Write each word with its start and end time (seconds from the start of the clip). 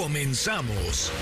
Comenzamos. 0.00 1.12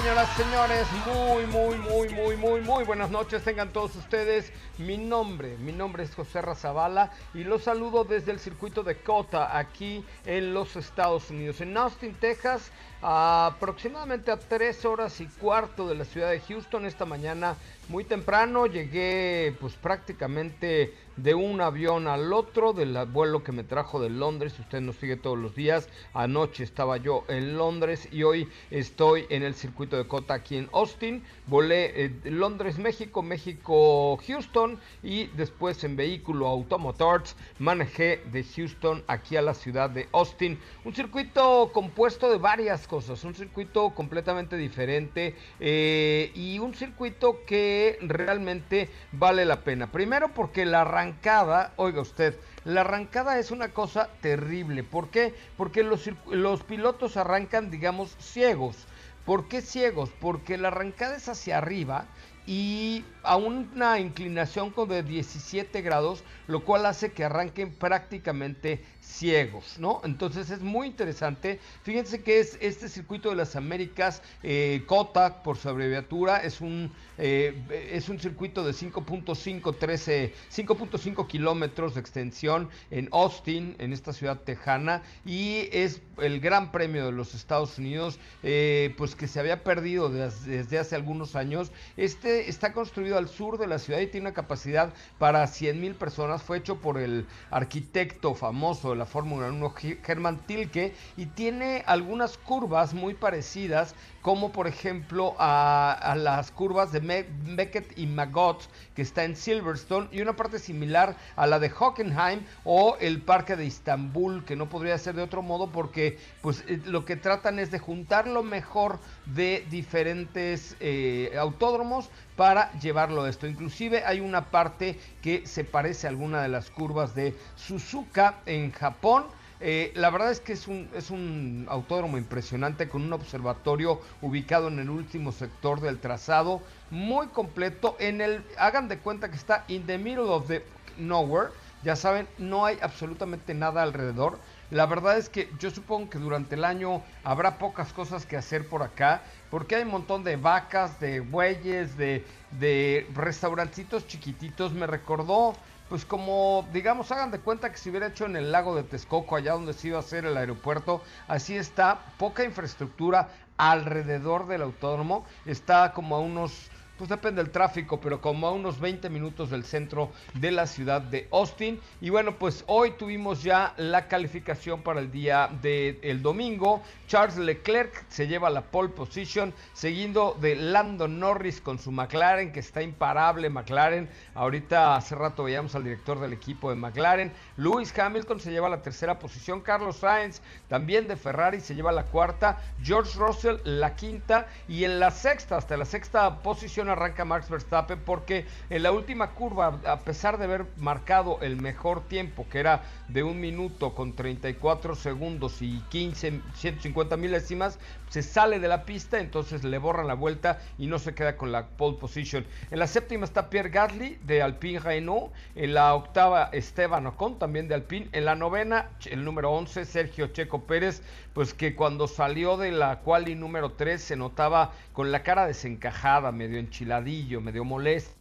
Señoras, 0.00 0.28
señores, 0.36 0.86
muy, 1.06 1.44
muy, 1.46 1.76
muy, 1.76 2.08
muy, 2.10 2.36
muy, 2.36 2.60
muy 2.60 2.84
buenas 2.84 3.10
noches. 3.10 3.42
Tengan 3.42 3.72
todos 3.72 3.96
ustedes 3.96 4.52
mi 4.78 4.96
nombre. 4.96 5.56
Mi 5.58 5.72
nombre 5.72 6.04
es 6.04 6.14
José 6.14 6.40
Razabala 6.40 7.10
y 7.34 7.42
los 7.42 7.64
saludo 7.64 8.04
desde 8.04 8.30
el 8.30 8.38
circuito 8.38 8.84
de 8.84 9.02
Cota, 9.02 9.58
aquí 9.58 10.04
en 10.24 10.54
los 10.54 10.76
Estados 10.76 11.30
Unidos, 11.30 11.60
en 11.60 11.76
Austin, 11.76 12.14
Texas, 12.14 12.70
aproximadamente 13.00 14.30
a 14.30 14.38
tres 14.38 14.84
horas 14.84 15.20
y 15.20 15.26
cuarto 15.26 15.86
de 15.88 15.94
la 15.94 16.04
ciudad 16.04 16.30
de 16.30 16.40
Houston. 16.40 16.86
Esta 16.86 17.04
mañana, 17.04 17.56
muy 17.88 18.04
temprano, 18.04 18.66
llegué 18.66 19.56
pues 19.60 19.74
prácticamente 19.74 20.94
de 21.22 21.34
un 21.34 21.60
avión 21.60 22.06
al 22.06 22.32
otro, 22.32 22.72
del 22.72 22.96
vuelo 23.06 23.42
que 23.42 23.52
me 23.52 23.64
trajo 23.64 24.00
de 24.00 24.08
Londres. 24.08 24.58
Usted 24.58 24.80
nos 24.80 24.96
sigue 24.96 25.16
todos 25.16 25.38
los 25.38 25.54
días. 25.54 25.88
Anoche 26.14 26.64
estaba 26.64 26.96
yo 26.96 27.24
en 27.28 27.56
Londres 27.56 28.08
y 28.12 28.22
hoy 28.22 28.48
estoy 28.70 29.26
en 29.28 29.42
el 29.42 29.54
circuito 29.54 29.96
de 29.96 30.06
Cota 30.06 30.34
aquí 30.34 30.56
en 30.56 30.68
Austin. 30.72 31.22
Volé 31.46 32.04
eh, 32.04 32.20
Londres, 32.24 32.78
México, 32.78 33.22
México, 33.22 34.18
Houston 34.26 34.78
y 35.02 35.26
después 35.28 35.82
en 35.84 35.96
vehículo 35.96 36.46
Automotors 36.46 37.36
manejé 37.58 38.22
de 38.32 38.44
Houston 38.44 39.02
aquí 39.06 39.36
a 39.36 39.42
la 39.42 39.54
ciudad 39.54 39.90
de 39.90 40.08
Austin. 40.12 40.58
Un 40.84 40.94
circuito 40.94 41.70
compuesto 41.72 42.30
de 42.30 42.38
varias 42.38 42.87
cosas, 42.88 43.22
un 43.22 43.34
circuito 43.34 43.90
completamente 43.90 44.56
diferente 44.56 45.36
eh, 45.60 46.32
y 46.34 46.58
un 46.58 46.74
circuito 46.74 47.44
que 47.46 47.98
realmente 48.00 48.90
vale 49.12 49.44
la 49.44 49.60
pena. 49.60 49.92
Primero 49.92 50.34
porque 50.34 50.66
la 50.66 50.80
arrancada, 50.80 51.72
oiga 51.76 52.00
usted, 52.00 52.36
la 52.64 52.80
arrancada 52.80 53.38
es 53.38 53.52
una 53.52 53.68
cosa 53.68 54.08
terrible. 54.20 54.82
¿Por 54.82 55.10
qué? 55.10 55.34
Porque 55.56 55.84
los, 55.84 56.10
los 56.30 56.64
pilotos 56.64 57.16
arrancan, 57.16 57.70
digamos, 57.70 58.16
ciegos. 58.18 58.86
¿Por 59.24 59.46
qué 59.46 59.60
ciegos? 59.60 60.10
Porque 60.20 60.56
la 60.58 60.68
arrancada 60.68 61.16
es 61.16 61.28
hacia 61.28 61.58
arriba 61.58 62.06
y 62.48 63.04
a 63.24 63.36
una 63.36 64.00
inclinación 64.00 64.72
de 64.88 65.02
17 65.02 65.82
grados, 65.82 66.24
lo 66.46 66.64
cual 66.64 66.86
hace 66.86 67.12
que 67.12 67.24
arranquen 67.24 67.70
prácticamente 67.74 68.82
ciegos, 69.08 69.78
¿no? 69.78 70.00
Entonces 70.04 70.50
es 70.50 70.60
muy 70.60 70.86
interesante. 70.86 71.58
Fíjense 71.82 72.22
que 72.22 72.40
es 72.40 72.58
este 72.60 72.88
circuito 72.88 73.30
de 73.30 73.36
las 73.36 73.56
Américas, 73.56 74.22
eh, 74.42 74.82
COTA 74.86 75.42
por 75.42 75.56
su 75.56 75.68
abreviatura, 75.68 76.38
es 76.38 76.60
un, 76.60 76.92
eh, 77.16 77.54
es 77.90 78.08
un 78.08 78.20
circuito 78.20 78.64
de 78.64 78.72
5.5, 78.72 79.76
13, 79.76 80.34
5.5 80.50 81.26
kilómetros 81.26 81.94
de 81.94 82.00
extensión 82.00 82.68
en 82.90 83.08
Austin, 83.12 83.74
en 83.78 83.92
esta 83.92 84.12
ciudad 84.12 84.40
tejana, 84.40 85.02
y 85.24 85.68
es 85.72 86.02
el 86.18 86.40
Gran 86.40 86.70
Premio 86.70 87.06
de 87.06 87.12
los 87.12 87.34
Estados 87.34 87.78
Unidos, 87.78 88.18
eh, 88.42 88.94
pues 88.98 89.14
que 89.14 89.26
se 89.26 89.40
había 89.40 89.64
perdido 89.64 90.10
desde, 90.10 90.58
desde 90.58 90.78
hace 90.78 90.94
algunos 90.94 91.34
años. 91.34 91.72
Este 91.96 92.50
está 92.50 92.72
construido 92.72 93.16
al 93.16 93.28
sur 93.28 93.58
de 93.58 93.66
la 93.66 93.78
ciudad 93.78 94.00
y 94.00 94.06
tiene 94.06 94.26
una 94.26 94.34
capacidad 94.34 94.92
para 95.18 95.46
100 95.46 95.80
mil 95.80 95.94
personas. 95.94 96.42
Fue 96.42 96.58
hecho 96.58 96.76
por 96.76 96.98
el 96.98 97.26
arquitecto 97.50 98.34
famoso 98.34 98.97
la 98.98 99.06
Fórmula 99.06 99.48
1, 99.48 99.74
Germán 100.02 100.46
Tilke, 100.46 100.94
y 101.16 101.26
tiene 101.26 101.82
algunas 101.86 102.36
curvas 102.36 102.92
muy 102.92 103.14
parecidas, 103.14 103.94
como 104.22 104.52
por 104.52 104.66
ejemplo 104.66 105.34
a, 105.38 106.14
las 106.16 106.50
curvas 106.50 106.92
de 106.92 107.00
Beckett 107.00 107.96
y 107.98 108.06
Magot, 108.06 108.68
que 108.94 109.02
está 109.02 109.24
en 109.24 109.36
Silverstone, 109.36 110.08
y 110.12 110.20
una 110.20 110.34
parte 110.34 110.58
similar 110.58 111.16
a 111.36 111.46
la 111.46 111.58
de 111.58 111.70
Hockenheim 111.70 112.40
o 112.64 112.96
el 113.00 113.22
Parque 113.22 113.56
de 113.56 113.64
Istambul, 113.66 114.44
que 114.44 114.56
no 114.56 114.68
podría 114.68 114.98
ser 114.98 115.14
de 115.14 115.22
otro 115.22 115.42
modo 115.42 115.70
porque 115.70 116.18
pues 116.42 116.64
eh, 116.68 116.80
lo 116.84 117.04
que 117.04 117.16
tratan 117.16 117.58
es 117.58 117.70
de 117.70 117.78
juntar 117.78 118.26
lo 118.26 118.42
mejor 118.42 118.98
de 119.26 119.66
diferentes 119.70 120.76
eh, 120.80 121.34
autódromos 121.38 122.10
para 122.36 122.72
llevarlo 122.74 123.22
a 123.22 123.28
esto. 123.28 123.46
Inclusive 123.46 124.04
hay 124.04 124.20
una 124.20 124.50
parte 124.50 124.98
que 125.22 125.46
se 125.46 125.64
parece 125.64 126.06
a 126.06 126.10
alguna 126.10 126.42
de 126.42 126.48
las 126.48 126.70
curvas 126.70 127.14
de 127.14 127.34
Suzuka 127.56 128.40
en 128.46 128.72
Japón. 128.72 129.24
Eh, 129.60 129.92
la 129.96 130.10
verdad 130.10 130.30
es 130.30 130.40
que 130.40 130.52
es 130.52 130.68
un, 130.68 130.88
es 130.94 131.10
un 131.10 131.66
autódromo 131.68 132.16
impresionante 132.16 132.88
con 132.88 133.02
un 133.02 133.12
observatorio 133.12 134.00
ubicado 134.22 134.68
en 134.68 134.78
el 134.78 134.88
último 134.88 135.32
sector 135.32 135.80
del 135.80 135.98
trazado, 135.98 136.62
muy 136.90 137.26
completo. 137.28 137.96
En 137.98 138.20
el, 138.20 138.44
hagan 138.56 138.88
de 138.88 138.98
cuenta 138.98 139.30
que 139.30 139.36
está 139.36 139.64
in 139.68 139.84
the 139.86 139.98
middle 139.98 140.28
of 140.28 140.46
the 140.46 140.64
nowhere. 140.96 141.50
Ya 141.84 141.94
saben, 141.94 142.26
no 142.38 142.66
hay 142.66 142.76
absolutamente 142.82 143.54
nada 143.54 143.84
alrededor. 143.84 144.38
La 144.70 144.86
verdad 144.86 145.16
es 145.16 145.28
que 145.28 145.48
yo 145.60 145.70
supongo 145.70 146.10
que 146.10 146.18
durante 146.18 146.56
el 146.56 146.64
año 146.64 147.02
habrá 147.22 147.56
pocas 147.58 147.92
cosas 147.92 148.26
que 148.26 148.36
hacer 148.36 148.68
por 148.68 148.82
acá, 148.82 149.22
porque 149.48 149.76
hay 149.76 149.84
un 149.84 149.90
montón 149.90 150.24
de 150.24 150.36
vacas, 150.36 150.98
de 150.98 151.20
bueyes, 151.20 151.96
de, 151.96 152.24
de 152.58 153.06
restaurancitos 153.14 154.08
chiquititos. 154.08 154.72
Me 154.72 154.88
recordó, 154.88 155.54
pues 155.88 156.04
como, 156.04 156.66
digamos, 156.72 157.10
hagan 157.12 157.30
de 157.30 157.40
cuenta 157.40 157.70
que 157.70 157.78
se 157.78 157.90
hubiera 157.90 158.08
hecho 158.08 158.26
en 158.26 158.36
el 158.36 158.52
lago 158.52 158.76
de 158.76 158.82
Texcoco, 158.82 159.36
allá 159.36 159.52
donde 159.52 159.72
se 159.72 159.88
iba 159.88 159.96
a 159.96 160.00
hacer 160.00 160.24
el 160.26 160.36
aeropuerto. 160.36 161.02
Así 161.26 161.56
está, 161.56 162.00
poca 162.18 162.44
infraestructura 162.44 163.30
alrededor 163.56 164.46
del 164.46 164.62
autódromo. 164.62 165.24
Está 165.46 165.92
como 165.92 166.16
a 166.16 166.20
unos 166.20 166.70
pues 166.98 167.08
depende 167.08 167.42
del 167.42 167.52
tráfico, 167.52 168.00
pero 168.00 168.20
como 168.20 168.48
a 168.48 168.52
unos 168.52 168.80
20 168.80 169.08
minutos 169.08 169.50
del 169.50 169.64
centro 169.64 170.10
de 170.34 170.50
la 170.50 170.66
ciudad 170.66 171.00
de 171.00 171.28
Austin. 171.30 171.80
Y 172.00 172.10
bueno, 172.10 172.36
pues 172.36 172.64
hoy 172.66 172.90
tuvimos 172.90 173.42
ya 173.42 173.72
la 173.76 174.08
calificación 174.08 174.82
para 174.82 175.00
el 175.00 175.12
día 175.12 175.48
del 175.62 176.20
domingo. 176.20 176.82
Charles 177.06 177.38
Leclerc 177.38 178.04
se 178.08 178.26
lleva 178.26 178.50
la 178.50 178.62
pole 178.62 178.88
position, 178.88 179.54
seguido 179.72 180.36
de 180.40 180.56
Lando 180.56 181.06
Norris 181.06 181.60
con 181.60 181.78
su 181.78 181.92
McLaren, 181.92 182.52
que 182.52 182.60
está 182.60 182.82
imparable 182.82 183.48
McLaren. 183.48 184.08
Ahorita 184.34 184.96
hace 184.96 185.14
rato 185.14 185.44
veíamos 185.44 185.74
al 185.76 185.84
director 185.84 186.18
del 186.18 186.32
equipo 186.32 186.70
de 186.70 186.76
McLaren. 186.76 187.32
Lewis 187.56 187.96
Hamilton 187.96 188.40
se 188.40 188.50
lleva 188.50 188.68
la 188.68 188.82
tercera 188.82 189.20
posición. 189.20 189.60
Carlos 189.60 189.98
Sainz 189.98 190.42
también 190.68 191.06
de 191.06 191.16
Ferrari 191.16 191.60
se 191.60 191.76
lleva 191.76 191.92
la 191.92 192.04
cuarta. 192.04 192.58
George 192.82 193.16
Russell 193.18 193.58
la 193.64 193.94
quinta. 193.94 194.48
Y 194.66 194.84
en 194.84 194.98
la 194.98 195.12
sexta, 195.12 195.56
hasta 195.56 195.76
la 195.76 195.84
sexta 195.84 196.42
posición 196.42 196.87
arranca 196.92 197.24
Max 197.24 197.48
Verstappen 197.48 198.00
porque 198.00 198.46
en 198.70 198.82
la 198.82 198.92
última 198.92 199.30
curva, 199.30 199.80
a 199.86 200.00
pesar 200.00 200.38
de 200.38 200.44
haber 200.44 200.66
marcado 200.76 201.38
el 201.40 201.60
mejor 201.60 202.06
tiempo, 202.08 202.46
que 202.50 202.60
era 202.60 202.82
de 203.08 203.22
un 203.22 203.40
minuto 203.40 203.94
con 203.94 204.14
34 204.14 204.94
segundos 204.94 205.62
y 205.62 205.80
15, 205.90 206.40
150 206.54 207.16
milésimas, 207.16 207.78
se 208.08 208.22
sale 208.22 208.58
de 208.58 208.68
la 208.68 208.84
pista, 208.84 209.18
entonces 209.20 209.64
le 209.64 209.78
borran 209.78 210.06
la 210.06 210.14
vuelta 210.14 210.60
y 210.78 210.86
no 210.86 210.98
se 210.98 211.14
queda 211.14 211.36
con 211.36 211.52
la 211.52 211.66
pole 211.66 211.98
position. 211.98 212.44
En 212.70 212.78
la 212.78 212.86
séptima 212.86 213.24
está 213.24 213.50
Pierre 213.50 213.70
Gasly 213.70 214.18
de 214.24 214.42
Alpine 214.42 214.80
Renault, 214.80 215.32
en 215.54 215.74
la 215.74 215.94
octava 215.94 216.50
Esteban 216.52 217.06
Ocon 217.06 217.38
también 217.38 217.68
de 217.68 217.74
Alpine, 217.74 218.08
en 218.12 218.24
la 218.24 218.34
novena 218.34 218.90
el 219.10 219.24
número 219.24 219.50
11 219.52 219.84
Sergio 219.84 220.28
Checo 220.28 220.64
Pérez, 220.64 221.02
pues 221.32 221.54
que 221.54 221.74
cuando 221.74 222.08
salió 222.08 222.56
de 222.56 222.72
la 222.72 223.00
quali 223.00 223.34
número 223.34 223.72
3 223.72 224.00
se 224.02 224.16
notaba 224.16 224.72
con 224.92 225.12
la 225.12 225.22
cara 225.22 225.46
desencajada, 225.46 226.32
medio 226.32 226.58
enchiladillo, 226.58 227.40
medio 227.40 227.64
molesto. 227.64 228.14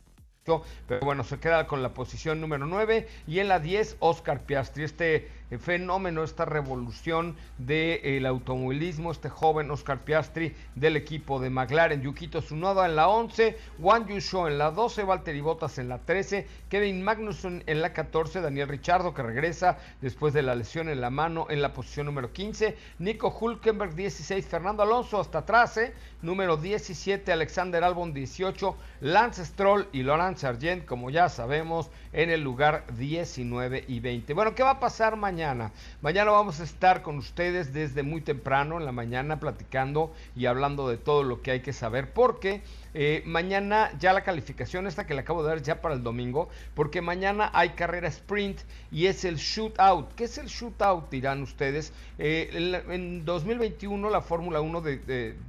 Pero 0.87 1.01
bueno, 1.01 1.25
se 1.25 1.39
queda 1.39 1.67
con 1.67 1.83
la 1.83 1.93
posición 1.93 2.39
número 2.39 2.65
9 2.65 3.07
y 3.27 3.39
en 3.39 3.49
la 3.49 3.59
10 3.59 3.97
Oscar 3.99 4.43
Piastri, 4.43 4.85
este 4.85 5.27
fenómeno, 5.55 6.23
esta 6.23 6.43
revolución 6.43 7.37
del 7.57 8.25
automovilismo, 8.25 9.11
este 9.11 9.29
joven 9.29 9.71
Oscar 9.71 10.03
Piastri 10.03 10.53
del 10.75 10.97
equipo 10.97 11.39
de 11.39 11.49
McLaren, 11.49 12.01
Yukito 12.01 12.41
Tsunoda 12.41 12.85
en 12.85 12.97
la 12.97 13.07
11, 13.07 13.57
Juan 13.81 14.07
Yusho 14.07 14.49
en 14.49 14.57
la 14.57 14.71
12, 14.71 15.03
Valtteri 15.03 15.39
Bottas 15.39 15.77
en 15.77 15.87
la 15.87 15.99
13, 15.99 16.45
Kevin 16.67 17.01
Magnussen 17.01 17.63
en 17.65 17.81
la 17.81 17.93
14, 17.93 18.41
Daniel 18.41 18.67
Richardo 18.67 19.13
que 19.13 19.23
regresa 19.23 19.77
después 20.01 20.33
de 20.33 20.41
la 20.41 20.53
lesión 20.53 20.89
en 20.89 20.99
la 20.99 21.09
mano 21.09 21.47
en 21.49 21.61
la 21.61 21.71
posición 21.71 22.07
número 22.07 22.33
15, 22.33 22.75
Nico 22.99 23.29
Hulkenberg 23.39 23.95
16, 23.95 24.45
Fernando 24.45 24.83
Alonso 24.83 25.21
hasta 25.21 25.39
atrás, 25.39 25.77
eh, 25.77 25.93
número 26.21 26.57
17, 26.57 27.31
Alexander 27.31 27.85
Albon 27.85 28.13
18, 28.13 28.75
Lance 28.99 29.45
Stroll 29.45 29.87
y 29.93 30.03
Laurent 30.03 30.37
Sargent, 30.37 30.83
como 30.83 31.09
ya 31.09 31.29
sabemos, 31.29 31.89
en 32.11 32.31
el 32.31 32.41
lugar 32.41 32.83
19 32.97 33.85
y 33.87 34.01
20. 34.01 34.33
Bueno, 34.33 34.53
¿qué 34.53 34.63
va 34.63 34.71
a 34.71 34.79
pasar 34.81 35.15
mañana? 35.15 35.36
Mañana. 35.37 35.71
Vamos 36.01 36.59
a 36.59 36.63
estar 36.63 37.03
con 37.03 37.17
ustedes 37.17 37.71
desde 37.71 38.01
muy 38.01 38.21
temprano 38.21 38.79
en 38.79 38.85
la 38.85 38.91
mañana 38.91 39.39
platicando 39.39 40.11
y 40.35 40.47
hablando 40.47 40.89
de 40.89 40.97
todo 40.97 41.23
lo 41.23 41.43
que 41.43 41.51
hay 41.51 41.59
que 41.59 41.73
saber 41.73 42.11
porque 42.11 42.61
eh, 42.99 43.21
mañana 43.27 43.91
ya 43.99 44.13
la 44.13 44.23
calificación 44.23 44.87
esta 44.87 45.05
que 45.05 45.13
le 45.13 45.19
acabo 45.19 45.43
de 45.43 45.49
dar 45.49 45.61
ya 45.61 45.81
para 45.81 45.93
el 45.93 46.01
domingo, 46.01 46.49
porque 46.73 47.01
mañana 47.01 47.51
hay 47.53 47.69
carrera 47.69 48.07
sprint 48.07 48.61
y 48.91 49.05
es 49.05 49.25
el 49.25 49.35
shootout. 49.35 50.15
¿Qué 50.15 50.23
es 50.23 50.39
el 50.39 50.47
shootout? 50.47 51.07
Dirán 51.11 51.43
ustedes. 51.43 51.93
Eh, 52.17 52.83
en 52.89 53.23
2021 53.23 54.09
la 54.09 54.21
Fórmula 54.21 54.61
1 54.61 54.81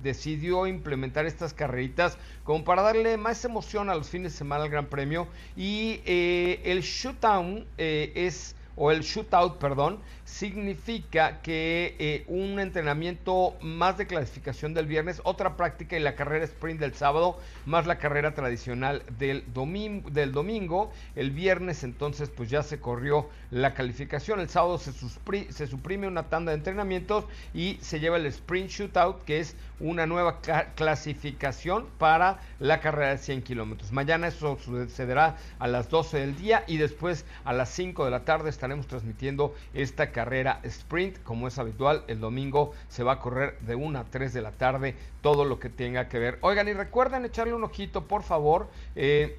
decidió 0.02 0.66
implementar 0.66 1.24
estas 1.24 1.54
carreritas 1.54 2.18
como 2.44 2.64
para 2.64 2.82
darle 2.82 3.16
más 3.16 3.42
emoción 3.46 3.88
a 3.88 3.94
los 3.94 4.10
fines 4.10 4.32
de 4.32 4.38
semana 4.38 4.64
al 4.64 4.70
Gran 4.70 4.86
Premio 4.86 5.28
y 5.56 6.02
eh, 6.04 6.60
el 6.66 6.82
shootout 6.82 7.66
es 7.78 8.54
o 8.78 8.90
el 8.90 9.02
shootout, 9.02 9.58
perdón, 9.58 9.98
significa 10.28 11.40
que 11.40 11.96
eh, 11.98 12.24
un 12.28 12.60
entrenamiento 12.60 13.54
más 13.62 13.96
de 13.96 14.06
clasificación 14.06 14.74
del 14.74 14.86
viernes, 14.86 15.22
otra 15.24 15.56
práctica 15.56 15.96
y 15.96 16.00
la 16.00 16.14
carrera 16.14 16.44
sprint 16.44 16.78
del 16.78 16.94
sábado, 16.94 17.38
más 17.64 17.86
la 17.86 17.98
carrera 17.98 18.34
tradicional 18.34 19.02
del 19.18 19.42
domingo, 19.52 20.10
del 20.10 20.32
domingo. 20.32 20.92
El 21.16 21.30
viernes 21.30 21.82
entonces 21.82 22.28
pues 22.28 22.50
ya 22.50 22.62
se 22.62 22.78
corrió 22.78 23.28
la 23.50 23.72
calificación, 23.72 24.38
el 24.40 24.50
sábado 24.50 24.78
se, 24.78 24.92
se 24.92 25.66
suprime 25.66 26.06
una 26.06 26.24
tanda 26.24 26.52
de 26.52 26.58
entrenamientos 26.58 27.24
y 27.54 27.78
se 27.80 27.98
lleva 27.98 28.18
el 28.18 28.26
sprint 28.26 28.70
shootout, 28.70 29.24
que 29.24 29.40
es 29.40 29.56
una 29.80 30.06
nueva 30.06 30.40
clasificación 30.74 31.86
para 31.98 32.40
la 32.58 32.80
carrera 32.80 33.10
de 33.10 33.18
100 33.18 33.42
kilómetros. 33.42 33.92
Mañana 33.92 34.28
eso 34.28 34.58
sucederá 34.62 35.36
a 35.58 35.66
las 35.66 35.88
12 35.88 36.18
del 36.18 36.36
día 36.36 36.64
y 36.66 36.76
después 36.76 37.24
a 37.44 37.52
las 37.54 37.70
5 37.70 38.04
de 38.04 38.10
la 38.10 38.24
tarde 38.24 38.50
estaremos 38.50 38.86
transmitiendo 38.86 39.54
esta 39.72 40.10
carrera 40.10 40.17
sprint. 40.64 41.22
Como 41.22 41.48
es 41.48 41.58
habitual, 41.58 42.04
el 42.08 42.20
domingo 42.20 42.72
se 42.88 43.02
va 43.02 43.12
a 43.12 43.20
correr 43.20 43.58
de 43.60 43.74
1 43.74 43.98
a 43.98 44.04
3 44.04 44.32
de 44.32 44.42
la 44.42 44.52
tarde 44.52 44.96
todo 45.22 45.44
lo 45.44 45.58
que 45.58 45.68
tenga 45.68 46.08
que 46.08 46.18
ver. 46.18 46.38
Oigan, 46.42 46.68
y 46.68 46.72
recuerden 46.72 47.24
echarle 47.24 47.54
un 47.54 47.64
ojito, 47.64 48.04
por 48.04 48.22
favor. 48.22 48.68
Eh, 48.96 49.38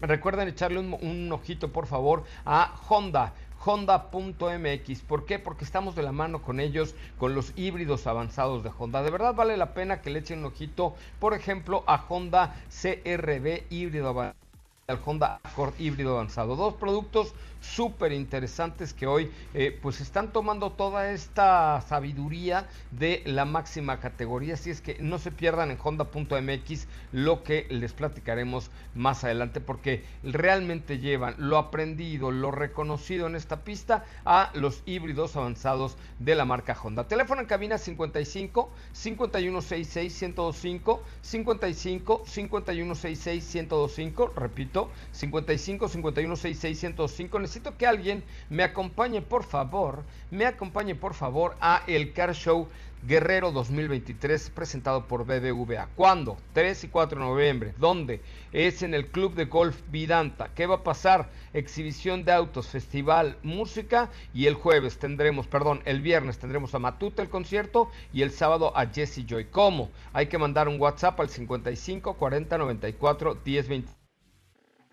recuerden 0.00 0.48
echarle 0.48 0.78
un 0.78 1.32
ojito, 1.32 1.72
por 1.72 1.86
favor, 1.86 2.24
a 2.44 2.74
Honda 2.88 3.32
honda.mx. 3.64 5.02
¿Por 5.02 5.24
qué? 5.24 5.38
Porque 5.38 5.64
estamos 5.64 5.94
de 5.94 6.02
la 6.02 6.12
mano 6.12 6.42
con 6.42 6.60
ellos, 6.60 6.94
con 7.18 7.34
los 7.34 7.52
híbridos 7.56 8.06
avanzados 8.06 8.62
de 8.62 8.70
Honda. 8.76 9.02
De 9.02 9.10
verdad 9.10 9.34
vale 9.34 9.56
la 9.56 9.74
pena 9.74 10.00
que 10.00 10.10
le 10.10 10.20
echen 10.20 10.40
un 10.40 10.46
ojito, 10.46 10.94
por 11.18 11.34
ejemplo, 11.34 11.84
a 11.86 12.04
Honda 12.08 12.56
CRB 12.68 13.64
híbrido 13.70 14.08
avanzado 14.08 14.42
al 14.88 14.98
Honda 15.04 15.40
Accord 15.44 15.74
híbrido 15.78 16.14
avanzado. 16.14 16.56
Dos 16.56 16.74
productos 16.74 17.34
súper 17.62 18.12
interesantes 18.12 18.92
que 18.92 19.06
hoy 19.06 19.30
eh, 19.54 19.78
pues 19.80 20.00
están 20.00 20.32
tomando 20.32 20.72
toda 20.72 21.12
esta 21.12 21.80
sabiduría 21.80 22.68
de 22.90 23.22
la 23.24 23.44
máxima 23.44 24.00
categoría. 24.00 24.54
Así 24.54 24.70
es 24.70 24.80
que 24.80 24.98
no 25.00 25.18
se 25.18 25.30
pierdan 25.30 25.70
en 25.70 25.78
honda.mx 25.82 26.86
lo 27.12 27.42
que 27.42 27.66
les 27.70 27.92
platicaremos 27.92 28.70
más 28.94 29.24
adelante 29.24 29.60
porque 29.60 30.04
realmente 30.22 30.98
llevan 30.98 31.34
lo 31.38 31.56
aprendido, 31.56 32.30
lo 32.30 32.50
reconocido 32.50 33.26
en 33.26 33.36
esta 33.36 33.64
pista 33.64 34.04
a 34.24 34.50
los 34.54 34.82
híbridos 34.84 35.36
avanzados 35.36 35.96
de 36.18 36.34
la 36.34 36.44
marca 36.44 36.76
Honda. 36.82 37.06
Teléfono 37.06 37.40
en 37.40 37.46
cabina 37.46 37.78
55 37.78 38.70
5166 38.92 40.22
1025 40.22 41.02
55 41.22 42.22
5166 42.26 43.54
1025, 43.54 44.32
repito, 44.36 44.90
55 45.12 45.88
5166 45.88 46.82
1025 46.82 47.38
necesito 47.52 47.76
que 47.76 47.86
alguien 47.86 48.24
me 48.48 48.62
acompañe, 48.62 49.20
por 49.20 49.44
favor, 49.44 50.04
me 50.30 50.46
acompañe, 50.46 50.94
por 50.94 51.12
favor, 51.12 51.54
a 51.60 51.82
el 51.86 52.14
Car 52.14 52.34
Show 52.34 52.66
Guerrero 53.06 53.52
2023 53.52 54.48
presentado 54.48 55.06
por 55.06 55.26
BBVA. 55.26 55.88
¿Cuándo? 55.94 56.38
3 56.54 56.84
y 56.84 56.88
4 56.88 57.18
de 57.18 57.26
noviembre. 57.26 57.74
¿Dónde? 57.76 58.22
Es 58.52 58.82
en 58.82 58.94
el 58.94 59.08
Club 59.08 59.34
de 59.34 59.44
Golf 59.44 59.82
Vidanta. 59.90 60.48
¿Qué 60.54 60.64
va 60.64 60.76
a 60.76 60.82
pasar? 60.82 61.28
Exhibición 61.52 62.24
de 62.24 62.32
autos, 62.32 62.68
festival, 62.68 63.36
música 63.42 64.08
y 64.32 64.46
el 64.46 64.54
jueves 64.54 64.98
tendremos, 64.98 65.46
perdón, 65.46 65.82
el 65.84 66.00
viernes 66.00 66.38
tendremos 66.38 66.74
a 66.74 66.78
Matute 66.78 67.20
el 67.20 67.28
concierto 67.28 67.90
y 68.14 68.22
el 68.22 68.30
sábado 68.30 68.72
a 68.74 68.86
Jesse 68.86 69.26
Joy. 69.26 69.48
¿Cómo? 69.50 69.90
Hay 70.14 70.28
que 70.28 70.38
mandar 70.38 70.68
un 70.68 70.80
WhatsApp 70.80 71.20
al 71.20 71.28
55 71.28 72.14
40 72.14 72.56
94 72.56 73.34
10 73.44 73.68
20. 73.68 74.01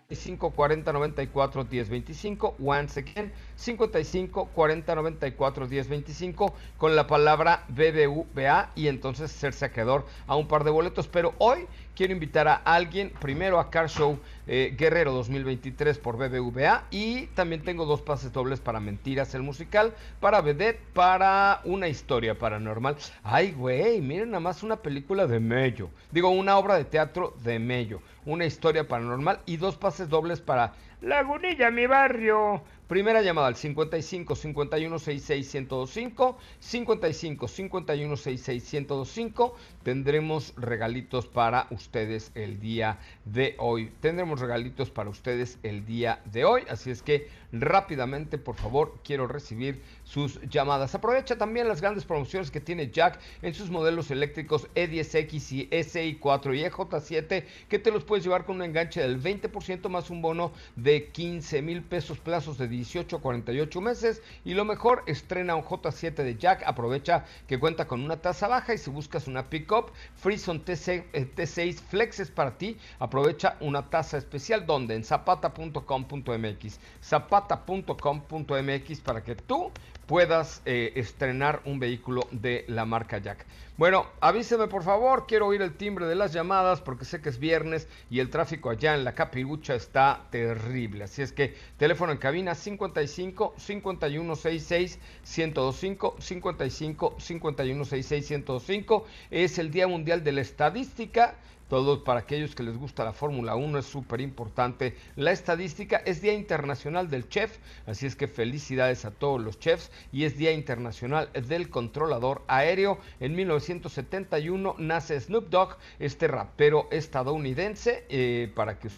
55 0.10 0.56
40 0.56 0.92
94 0.92 1.66
10 1.66 1.90
25. 1.90 2.56
Once 2.60 2.98
again, 2.98 3.32
55 3.56 4.50
40 4.56 4.96
94 4.96 5.68
10 5.68 5.88
25 5.88 6.56
con 6.78 6.96
la 6.96 7.06
palabra 7.06 7.64
BBVA 7.68 8.72
y 8.74 8.88
entonces 8.88 9.32
ser 9.32 9.54
saqueador 9.54 10.08
a 10.26 10.36
un 10.36 10.48
par 10.48 10.64
de 10.64 10.72
boletos. 10.72 11.08
Pero 11.08 11.36
hoy 11.38 11.68
quiero 12.00 12.14
invitar 12.14 12.48
a 12.48 12.54
alguien, 12.64 13.12
primero 13.20 13.60
a 13.60 13.70
Car 13.70 13.90
Show 13.90 14.18
eh, 14.48 14.74
Guerrero 14.78 15.12
2023 15.12 15.98
por 15.98 16.16
BBVA 16.16 16.86
y 16.92 17.28
también 17.36 17.62
tengo 17.62 17.86
dos 17.86 18.02
pases 18.02 18.32
dobles 18.32 18.62
para 18.62 18.80
Mentiras, 18.80 19.36
el 19.36 19.42
musical, 19.42 19.94
para 20.22 20.40
Vedette, 20.40 20.80
para 20.94 21.60
una 21.66 21.90
historia 21.90 22.40
paranormal. 22.40 22.96
Ay, 23.22 23.52
güey, 23.52 24.00
miren 24.00 24.32
nada 24.32 24.40
más 24.40 24.64
una 24.64 24.78
película 24.78 25.28
de 25.28 25.42
Mello. 25.42 25.90
Digo, 26.10 26.30
una 26.30 26.58
obra 26.58 26.76
de 26.76 26.86
teatro 26.86 27.36
de 27.44 27.60
Mello, 27.60 28.00
una 28.26 28.46
historia 28.46 28.88
paranormal 28.88 29.42
y 29.46 29.58
dos 29.58 29.76
pases 29.76 30.08
dobles 30.08 30.40
para 30.40 30.76
Lagunilla, 31.02 31.70
mi 31.70 31.86
barrio. 31.86 32.64
Primera 32.90 33.22
llamada 33.22 33.46
al 33.46 33.56
55 33.56 34.36
51 34.36 34.98
66 34.98 35.54
1025, 35.54 36.40
55 36.60 37.48
51 37.48 38.18
66 38.18 38.74
1025. 38.74 39.56
Tendremos 39.84 40.56
regalitos 40.58 41.28
para 41.28 41.68
ustedes 41.70 42.32
el 42.34 42.60
día 42.60 42.98
de 43.26 43.54
hoy. 43.60 43.92
Tendremos 44.00 44.40
regalitos 44.40 44.90
para 44.90 45.12
ustedes 45.12 45.60
el 45.62 45.86
día 45.86 46.24
de 46.26 46.46
hoy. 46.46 46.64
Así 46.68 46.90
es 46.90 47.04
que 47.04 47.28
rápidamente, 47.52 48.40
por 48.40 48.56
favor, 48.56 48.98
quiero 49.04 49.28
recibir 49.28 49.84
sus 50.10 50.42
llamadas. 50.50 50.96
Aprovecha 50.96 51.38
también 51.38 51.68
las 51.68 51.82
grandes 51.82 52.04
promociones 52.04 52.50
que 52.50 52.60
tiene 52.60 52.90
Jack 52.90 53.20
en 53.44 53.54
sus 53.54 53.70
modelos 53.70 54.10
eléctricos 54.10 54.68
E10X 54.74 55.52
y 55.52 55.70
SI4 55.70 56.58
y 56.58 56.64
EJ7 56.64 57.46
que 57.70 57.78
te 57.78 57.92
los 57.92 58.04
puedes 58.04 58.24
llevar 58.24 58.46
con 58.46 58.56
un 58.56 58.64
enganche 58.64 59.02
del 59.02 59.22
20% 59.22 59.88
más 59.88 60.10
un 60.10 60.24
bono 60.24 60.52
de 60.76 61.10
15 61.10 61.62
mil 61.62 61.84
pesos 61.84 62.18
plazos 62.18 62.58
de 62.58 62.68
18 62.68 63.18
a 63.18 63.22
48 63.22 63.82
meses. 63.82 64.24
Y 64.46 64.56
lo 64.56 64.66
mejor 64.66 65.04
estrena 65.06 65.56
un 65.56 65.64
J7 65.64 66.16
de 66.16 66.36
Jack. 66.38 66.64
Aprovecha 66.66 67.26
que 67.48 67.60
cuenta 67.60 67.86
con 67.88 68.02
una 68.02 68.18
tasa 68.18 68.48
baja 68.48 68.74
y 68.74 68.80
si 68.80 68.90
buscas 68.90 69.28
una 69.28 69.48
pickup 69.48 69.92
Freeson 70.16 70.66
T6, 70.66 71.04
T6 71.36 71.76
Flexes 71.76 72.32
para 72.32 72.58
ti. 72.58 72.78
Aprovecha 72.98 73.58
una 73.60 73.88
tasa 73.92 74.18
especial. 74.18 74.66
Donde 74.66 74.96
en 74.96 75.04
zapata.com.mx 75.04 76.80
zapata.com.mx 77.04 79.02
para 79.02 79.24
que 79.24 79.36
tú 79.36 79.72
puedas 80.10 80.64
eh, 80.66 80.94
estrenar 80.96 81.62
un 81.66 81.78
vehículo 81.78 82.28
de 82.32 82.66
la 82.68 82.84
marca 82.84 83.20
Jack. 83.20 83.46
Bueno, 83.78 84.08
avíseme 84.22 84.68
por 84.68 84.82
favor, 84.82 85.28
quiero 85.28 85.46
oír 85.46 85.62
el 85.62 85.78
timbre 85.78 86.08
de 86.08 86.16
las 86.16 86.34
llamadas 86.34 86.82
porque 86.82 87.06
sé 87.06 87.22
que 87.22 87.30
es 87.30 87.38
viernes 87.38 87.88
y 88.10 88.20
el 88.20 88.32
tráfico 88.32 88.72
allá 88.72 88.96
en 88.96 89.04
la 89.04 89.14
capirucha 89.14 89.76
está 89.76 90.26
terrible. 90.32 91.04
Así 91.04 91.22
es 91.22 91.32
que 91.32 91.54
teléfono 91.78 92.12
en 92.12 92.18
cabina 92.18 92.56
55 92.56 93.54
5166 93.56 95.00
1025 95.38 96.16
55 96.20 97.16
5166 97.20 98.32
1025 98.32 99.06
es 99.30 99.60
el 99.60 99.70
Día 99.70 99.88
Mundial 99.88 100.24
de 100.24 100.32
la 100.32 100.42
Estadística 100.42 101.36
todo 101.70 102.04
para 102.04 102.22
aquellos 102.22 102.56
que 102.56 102.64
les 102.64 102.78
gusta 102.78 103.06
la 103.06 103.14
Fórmula 103.14 103.56
1 103.56 103.80
es 103.80 103.86
súper 103.86 104.20
importante. 104.20 104.98
La 105.16 105.32
estadística 105.32 105.98
es 105.98 106.22
Día 106.22 106.34
Internacional 106.34 107.10
del 107.10 107.30
Chef, 107.30 107.58
así 107.86 108.06
es 108.06 108.16
que 108.16 108.28
felicidades 108.28 109.06
a 109.06 109.12
todos 109.12 109.40
los 109.40 109.60
chefs 109.60 109.92
y 110.12 110.26
es 110.26 110.38
Día 110.38 110.52
Internacional 110.52 111.30
del 111.32 111.70
Controlador 111.70 112.44
Aéreo. 112.48 112.98
En 113.20 113.36
1971 113.36 114.76
nace 114.80 115.20
Snoop 115.22 115.50
Dogg, 115.50 115.78
este 116.00 116.28
rapero 116.28 116.88
estadounidense, 116.92 118.06
eh, 118.10 118.52
para 118.56 118.80
que 118.80 118.90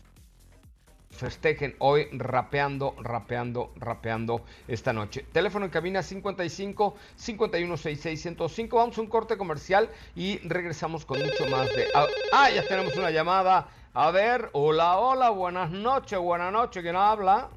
festejen 1.12 1.76
hoy 1.80 2.08
rapeando, 2.12 2.96
rapeando, 3.02 3.72
rapeando 3.76 4.42
esta 4.68 4.94
noche. 4.94 5.26
Teléfono 5.32 5.66
en 5.66 5.72
cabina 5.72 6.02
55 6.02 6.96
5166 7.16 8.22
105. 8.22 8.78
Vamos 8.78 8.98
a 8.98 9.02
un 9.02 9.08
corte 9.08 9.38
comercial 9.38 9.90
y 10.16 10.40
regresamos 10.48 11.06
con 11.06 11.20
mucho 11.20 11.46
más 11.48 11.70
de. 11.76 11.88
Ah, 12.34 12.50
ya 12.50 12.68
tenemos 12.68 12.96
una 12.96 13.12
llamada. 13.12 13.68
A 13.94 14.10
ver, 14.12 14.50
hola, 14.54 14.98
hola, 14.98 15.30
buenas 15.30 15.70
noches, 15.70 16.18
buenas 16.18 16.52
noches. 16.52 16.82
¿Quién 16.82 16.96
habla? 16.96 17.50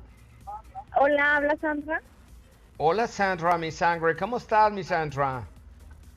Hola, 0.97 1.37
habla 1.37 1.57
Sandra. 1.61 2.03
Hola 2.77 3.07
Sandra, 3.07 3.57
mi 3.57 3.71
sangre. 3.71 4.17
¿Cómo 4.17 4.37
estás, 4.37 4.73
mi 4.73 4.83
Sandra? 4.83 5.45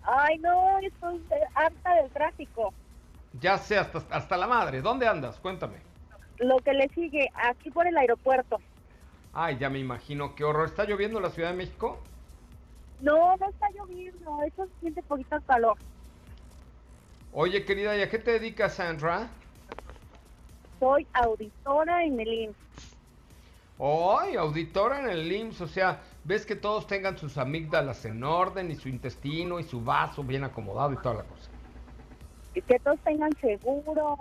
Ay, 0.04 0.38
no, 0.40 0.80
estoy 0.80 1.22
harta 1.54 1.96
del 1.96 2.10
tráfico. 2.12 2.74
Ya 3.40 3.58
sé, 3.58 3.78
hasta, 3.78 4.02
hasta 4.10 4.38
la 4.38 4.48
madre. 4.48 4.82
¿Dónde 4.82 5.08
andas? 5.08 5.38
Cuéntame 5.38 5.87
lo 6.40 6.58
que 6.58 6.74
le 6.74 6.88
sigue 6.90 7.30
aquí 7.34 7.72
por 7.72 7.88
el 7.88 7.98
aeropuerto. 7.98 8.60
Ay, 9.34 9.58
ya 9.60 9.70
me 9.70 9.80
imagino, 9.80 10.36
qué 10.36 10.44
horror. 10.44 10.68
¿Está 10.68 10.86
lloviendo 10.86 11.20
en 11.20 11.24
la 11.24 11.30
Ciudad 11.30 11.52
de 11.52 11.58
México? 11.58 12.00
No, 13.02 13.36
no 13.38 13.50
está 13.50 13.68
lloviendo, 13.72 14.42
eso 14.44 14.66
se 14.66 14.80
siente 14.82 15.04
poquito 15.04 15.40
calor. 15.46 15.78
Oye, 17.32 17.64
querida, 17.64 17.96
¿y 17.96 18.02
a 18.02 18.10
qué 18.10 18.18
te 18.18 18.32
dedicas, 18.32 18.76
Sandra? 18.76 19.30
Soy 20.80 21.06
auditora 21.14 22.04
en 22.04 22.20
el 22.20 22.34
IMSS. 22.34 22.56
Ay, 23.80 24.36
auditora 24.36 25.02
en 25.02 25.10
el 25.10 25.32
IMSS, 25.32 25.62
o 25.62 25.68
sea, 25.68 26.02
ves 26.24 26.46
que 26.46 26.56
todos 26.56 26.88
tengan 26.88 27.18
sus 27.18 27.38
amígdalas 27.38 28.06
en 28.06 28.24
orden 28.24 28.72
y 28.72 28.76
su 28.76 28.90
intestino 28.90 29.60
y 29.60 29.64
su 29.64 29.84
vaso 29.84 30.24
bien 30.24 30.44
acomodado 30.44 30.94
y 30.94 30.98
toda 30.98 31.16
la 31.16 31.24
cosa. 31.24 31.52
Y 32.56 32.62
que 32.64 32.80
todos 32.80 33.00
tengan 33.02 33.32
seguro, 33.40 34.18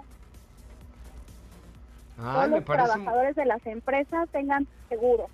Ah, 2.18 2.34
todos 2.34 2.50
los 2.50 2.64
parece... 2.64 2.92
trabajadores 2.92 3.36
de 3.36 3.44
las 3.46 3.66
empresas 3.66 4.28
tengan 4.30 4.66
seguro. 4.88 5.28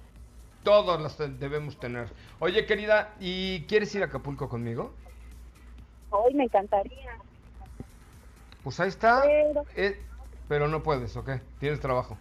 Todos 0.62 1.16
te- 1.16 1.28
debemos 1.28 1.76
tener. 1.78 2.08
Oye, 2.38 2.66
querida, 2.66 3.14
¿y 3.20 3.62
quieres 3.66 3.94
ir 3.94 4.02
a 4.02 4.06
Acapulco 4.06 4.48
conmigo? 4.48 4.92
Hoy 6.10 6.34
me 6.34 6.44
encantaría, 6.44 7.10
Pues 8.62 8.78
ahí 8.80 8.88
está. 8.88 9.22
pero 9.24 9.64
Eh, 9.76 9.96
pero 10.48 10.68
no 10.68 10.82
puedes, 10.82 11.16
¿ok? 11.16 11.30
Tienes 11.58 11.80
trabajo. 11.80 12.16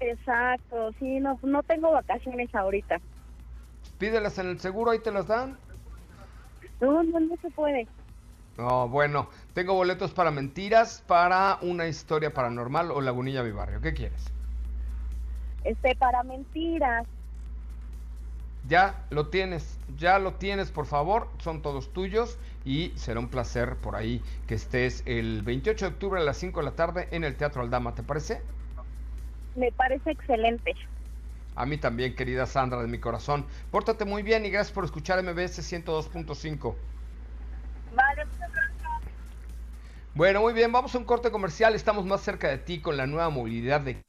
exacto, 0.00 0.92
sí, 0.98 1.20
no, 1.20 1.38
no 1.42 1.62
tengo 1.62 1.90
vacaciones 1.92 2.54
ahorita. 2.54 2.98
Pídelas 3.98 4.38
en 4.38 4.48
el 4.48 4.60
seguro, 4.60 4.90
ahí 4.90 4.98
te 5.00 5.12
las 5.12 5.26
dan. 5.26 5.58
No, 6.80 7.02
no, 7.02 7.20
no 7.20 7.36
se 7.40 7.50
puede. 7.50 7.88
No, 8.56 8.88
bueno, 8.88 9.28
tengo 9.54 9.74
boletos 9.74 10.12
para 10.12 10.30
mentiras, 10.30 11.02
para 11.06 11.58
una 11.62 11.86
historia 11.86 12.32
paranormal 12.34 12.90
o 12.90 13.00
Lagunilla 13.00 13.42
Mi 13.42 13.52
Barrio. 13.52 13.80
¿Qué 13.80 13.94
quieres? 13.94 14.32
Este, 15.64 15.94
para 15.96 16.22
mentiras, 16.24 17.06
Ya 18.64 19.06
lo 19.10 19.28
tienes, 19.28 19.80
ya 19.88 20.18
lo 20.20 20.34
tienes, 20.36 20.70
por 20.72 20.86
favor, 20.86 21.34
son 21.38 21.62
todos 21.62 21.92
tuyos 21.92 22.38
y 22.64 22.92
será 22.96 23.18
un 23.20 23.28
placer 23.30 23.80
por 23.80 23.96
ahí 23.96 24.22
que 24.46 24.54
estés 24.54 25.02
el 25.06 25.42
28 25.42 25.84
de 25.86 25.92
octubre 25.92 26.20
a 26.20 26.24
las 26.24 26.38
5 26.38 26.60
de 26.60 26.64
la 26.66 26.76
tarde 26.76 27.08
en 27.10 27.24
el 27.24 27.36
Teatro 27.36 27.62
Aldama, 27.62 27.94
¿te 27.94 28.02
parece? 28.04 28.46
me 29.54 29.70
parece 29.72 30.10
excelente. 30.10 30.74
A 31.54 31.64
mí 31.66 31.78
también, 31.78 32.14
querida 32.14 32.46
Sandra 32.46 32.80
de 32.82 32.88
mi 32.88 32.98
corazón. 33.00 33.46
Pórtate 33.70 34.04
muy 34.04 34.22
bien 34.22 34.44
y 34.46 34.50
gracias 34.50 34.72
por 34.72 34.84
escuchar 34.84 35.22
MBS 35.22 35.60
102.5. 35.60 36.76
Vale. 37.90 38.22
Bueno, 40.14 40.42
muy 40.42 40.52
bien, 40.52 40.70
vamos 40.70 40.94
a 40.94 40.98
un 40.98 41.04
corte 41.04 41.30
comercial. 41.30 41.74
Estamos 41.74 42.04
más 42.04 42.20
cerca 42.20 42.48
de 42.48 42.58
ti 42.58 42.80
con 42.80 42.98
la 42.98 43.06
nueva 43.06 43.30
movilidad 43.30 43.80
de 43.80 44.02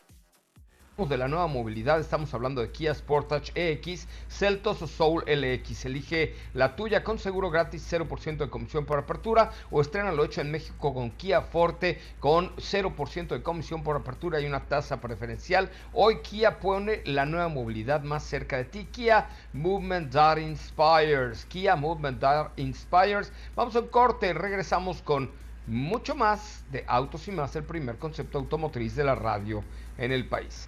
de 0.98 1.18
la 1.18 1.28
nueva 1.28 1.48
movilidad, 1.48 2.00
estamos 2.00 2.32
hablando 2.36 2.62
de 2.62 2.72
Kia 2.72 2.94
Sportage 2.94 3.52
EX, 3.56 4.08
Celtos 4.30 4.80
o 4.84 4.88
Soul 4.88 5.24
LX. 5.26 5.86
Elige 5.86 6.36
la 6.54 6.76
tuya 6.76 7.04
con 7.04 7.18
seguro 7.18 7.50
gratis, 7.50 7.92
0% 7.92 8.38
de 8.38 8.50
comisión 8.50 8.86
por 8.86 9.00
apertura 9.00 9.50
o 9.72 9.82
estrénalo 9.82 10.24
hecho 10.24 10.42
en 10.42 10.52
México 10.52 10.94
con 10.94 11.10
Kia 11.10 11.42
Forte 11.42 12.00
con 12.20 12.56
0% 12.58 13.28
de 13.30 13.42
comisión 13.42 13.82
por 13.82 13.96
apertura 13.96 14.40
y 14.40 14.46
una 14.46 14.66
tasa 14.66 15.02
preferencial. 15.02 15.72
Hoy 15.94 16.20
Kia 16.22 16.60
pone 16.60 17.02
la 17.06 17.26
nueva 17.26 17.48
movilidad 17.48 18.04
más 18.04 18.24
cerca 18.24 18.58
de 18.58 18.66
ti. 18.66 18.88
Kia 18.92 19.28
Movement 19.52 20.12
That 20.12 20.38
Inspires. 20.38 21.46
Kia 21.46 21.76
Movement 21.76 22.20
That 22.20 22.52
Inspires. 22.58 23.34
Vamos 23.56 23.76
a 23.76 23.80
un 23.80 23.88
corte, 23.88 24.32
regresamos 24.34 25.02
con 25.02 25.32
mucho 25.68 26.16
más 26.16 26.64
de 26.72 26.84
Autos 26.88 27.28
y 27.28 27.32
más, 27.32 27.56
el 27.56 27.64
primer 27.64 27.98
concepto 27.98 28.38
automotriz 28.38 28.96
de 28.96 29.04
la 29.04 29.16
radio 29.16 29.64
en 29.98 30.12
el 30.12 30.28
país. 30.28 30.68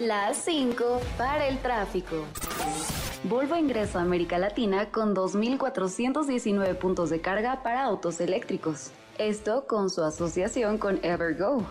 Las 0.00 0.36
5 0.38 1.00
para 1.16 1.46
el 1.46 1.58
tráfico. 1.58 2.24
Volvo 3.24 3.56
ingresa 3.56 3.98
a 3.98 4.02
América 4.02 4.38
Latina 4.38 4.90
con 4.90 5.14
2.419 5.14 6.76
puntos 6.76 7.10
de 7.10 7.20
carga 7.20 7.62
para 7.62 7.84
autos 7.84 8.20
eléctricos. 8.20 8.92
Esto 9.18 9.66
con 9.66 9.90
su 9.90 10.04
asociación 10.04 10.78
con 10.78 11.00
Evergo. 11.02 11.66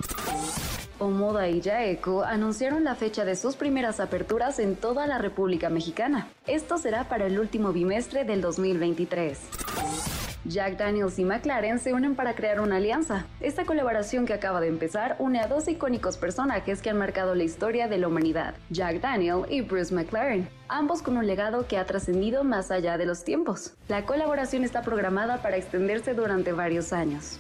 Omoda 1.00 1.48
y 1.48 1.62
Yaeco 1.62 2.24
anunciaron 2.24 2.84
la 2.84 2.96
fecha 2.96 3.24
de 3.24 3.36
sus 3.36 3.56
primeras 3.56 4.00
aperturas 4.00 4.60
en 4.60 4.76
toda 4.76 5.08
la 5.08 5.20
República 5.20 5.70
Mexicana. 5.70 6.28
Esto 6.48 6.78
será 6.78 7.08
para 7.08 7.28
el 7.28 7.40
último 7.40 7.72
bimestre 7.72 8.26
del 8.26 8.42
2023. 8.42 10.17
Jack 10.48 10.78
Daniels 10.78 11.20
y 11.20 11.26
McLaren 11.26 11.78
se 11.78 11.94
unen 11.94 12.16
para 12.16 12.34
crear 12.34 12.62
una 12.62 12.78
alianza. 12.78 13.26
Esta 13.42 13.66
colaboración 13.66 14.26
que 14.26 14.34
acaba 14.34 14.62
de 14.62 14.68
empezar 14.68 15.18
une 15.20 15.40
a 15.40 15.48
dos 15.48 15.68
icónicos 15.68 16.18
personajes 16.18 16.82
que 16.82 16.90
han 16.90 16.98
marcado 16.98 17.36
la 17.36 17.44
historia 17.44 17.88
de 17.90 17.98
la 17.98 18.08
humanidad, 18.08 18.56
Jack 18.70 19.02
Daniel 19.02 19.44
y 19.50 19.62
Bruce 19.62 19.94
McLaren, 19.94 20.48
ambos 20.70 21.02
con 21.02 21.18
un 21.18 21.28
legado 21.28 21.68
que 21.68 21.78
ha 21.78 21.86
trascendido 21.86 22.46
más 22.46 22.72
allá 22.72 22.98
de 22.98 23.06
los 23.06 23.26
tiempos. 23.26 23.74
La 23.90 24.06
colaboración 24.06 24.64
está 24.64 24.84
programada 24.84 25.42
para 25.42 25.58
extenderse 25.58 26.14
durante 26.14 26.54
varios 26.54 26.94
años. 26.94 27.40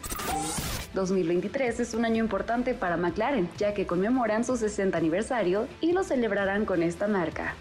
2023 0.93 1.79
es 1.79 1.93
un 1.93 2.03
año 2.03 2.23
importante 2.23 2.73
para 2.73 2.97
McLaren, 2.97 3.49
ya 3.57 3.73
que 3.73 3.87
conmemoran 3.87 4.43
su 4.43 4.57
60 4.57 4.97
aniversario 4.97 5.67
y 5.79 5.93
lo 5.93 6.03
celebrarán 6.03 6.65
con 6.65 6.83
esta 6.83 7.07
marca. 7.07 7.55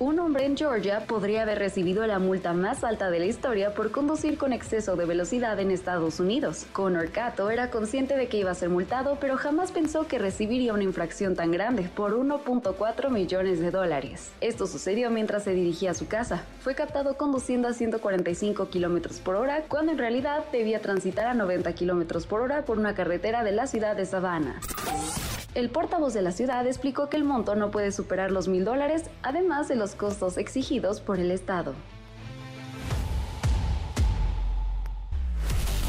Un 0.00 0.18
hombre 0.18 0.46
en 0.46 0.56
Georgia 0.56 1.04
podría 1.06 1.42
haber 1.42 1.58
recibido 1.58 2.06
la 2.06 2.18
multa 2.18 2.54
más 2.54 2.84
alta 2.84 3.10
de 3.10 3.18
la 3.18 3.26
historia 3.26 3.74
por 3.74 3.90
conducir 3.90 4.38
con 4.38 4.54
exceso 4.54 4.96
de 4.96 5.04
velocidad 5.04 5.60
en 5.60 5.70
Estados 5.70 6.20
Unidos. 6.20 6.66
Connor 6.72 7.10
Cato 7.10 7.50
era 7.50 7.68
consciente 7.68 8.16
de 8.16 8.26
que 8.26 8.38
iba 8.38 8.50
a 8.50 8.54
ser 8.54 8.70
multado, 8.70 9.18
pero 9.20 9.36
jamás 9.36 9.72
pensó 9.72 10.06
que 10.06 10.18
recibiría 10.18 10.72
una 10.72 10.84
infracción 10.84 11.36
tan 11.36 11.52
grande 11.52 11.90
por 11.94 12.14
1.4 12.14 13.10
millones 13.10 13.60
de 13.60 13.70
dólares. 13.70 14.30
Esto 14.40 14.66
sucedió 14.66 15.10
mientras 15.10 15.44
se 15.44 15.52
dirigía 15.52 15.90
a 15.90 15.94
su 15.94 16.08
casa. 16.08 16.44
Fue 16.62 16.74
captado 16.74 17.18
conduciendo 17.18 17.68
a 17.68 17.74
145 17.74 18.70
kilómetros 18.70 19.18
por 19.18 19.36
hora, 19.36 19.64
cuando 19.68 19.92
en 19.92 19.98
realidad 19.98 20.46
debía 20.50 20.80
transitar 20.80 21.26
a 21.26 21.34
90 21.34 21.74
kilómetros 21.74 22.26
por 22.26 22.40
hora 22.40 22.64
por 22.64 22.78
una 22.78 22.94
carretera 22.94 23.44
de 23.44 23.52
la 23.52 23.66
ciudad 23.66 23.96
de 23.96 24.06
Savannah. 24.06 24.60
El 25.54 25.68
portavoz 25.68 26.14
de 26.14 26.22
la 26.22 26.30
ciudad 26.30 26.66
explicó 26.66 27.08
que 27.08 27.16
el 27.16 27.24
monto 27.24 27.56
no 27.56 27.72
puede 27.72 27.90
superar 27.90 28.30
los 28.30 28.46
mil 28.46 28.64
dólares, 28.64 29.04
además 29.22 29.66
de 29.66 29.74
los 29.74 29.96
costos 29.96 30.38
exigidos 30.38 31.00
por 31.00 31.18
el 31.18 31.32
Estado. 31.32 31.74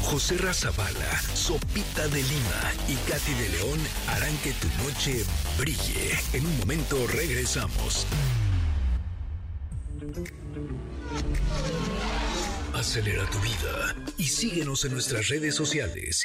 José 0.02 0.36
Razabala, 0.36 1.20
Sopita 1.32 2.06
de 2.08 2.22
Lima 2.22 2.72
y 2.88 2.96
Katy 3.10 3.32
de 3.32 3.48
León 3.50 3.80
harán 4.08 4.36
que 4.38 4.52
tu 4.52 4.66
noche 4.84 5.24
brille. 5.56 6.10
En 6.34 6.44
un 6.44 6.58
momento 6.58 6.96
regresamos. 7.06 8.06
Acelera 12.74 13.24
tu 13.30 13.38
vida 13.38 13.94
y 14.18 14.24
síguenos 14.24 14.84
en 14.84 14.92
nuestras 14.92 15.28
redes 15.28 15.54
sociales. 15.54 16.24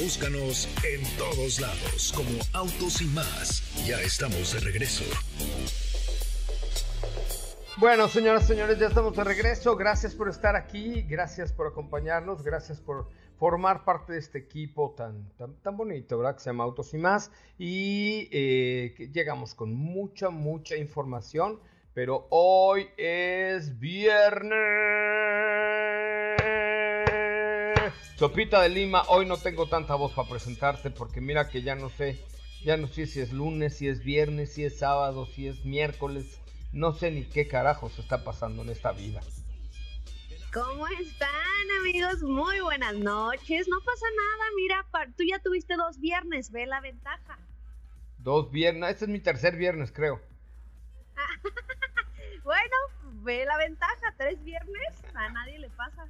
Búscanos 0.00 0.68
en 0.82 1.02
todos 1.16 1.60
lados 1.60 2.12
como 2.16 2.28
Autos 2.52 3.00
y 3.00 3.06
más. 3.06 3.62
Ya 3.86 4.00
estamos 4.00 4.52
de 4.52 4.58
regreso. 4.58 5.04
Bueno, 7.76 8.08
señoras 8.08 8.42
y 8.42 8.46
señores, 8.48 8.80
ya 8.80 8.88
estamos 8.88 9.14
de 9.16 9.22
regreso. 9.22 9.76
Gracias 9.76 10.16
por 10.16 10.28
estar 10.28 10.56
aquí, 10.56 11.02
gracias 11.02 11.52
por 11.52 11.68
acompañarnos, 11.68 12.42
gracias 12.42 12.80
por 12.80 13.08
formar 13.38 13.84
parte 13.84 14.14
de 14.14 14.18
este 14.18 14.38
equipo 14.38 14.96
tan, 14.96 15.28
tan, 15.36 15.54
tan 15.62 15.76
bonito, 15.76 16.18
¿verdad? 16.18 16.34
Que 16.34 16.40
se 16.40 16.50
llama 16.50 16.64
Autos 16.64 16.92
y 16.92 16.98
más. 16.98 17.30
Y 17.56 18.28
eh, 18.32 19.10
llegamos 19.12 19.54
con 19.54 19.72
mucha, 19.76 20.28
mucha 20.28 20.76
información, 20.76 21.60
pero 21.94 22.26
hoy 22.30 22.88
es 22.96 23.78
viernes. 23.78 25.73
Sopita 28.16 28.62
de 28.62 28.68
Lima, 28.68 29.02
hoy 29.08 29.26
no 29.26 29.36
tengo 29.38 29.68
tanta 29.68 29.96
voz 29.96 30.12
para 30.12 30.28
presentarte 30.28 30.90
porque 30.90 31.20
mira 31.20 31.48
que 31.48 31.62
ya 31.62 31.74
no 31.74 31.90
sé, 31.90 32.24
ya 32.64 32.76
no 32.76 32.86
sé 32.86 33.06
si 33.06 33.20
es 33.20 33.32
lunes, 33.32 33.76
si 33.76 33.88
es 33.88 34.04
viernes, 34.04 34.52
si 34.52 34.64
es 34.64 34.78
sábado, 34.78 35.26
si 35.26 35.48
es 35.48 35.64
miércoles. 35.64 36.40
No 36.72 36.92
sé 36.92 37.10
ni 37.10 37.24
qué 37.24 37.48
carajos 37.48 37.98
está 37.98 38.22
pasando 38.22 38.62
en 38.62 38.68
esta 38.68 38.92
vida. 38.92 39.20
¿Cómo 40.52 40.86
están 40.86 41.70
amigos? 41.80 42.22
Muy 42.22 42.60
buenas 42.60 42.94
noches. 42.94 43.66
No 43.66 43.80
pasa 43.80 44.06
nada, 44.16 44.44
mira, 44.54 44.86
tú 45.16 45.24
ya 45.28 45.40
tuviste 45.40 45.74
dos 45.74 45.98
viernes, 45.98 46.52
ve 46.52 46.66
la 46.66 46.80
ventaja. 46.80 47.36
Dos 48.18 48.52
viernes, 48.52 48.90
este 48.90 49.06
es 49.06 49.10
mi 49.10 49.18
tercer 49.18 49.56
viernes, 49.56 49.90
creo. 49.90 50.20
Bueno, 52.44 52.76
ve 53.22 53.46
la 53.46 53.56
ventaja, 53.56 54.14
tres 54.18 54.44
viernes, 54.44 55.02
a 55.14 55.30
nadie 55.30 55.58
le 55.58 55.70
pasa. 55.70 56.06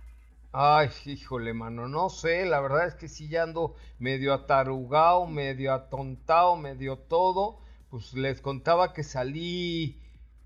Ay, 0.57 0.89
híjole, 1.05 1.53
mano, 1.53 1.89
no 1.89 2.09
sé, 2.09 2.47
la 2.47 2.61
verdad 2.61 2.87
es 2.87 2.95
que 2.95 3.09
sí 3.09 3.29
ya 3.29 3.43
ando 3.43 3.75
medio 3.99 4.33
atarugado, 4.33 5.27
medio 5.27 5.73
atontado, 5.75 6.57
medio 6.57 6.97
todo. 6.97 7.59
Pues 7.91 8.15
les 8.15 8.41
contaba 8.41 8.93
que 8.93 9.03
salí, 9.03 10.01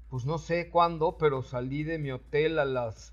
pues 0.08 0.24
no 0.24 0.38
sé 0.38 0.70
cuándo, 0.70 1.18
pero 1.18 1.42
salí 1.42 1.84
de 1.84 1.98
mi 1.98 2.10
hotel 2.10 2.58
a 2.58 2.64
las 2.64 3.12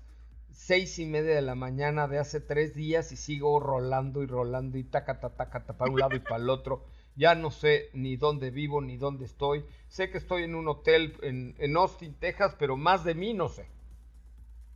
seis 0.50 0.98
y 0.98 1.04
media 1.06 1.34
de 1.34 1.42
la 1.42 1.54
mañana 1.54 2.08
de 2.08 2.18
hace 2.18 2.40
tres 2.40 2.74
días 2.74 3.12
y 3.12 3.16
sigo 3.16 3.60
rolando 3.60 4.22
y 4.22 4.26
rolando 4.26 4.78
y 4.78 4.84
taca, 4.84 5.20
taca, 5.20 5.46
taca, 5.46 5.74
para 5.76 5.90
un 5.92 6.00
lado 6.00 6.16
y 6.16 6.20
para 6.20 6.42
el 6.42 6.48
otro. 6.50 6.86
Ya 7.14 7.34
no 7.34 7.50
sé 7.50 7.90
ni 7.92 8.16
dónde 8.16 8.50
vivo 8.50 8.80
ni 8.80 8.96
dónde 8.96 9.26
estoy. 9.26 9.66
Sé 9.88 10.10
que 10.10 10.18
estoy 10.18 10.44
en 10.44 10.54
un 10.54 10.66
hotel 10.68 11.14
en, 11.22 11.54
en 11.58 11.76
Austin, 11.76 12.14
Texas, 12.14 12.56
pero 12.58 12.76
más 12.78 13.04
de 13.04 13.14
mí 13.14 13.34
no 13.34 13.48
sé. 13.50 13.68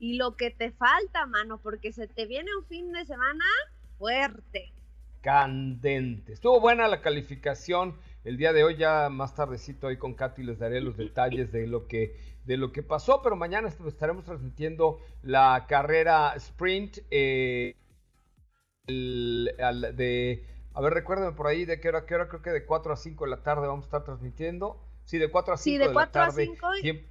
Y 0.00 0.16
lo 0.16 0.34
que 0.34 0.50
te 0.50 0.72
falta, 0.72 1.26
mano, 1.26 1.58
porque 1.58 1.92
se 1.92 2.08
te 2.08 2.26
viene 2.26 2.50
un 2.56 2.64
fin 2.64 2.90
de 2.90 3.04
semana 3.04 3.44
fuerte. 3.98 4.72
Candente. 5.20 6.32
Estuvo 6.32 6.58
buena 6.58 6.88
la 6.88 7.02
calificación 7.02 7.96
el 8.24 8.36
día 8.36 8.52
de 8.52 8.64
hoy, 8.64 8.76
ya 8.76 9.08
más 9.10 9.34
tardecito 9.34 9.86
ahí 9.86 9.96
con 9.96 10.14
Katy 10.14 10.42
les 10.42 10.58
daré 10.58 10.80
los 10.80 10.96
detalles 10.96 11.52
de 11.52 11.66
lo 11.66 11.86
que, 11.86 12.16
de 12.44 12.56
lo 12.56 12.72
que 12.72 12.82
pasó, 12.82 13.22
pero 13.22 13.36
mañana 13.36 13.68
estaremos 13.68 14.24
transmitiendo 14.24 15.00
la 15.22 15.66
carrera 15.68 16.34
sprint 16.36 16.98
eh, 17.10 17.76
de... 18.86 20.46
A 20.72 20.80
ver, 20.80 20.94
recuérdame 20.94 21.32
por 21.32 21.46
ahí 21.46 21.64
de 21.64 21.80
qué 21.80 21.88
hora, 21.88 22.06
qué 22.06 22.14
hora, 22.14 22.28
creo 22.28 22.42
que 22.42 22.50
de 22.50 22.64
4 22.64 22.92
a 22.92 22.96
5 22.96 23.24
de 23.24 23.30
la 23.30 23.42
tarde 23.42 23.66
vamos 23.66 23.84
a 23.84 23.88
estar 23.88 24.04
transmitiendo. 24.04 24.80
Sí, 25.04 25.18
de 25.18 25.30
4 25.30 25.54
a 25.54 25.56
5 25.56 25.64
sí, 25.64 25.78
de, 25.78 25.88
de 25.88 25.94
la 25.94 26.10
tarde. 26.10 26.42
A 26.42 26.46
5 26.46 26.68
y... 26.82 27.06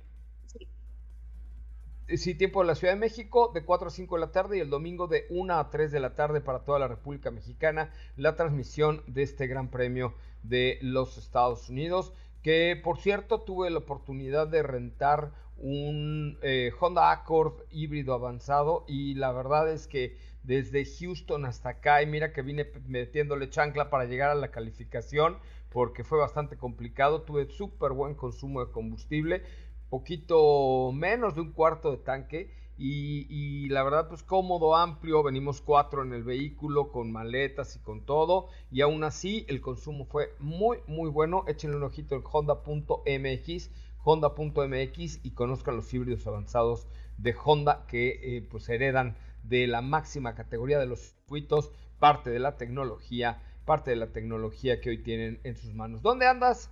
Sí, 2.18 2.34
tiempo 2.34 2.62
de 2.62 2.68
la 2.68 2.74
Ciudad 2.74 2.94
de 2.94 3.00
México, 3.00 3.51
de 3.54 3.63
4 3.63 3.88
a 3.88 3.92
5 3.92 4.16
de 4.16 4.22
la 4.22 4.32
tarde 4.32 4.58
y 4.58 4.62
el 4.62 4.72
domingo 4.72 5.06
de 5.06 5.28
1 5.30 5.54
a 5.60 5.70
3 5.70 5.92
de 5.92 6.00
la 6.00 6.16
tarde 6.16 6.42
para 6.42 6.63
toda 6.63 6.80
la 6.80 6.88
República 6.88 7.30
Mexicana, 7.30 7.94
la 8.18 8.36
transmisión 8.36 9.04
de 9.06 9.22
este 9.22 9.46
Gran 9.46 9.70
Premio 9.70 10.16
de 10.42 10.80
los 10.82 11.20
Estados 11.20 11.70
Unidos, 11.70 12.12
que 12.42 12.80
por 12.84 12.98
cierto 12.98 13.42
tuve 13.42 13.70
la 13.70 13.78
oportunidad 13.78 14.48
de 14.48 14.63
rentar 14.63 15.32
un 15.58 16.39
eh, 16.42 16.72
Honda 16.80 17.12
Accord 17.12 17.62
híbrido 17.70 18.16
avanzado 18.16 18.86
y 18.88 19.13
la 19.13 19.32
verdad 19.32 19.70
es 19.70 19.86
que 19.86 20.18
desde 20.42 20.86
Houston 20.86 21.46
hasta 21.46 21.70
acá 21.70 22.01
y 22.01 22.08
mira 22.08 22.34
que 22.34 22.42
vine 22.42 22.66
metiéndole 22.88 23.51
chancla 23.51 23.92
para 23.92 24.06
llegar 24.06 24.32
a 24.32 24.36
la 24.36 24.50
calificación 24.50 25.38
porque 25.70 26.04
fue 26.04 26.18
bastante 26.18 26.58
complicado, 26.58 27.22
tuve 27.22 27.46
súper 27.46 27.92
buen 27.92 28.16
consumo 28.16 28.66
de 28.66 28.72
combustible, 28.72 29.44
poquito 29.89 30.91
menos 30.93 31.36
de 31.36 31.41
un 31.41 31.51
cuarto 31.51 31.91
de 31.91 31.98
tanque 31.98 32.53
y, 32.81 33.67
la 33.67 33.84
verdad 33.84 34.08
pues 34.08 34.24
cómodo, 34.24 34.75
amplio, 34.75 35.22
venimos 35.22 35.60
cuatro 35.60 36.01
en 36.01 36.13
el 36.13 36.24
vehículo 36.24 36.93
con 36.93 37.12
maletas 37.12 37.75
y 37.75 37.79
con 37.79 38.05
todo 38.05 38.48
y 38.72 38.81
aún 38.81 39.03
así 39.03 39.46
el 39.50 39.60
consumo 39.60 40.05
fue 40.05 40.34
muy 40.39 40.77
muy 40.88 41.10
bueno, 41.10 41.43
échenle 41.48 41.75
un 41.75 41.84
ojito 41.84 42.15
en 42.15 42.24
honda.mx 42.24 43.69
honda.mx 44.03 45.19
y 45.24 45.31
conozcan 45.31 45.75
los 45.75 45.93
híbridos 45.93 46.25
avanzados 46.25 46.88
de 47.17 47.36
Honda 47.43 47.86
que 47.88 48.38
eh, 48.38 48.48
pues 48.50 48.69
heredan 48.69 49.17
de 49.43 49.67
la 49.67 49.81
máxima 49.81 50.36
categoría 50.36 50.79
de 50.79 50.86
los 50.86 51.00
circuitos, 51.00 51.72
parte 52.00 52.29
de 52.29 52.39
la 52.39 52.58
tecnología, 52.58 53.41
parte 53.65 53.91
de 53.91 53.98
la 53.98 54.08
tecnología 54.08 54.79
que 54.79 54.89
hoy 54.89 55.03
tienen 55.03 55.39
en 55.43 55.55
sus 55.55 55.74
manos. 55.74 56.01
¿Dónde 56.01 56.27
andas? 56.27 56.72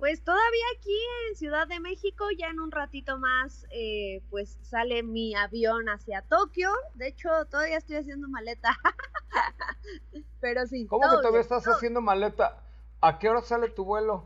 Pues 0.00 0.24
todavía 0.24 0.64
aquí 0.78 0.96
en 1.28 1.36
Ciudad 1.36 1.68
de 1.68 1.78
México, 1.78 2.24
ya 2.38 2.48
en 2.48 2.58
un 2.58 2.72
ratito 2.72 3.18
más, 3.18 3.66
eh, 3.70 4.22
pues 4.30 4.58
sale 4.62 5.02
mi 5.02 5.34
avión 5.34 5.90
hacia 5.90 6.22
Tokio. 6.22 6.70
De 6.94 7.08
hecho, 7.08 7.28
todavía 7.50 7.76
estoy 7.76 7.96
haciendo 7.96 8.26
maleta. 8.26 8.78
Pero 10.40 10.66
sí. 10.66 10.86
¿Cómo 10.86 11.02
que 11.02 11.16
todavía 11.16 11.42
estás 11.42 11.66
haciendo 11.68 12.00
maleta? 12.00 12.64
¿A 13.02 13.18
qué 13.18 13.28
hora 13.28 13.42
sale 13.42 13.68
tu 13.68 13.84
vuelo? 13.84 14.24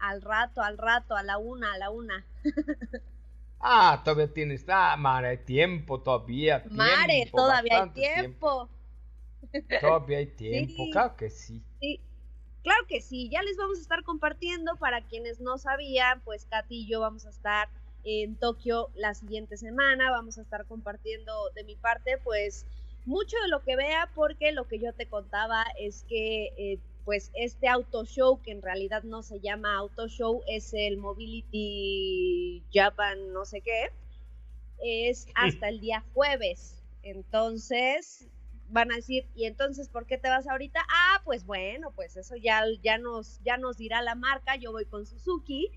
Al 0.00 0.22
rato, 0.22 0.60
al 0.60 0.76
rato, 0.76 1.14
a 1.14 1.22
la 1.22 1.38
una, 1.38 1.72
a 1.72 1.78
la 1.78 1.90
una. 1.90 2.26
ah, 3.60 4.02
todavía 4.04 4.34
tienes, 4.34 4.64
ah, 4.68 4.96
Mare, 4.98 5.36
tiempo 5.36 6.00
todavía. 6.00 6.64
Mare, 6.68 7.30
todavía 7.32 7.84
hay 7.84 7.90
tiempo. 7.90 8.68
Todavía 9.80 10.18
hay 10.18 10.26
tiempo, 10.26 10.82
claro 10.90 11.14
que 11.16 11.30
sí. 11.30 11.62
Sí, 11.78 12.00
Claro 12.62 12.86
que 12.88 13.00
sí, 13.00 13.28
ya 13.30 13.42
les 13.42 13.56
vamos 13.56 13.78
a 13.78 13.82
estar 13.82 14.02
compartiendo 14.04 14.76
para 14.76 15.02
quienes 15.02 15.40
no 15.40 15.58
sabían, 15.58 16.20
pues 16.20 16.46
Katy 16.46 16.82
y 16.82 16.86
yo 16.86 17.00
vamos 17.00 17.26
a 17.26 17.30
estar 17.30 17.68
en 18.04 18.36
Tokio 18.36 18.88
la 18.94 19.14
siguiente 19.14 19.56
semana, 19.56 20.10
vamos 20.10 20.38
a 20.38 20.42
estar 20.42 20.66
compartiendo 20.66 21.32
de 21.54 21.64
mi 21.64 21.76
parte 21.76 22.18
pues 22.18 22.66
mucho 23.06 23.36
de 23.42 23.48
lo 23.48 23.62
que 23.62 23.76
vea 23.76 24.10
porque 24.14 24.52
lo 24.52 24.68
que 24.68 24.78
yo 24.78 24.92
te 24.92 25.06
contaba 25.06 25.64
es 25.78 26.04
que 26.08 26.52
eh, 26.56 26.78
pues 27.04 27.30
este 27.34 27.68
auto 27.68 28.04
show 28.04 28.40
que 28.42 28.52
en 28.52 28.62
realidad 28.62 29.02
no 29.04 29.22
se 29.22 29.40
llama 29.40 29.76
auto 29.76 30.08
show 30.08 30.42
es 30.46 30.72
el 30.74 30.98
Mobility 30.98 32.62
Japan 32.72 33.32
no 33.32 33.44
sé 33.44 33.62
qué 33.62 33.90
es 34.82 35.26
hasta 35.34 35.68
el 35.68 35.80
día 35.80 36.04
jueves. 36.14 36.82
Entonces 37.02 38.28
van 38.70 38.92
a 38.92 38.96
decir, 38.96 39.26
¿y 39.34 39.44
entonces 39.44 39.88
por 39.88 40.06
qué 40.06 40.18
te 40.18 40.28
vas 40.28 40.48
ahorita? 40.48 40.80
Ah, 40.88 41.20
pues 41.24 41.44
bueno, 41.44 41.92
pues 41.94 42.16
eso 42.16 42.36
ya, 42.36 42.62
ya, 42.82 42.98
nos, 42.98 43.40
ya 43.42 43.56
nos 43.56 43.76
dirá 43.76 44.02
la 44.02 44.14
marca, 44.14 44.56
yo 44.56 44.72
voy 44.72 44.86
con 44.86 45.06
Suzuki 45.06 45.70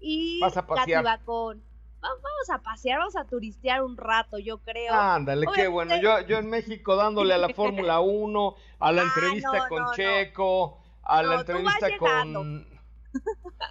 y 0.00 0.40
Katy 0.40 0.92
va 0.92 1.18
con... 1.24 1.62
Vamos 2.00 2.50
a 2.52 2.58
pasear, 2.58 2.98
vamos 2.98 3.14
a 3.14 3.24
turistear 3.26 3.84
un 3.84 3.96
rato, 3.96 4.36
yo 4.36 4.58
creo. 4.58 4.92
Ándale, 4.92 5.46
qué 5.54 5.68
bueno. 5.68 6.00
Yo, 6.00 6.20
yo 6.26 6.38
en 6.38 6.50
México 6.50 6.96
dándole 6.96 7.32
a 7.32 7.38
la 7.38 7.50
Fórmula 7.50 8.00
1, 8.00 8.54
a 8.80 8.92
la 8.92 9.02
ah, 9.02 9.04
entrevista 9.04 9.68
con 9.68 9.84
Checo, 9.94 10.82
a 11.04 11.22
la 11.22 11.36
entrevista 11.36 11.96
con, 11.98 12.66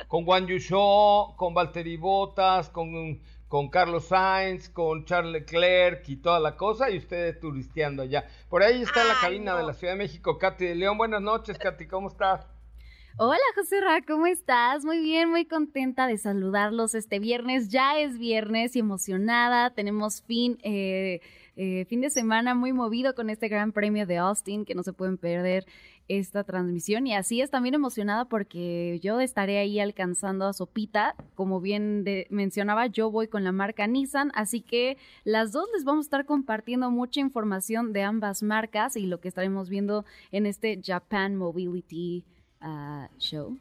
con 0.08 0.24
Juan 0.24 0.48
Yusho, 0.48 1.36
con 1.36 1.54
Valtteri 1.54 1.98
Bottas, 1.98 2.70
con 2.70 3.22
con 3.52 3.68
Carlos 3.68 4.06
Sainz, 4.06 4.70
con 4.70 5.04
Charles 5.04 5.34
Leclerc 5.34 6.08
y 6.08 6.16
toda 6.16 6.40
la 6.40 6.56
cosa, 6.56 6.90
y 6.90 6.98
ustedes 6.98 7.38
turisteando 7.38 8.02
allá. 8.02 8.26
Por 8.48 8.64
ahí 8.64 8.82
está 8.82 9.04
la 9.04 9.16
cabina 9.20 9.58
de 9.58 9.64
la 9.64 9.74
Ciudad 9.74 9.92
de 9.92 10.00
México, 10.00 10.38
Katy 10.38 10.68
de 10.68 10.76
León. 10.76 10.98
Buenas 10.98 11.22
noches, 11.22 11.58
Katy, 11.58 11.86
¿cómo 11.86 12.08
estás? 12.08 12.48
Hola, 13.18 13.42
José 13.54 13.82
Ra, 13.82 14.00
¿cómo 14.08 14.26
estás? 14.26 14.86
Muy 14.86 15.02
bien, 15.02 15.30
muy 15.30 15.44
contenta 15.44 16.08
de 16.08 16.18
saludarlos 16.18 16.96
este 16.96 17.20
viernes. 17.20 17.68
Ya 17.68 18.00
es 18.00 18.18
viernes 18.18 18.78
y 18.78 18.80
emocionada. 18.80 19.74
Tenemos 19.74 20.22
fin, 20.22 20.58
eh, 20.64 21.20
eh, 21.64 21.86
fin 21.86 22.02
de 22.02 22.10
semana 22.10 22.56
muy 22.56 22.74
movido 22.74 23.14
con 23.14 23.30
este 23.30 23.48
Gran 23.48 23.72
Premio 23.72 24.08
de 24.08 24.18
Austin, 24.18 24.66
que 24.66 24.74
no 24.74 24.82
se 24.82 24.94
pueden 24.94 25.20
perder 25.20 25.68
esta 26.08 26.44
transmisión 26.44 27.06
y 27.06 27.14
así 27.14 27.40
es 27.40 27.52
también 27.52 27.76
emocionada 27.76 28.26
porque 28.26 29.00
yo 29.04 29.20
estaré 29.20 29.60
ahí 29.60 29.80
alcanzando 29.80 30.48
a 30.48 30.54
Sopita, 30.54 31.14
como 31.36 31.62
bien 31.62 32.04
mencionaba, 32.32 32.88
yo 32.88 33.12
voy 33.12 33.28
con 33.28 33.44
la 33.44 33.52
marca 33.52 33.86
Nissan, 33.86 34.32
así 34.34 34.62
que 34.62 34.98
las 35.24 35.52
dos 35.52 35.70
les 35.72 35.84
vamos 35.84 36.06
a 36.06 36.08
estar 36.08 36.26
compartiendo 36.26 36.90
mucha 36.90 37.20
información 37.20 37.94
de 37.94 38.02
ambas 38.02 38.42
marcas 38.42 38.96
y 38.96 39.06
lo 39.06 39.20
que 39.20 39.28
estaremos 39.28 39.70
viendo 39.70 40.04
en 40.32 40.48
este 40.48 40.82
Japan 40.84 41.36
Mobility 41.36 42.26
uh, 42.64 43.06
Show. 43.20 43.56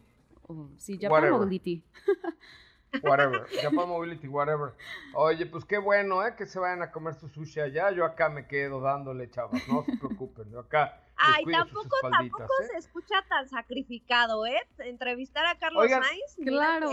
sí, 0.79 0.97
Japan 0.99 1.33
Mobility. 1.33 1.83
Whatever, 3.03 3.47
Japan 3.63 3.89
Mobility, 3.89 4.27
whatever. 4.27 4.75
Oye, 5.15 5.47
pues 5.47 5.65
qué 5.65 5.79
bueno, 5.79 6.27
¿eh? 6.27 6.35
Que 6.37 6.47
se 6.47 6.59
vayan 6.59 6.83
a 6.83 6.91
comer 6.91 7.15
su 7.15 7.29
sushi 7.29 7.61
allá. 7.61 7.91
Yo 7.93 8.05
acá 8.05 8.29
me 8.29 8.47
quedo 8.47 8.81
dándole, 8.81 9.31
chavos. 9.31 9.61
No 9.69 9.85
se 9.85 9.97
preocupen. 9.97 10.51
Yo 10.51 10.61
acá 10.61 11.01
Ay, 11.21 11.45
tampoco, 11.45 11.97
tampoco 12.11 12.53
¿eh? 12.63 12.67
se 12.73 12.79
escucha 12.79 13.17
tan 13.29 13.49
sacrificado, 13.49 14.47
¿eh? 14.47 14.61
Entrevistar 14.79 15.45
a 15.47 15.59
Carlos 15.59 15.91
Sainz. 15.91 16.37
Claro, 16.45 16.91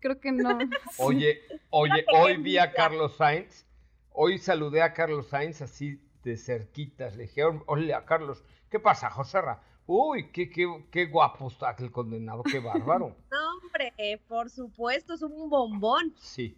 creo 0.00 0.20
que 0.20 0.32
no. 0.32 0.58
Oye, 0.98 1.42
oye, 1.70 2.04
hoy 2.12 2.36
vi 2.36 2.58
a 2.58 2.72
Carlos 2.72 3.16
Sainz, 3.16 3.66
hoy 4.12 4.38
saludé 4.38 4.82
a 4.82 4.92
Carlos 4.94 5.28
Sainz 5.28 5.60
así 5.60 6.00
de 6.22 6.36
cerquitas. 6.36 7.16
Le 7.16 7.24
dije, 7.24 7.42
oye, 7.66 7.92
a 7.94 8.04
Carlos, 8.04 8.44
¿qué 8.70 8.78
pasa, 8.78 9.10
Joserra? 9.10 9.60
Uy, 9.86 10.30
qué, 10.32 10.48
qué, 10.48 10.66
qué 10.90 11.06
guapo 11.06 11.48
está 11.48 11.74
el 11.78 11.92
condenado, 11.92 12.42
qué 12.42 12.58
bárbaro. 12.58 13.14
No, 13.30 13.56
hombre, 13.56 14.20
por 14.28 14.48
supuesto, 14.48 15.14
es 15.14 15.22
un 15.22 15.50
bombón. 15.50 16.14
Sí. 16.16 16.56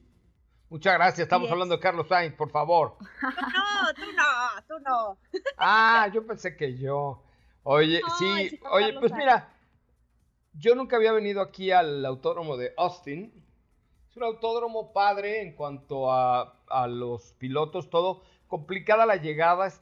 Muchas 0.68 0.94
gracias. 0.94 1.20
Estamos 1.20 1.50
hablando 1.50 1.76
de 1.76 1.80
Carlos 1.80 2.08
Sainz, 2.08 2.34
por 2.34 2.50
favor. 2.50 2.96
No, 3.22 3.94
tú 3.94 4.02
no, 4.16 4.62
tú 4.68 4.74
no. 4.84 5.18
Ah, 5.58 6.08
yo 6.12 6.26
pensé 6.26 6.56
que 6.56 6.76
yo. 6.76 7.22
Oye, 7.62 8.00
sí, 8.18 8.60
oye, 8.70 8.92
pues 9.00 9.12
mira, 9.12 9.52
yo 10.52 10.74
nunca 10.76 10.96
había 10.96 11.12
venido 11.12 11.40
aquí 11.40 11.72
al 11.72 12.04
autódromo 12.04 12.56
de 12.56 12.72
Austin. 12.76 13.32
Es 14.08 14.16
un 14.16 14.22
autódromo 14.22 14.92
padre 14.92 15.42
en 15.42 15.56
cuanto 15.56 16.12
a, 16.12 16.62
a 16.68 16.86
los 16.86 17.32
pilotos, 17.34 17.90
todo. 17.90 18.22
Complicada 18.46 19.04
la 19.04 19.16
llegada, 19.16 19.72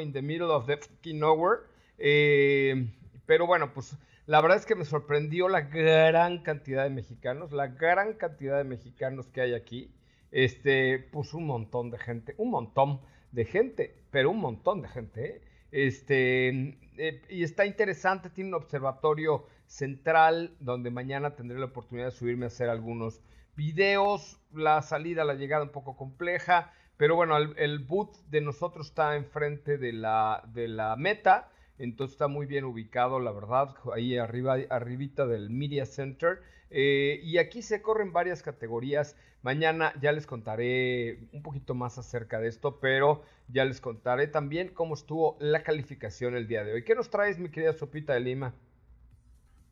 in 0.00 0.12
the 0.12 0.22
middle 0.22 0.50
of 0.50 0.66
the 0.66 0.78
fucking 0.78 1.18
nowhere. 1.18 1.73
Eh, 1.98 2.90
pero 3.26 3.46
bueno, 3.46 3.72
pues 3.72 3.96
la 4.26 4.40
verdad 4.40 4.56
es 4.58 4.66
que 4.66 4.74
me 4.74 4.84
sorprendió 4.84 5.48
la 5.48 5.62
gran 5.62 6.42
cantidad 6.42 6.84
de 6.84 6.90
mexicanos, 6.90 7.52
la 7.52 7.68
gran 7.68 8.14
cantidad 8.14 8.56
de 8.56 8.64
mexicanos 8.64 9.28
que 9.28 9.42
hay 9.42 9.54
aquí. 9.54 9.94
Este, 10.30 10.98
pues 10.98 11.34
un 11.34 11.46
montón 11.46 11.90
de 11.90 11.98
gente, 11.98 12.34
un 12.38 12.50
montón 12.50 13.00
de 13.32 13.44
gente, 13.44 14.02
pero 14.10 14.30
un 14.30 14.40
montón 14.40 14.82
de 14.82 14.88
gente. 14.88 15.26
¿eh? 15.26 15.42
Este, 15.70 16.48
eh, 16.96 17.22
y 17.28 17.42
está 17.42 17.66
interesante, 17.66 18.30
tiene 18.30 18.48
un 18.48 18.54
observatorio 18.54 19.46
central 19.66 20.56
donde 20.58 20.90
mañana 20.90 21.36
tendré 21.36 21.58
la 21.58 21.66
oportunidad 21.66 22.06
de 22.06 22.12
subirme 22.12 22.46
a 22.46 22.48
hacer 22.48 22.68
algunos 22.68 23.20
videos. 23.56 24.40
La 24.52 24.80
salida, 24.82 25.24
la 25.24 25.34
llegada 25.34 25.64
un 25.64 25.72
poco 25.72 25.96
compleja, 25.96 26.72
pero 26.96 27.14
bueno, 27.14 27.36
el, 27.36 27.54
el 27.58 27.78
boot 27.80 28.16
de 28.28 28.40
nosotros 28.40 28.86
está 28.86 29.16
enfrente 29.16 29.78
de 29.78 29.92
la, 29.92 30.42
de 30.52 30.68
la 30.68 30.96
meta 30.96 31.50
entonces 31.78 32.14
está 32.14 32.28
muy 32.28 32.46
bien 32.46 32.64
ubicado, 32.64 33.18
la 33.20 33.32
verdad, 33.32 33.74
ahí 33.92 34.16
arriba, 34.16 34.56
arribita 34.70 35.26
del 35.26 35.50
Media 35.50 35.86
Center. 35.86 36.40
Eh, 36.70 37.20
y 37.22 37.38
aquí 37.38 37.62
se 37.62 37.82
corren 37.82 38.12
varias 38.12 38.42
categorías. 38.42 39.16
Mañana 39.42 39.92
ya 40.00 40.12
les 40.12 40.26
contaré 40.26 41.28
un 41.32 41.42
poquito 41.42 41.74
más 41.74 41.98
acerca 41.98 42.40
de 42.40 42.48
esto, 42.48 42.80
pero 42.80 43.22
ya 43.48 43.64
les 43.64 43.80
contaré 43.80 44.26
también 44.26 44.68
cómo 44.68 44.94
estuvo 44.94 45.36
la 45.38 45.62
calificación 45.62 46.34
el 46.34 46.48
día 46.48 46.64
de 46.64 46.72
hoy. 46.72 46.84
¿Qué 46.84 46.94
nos 46.94 47.10
traes, 47.10 47.38
mi 47.38 47.50
querida 47.50 47.74
Sopita 47.74 48.14
de 48.14 48.20
Lima? 48.20 48.54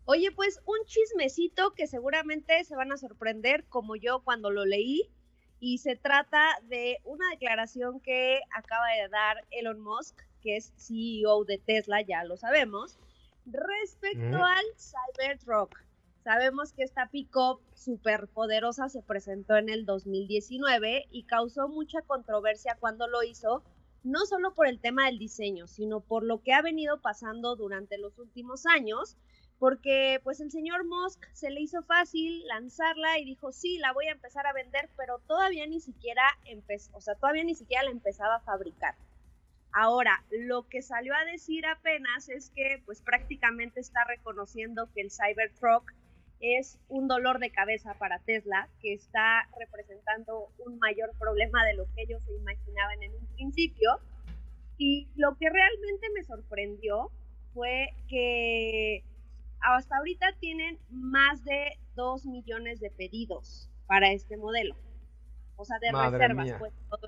Oye, 0.04 0.30
pues 0.32 0.60
un 0.66 0.84
chismecito 0.84 1.72
que 1.74 1.86
seguramente 1.86 2.64
se 2.64 2.76
van 2.76 2.92
a 2.92 2.96
sorprender 2.96 3.64
como 3.68 3.96
yo 3.96 4.22
cuando 4.24 4.50
lo 4.50 4.64
leí. 4.64 5.10
Y 5.58 5.78
se 5.78 5.94
trata 5.94 6.58
de 6.64 6.98
una 7.04 7.30
declaración 7.30 8.00
que 8.00 8.40
acaba 8.52 8.88
de 9.00 9.08
dar 9.08 9.46
Elon 9.52 9.80
Musk, 9.80 10.20
que 10.42 10.56
es 10.56 10.72
CEO 10.76 11.44
de 11.44 11.58
Tesla, 11.58 12.02
ya 12.02 12.24
lo 12.24 12.36
sabemos, 12.36 12.98
respecto 13.46 14.36
al 14.36 14.64
Cybertruck. 14.76 15.76
Sabemos 16.22 16.72
que 16.72 16.84
esta 16.84 17.08
pick-up 17.08 17.60
súper 17.74 18.28
poderosa 18.28 18.88
se 18.88 19.02
presentó 19.02 19.56
en 19.56 19.68
el 19.68 19.84
2019 19.84 21.06
y 21.10 21.24
causó 21.24 21.68
mucha 21.68 22.02
controversia 22.02 22.76
cuando 22.78 23.08
lo 23.08 23.24
hizo, 23.24 23.64
no 24.04 24.24
solo 24.26 24.54
por 24.54 24.68
el 24.68 24.78
tema 24.78 25.06
del 25.06 25.18
diseño, 25.18 25.66
sino 25.66 26.00
por 26.00 26.22
lo 26.22 26.42
que 26.42 26.52
ha 26.52 26.62
venido 26.62 27.00
pasando 27.00 27.56
durante 27.56 27.98
los 27.98 28.18
últimos 28.18 28.66
años, 28.66 29.16
porque 29.58 30.20
pues 30.22 30.40
el 30.40 30.50
señor 30.50 30.84
Musk 30.84 31.24
se 31.32 31.50
le 31.50 31.60
hizo 31.60 31.82
fácil 31.82 32.44
lanzarla 32.46 33.18
y 33.18 33.24
dijo, 33.24 33.52
sí, 33.52 33.78
la 33.78 33.92
voy 33.92 34.06
a 34.06 34.12
empezar 34.12 34.46
a 34.46 34.52
vender, 34.52 34.90
pero 34.96 35.20
todavía 35.26 35.66
ni 35.66 35.80
siquiera 35.80 36.22
empezó, 36.44 36.96
o 36.96 37.00
sea, 37.00 37.14
todavía 37.16 37.44
ni 37.44 37.54
siquiera 37.54 37.84
la 37.84 37.90
empezaba 37.90 38.36
a 38.36 38.40
fabricar. 38.40 38.94
Ahora, 39.72 40.22
lo 40.30 40.68
que 40.68 40.82
salió 40.82 41.14
a 41.14 41.24
decir 41.24 41.64
apenas 41.66 42.28
es 42.28 42.50
que 42.50 42.82
pues 42.84 43.00
prácticamente 43.00 43.80
está 43.80 44.04
reconociendo 44.04 44.90
que 44.94 45.00
el 45.00 45.10
Cybertruck 45.10 45.92
es 46.40 46.78
un 46.88 47.08
dolor 47.08 47.38
de 47.38 47.50
cabeza 47.50 47.94
para 47.94 48.18
Tesla, 48.18 48.68
que 48.80 48.92
está 48.92 49.48
representando 49.58 50.48
un 50.58 50.78
mayor 50.78 51.12
problema 51.18 51.64
de 51.64 51.74
lo 51.74 51.86
que 51.94 52.02
ellos 52.02 52.22
se 52.24 52.34
imaginaban 52.34 53.02
en 53.02 53.12
un 53.14 53.26
principio. 53.34 54.00
Y 54.76 55.08
lo 55.14 55.36
que 55.36 55.48
realmente 55.48 56.08
me 56.14 56.24
sorprendió 56.24 57.10
fue 57.54 57.94
que 58.08 59.04
hasta 59.60 59.96
ahorita 59.96 60.32
tienen 60.40 60.78
más 60.90 61.44
de 61.44 61.78
2 61.94 62.26
millones 62.26 62.80
de 62.80 62.90
pedidos 62.90 63.70
para 63.86 64.10
este 64.10 64.36
modelo. 64.36 64.74
O 65.56 65.64
sea, 65.64 65.78
de 65.78 65.92
reservas, 65.92 66.54
pues, 66.58 66.72
todo 66.90 67.06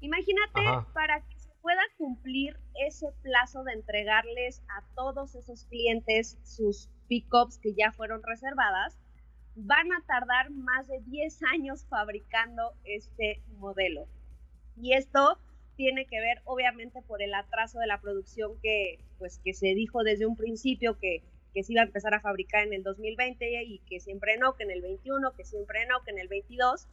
Imagínate 0.00 0.60
para 0.92 1.20
que 1.22 1.35
pueda 1.66 1.82
cumplir 1.98 2.56
ese 2.86 3.08
plazo 3.22 3.64
de 3.64 3.72
entregarles 3.72 4.62
a 4.68 4.84
todos 4.94 5.34
esos 5.34 5.64
clientes 5.64 6.38
sus 6.44 6.88
pickups 7.08 7.58
que 7.58 7.74
ya 7.74 7.90
fueron 7.90 8.22
reservadas, 8.22 8.96
van 9.56 9.92
a 9.92 10.00
tardar 10.06 10.52
más 10.52 10.86
de 10.86 11.00
10 11.00 11.42
años 11.52 11.84
fabricando 11.88 12.72
este 12.84 13.42
modelo. 13.56 14.06
Y 14.76 14.92
esto 14.92 15.40
tiene 15.74 16.06
que 16.06 16.20
ver 16.20 16.40
obviamente 16.44 17.02
por 17.02 17.20
el 17.20 17.34
atraso 17.34 17.80
de 17.80 17.88
la 17.88 18.00
producción 18.00 18.52
que 18.62 19.00
pues 19.18 19.40
que 19.42 19.52
se 19.52 19.74
dijo 19.74 20.04
desde 20.04 20.24
un 20.24 20.36
principio 20.36 20.96
que, 21.00 21.24
que 21.52 21.64
se 21.64 21.72
iba 21.72 21.82
a 21.82 21.86
empezar 21.86 22.14
a 22.14 22.20
fabricar 22.20 22.62
en 22.62 22.74
el 22.74 22.84
2020 22.84 23.64
y 23.64 23.80
que 23.88 23.98
siempre 23.98 24.36
no, 24.36 24.54
que 24.54 24.62
en 24.62 24.70
el 24.70 24.82
21, 24.82 25.32
que 25.34 25.44
siempre 25.44 25.84
no, 25.88 26.04
que 26.04 26.12
en 26.12 26.20
el 26.20 26.28
22. 26.28 26.86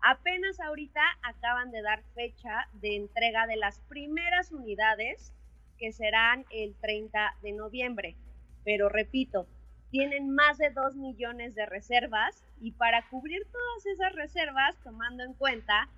Apenas 0.00 0.60
ahorita 0.60 1.02
acaban 1.22 1.70
de 1.70 1.82
dar 1.82 2.02
fecha 2.14 2.68
de 2.74 2.96
entrega 2.96 3.46
de 3.46 3.56
las 3.56 3.80
primeras 3.80 4.52
unidades 4.52 5.32
que 5.78 5.92
serán 5.92 6.44
el 6.50 6.74
30 6.76 7.36
de 7.42 7.52
noviembre. 7.52 8.16
Pero 8.64 8.88
repito, 8.88 9.46
tienen 9.90 10.30
más 10.34 10.58
de 10.58 10.70
2 10.70 10.96
millones 10.96 11.54
de 11.54 11.66
reservas 11.66 12.44
y 12.60 12.72
para 12.72 13.08
cubrir 13.08 13.46
todas 13.50 13.86
esas 13.86 14.12
reservas, 14.14 14.76
tomando 14.84 15.24
en 15.24 15.34
cuenta 15.34 15.88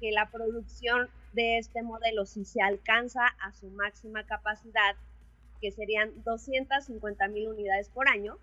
que 0.00 0.12
la 0.12 0.30
producción 0.30 1.08
de 1.32 1.58
este 1.58 1.82
modelo, 1.82 2.26
si 2.26 2.44
se 2.44 2.62
alcanza 2.62 3.26
a 3.40 3.52
su 3.52 3.70
máxima 3.70 4.24
capacidad, 4.24 4.96
que 5.60 5.72
serían 5.72 6.12
250 6.24 7.28
mil 7.28 7.48
unidades 7.48 7.88
por 7.88 8.08
año, 8.08 8.38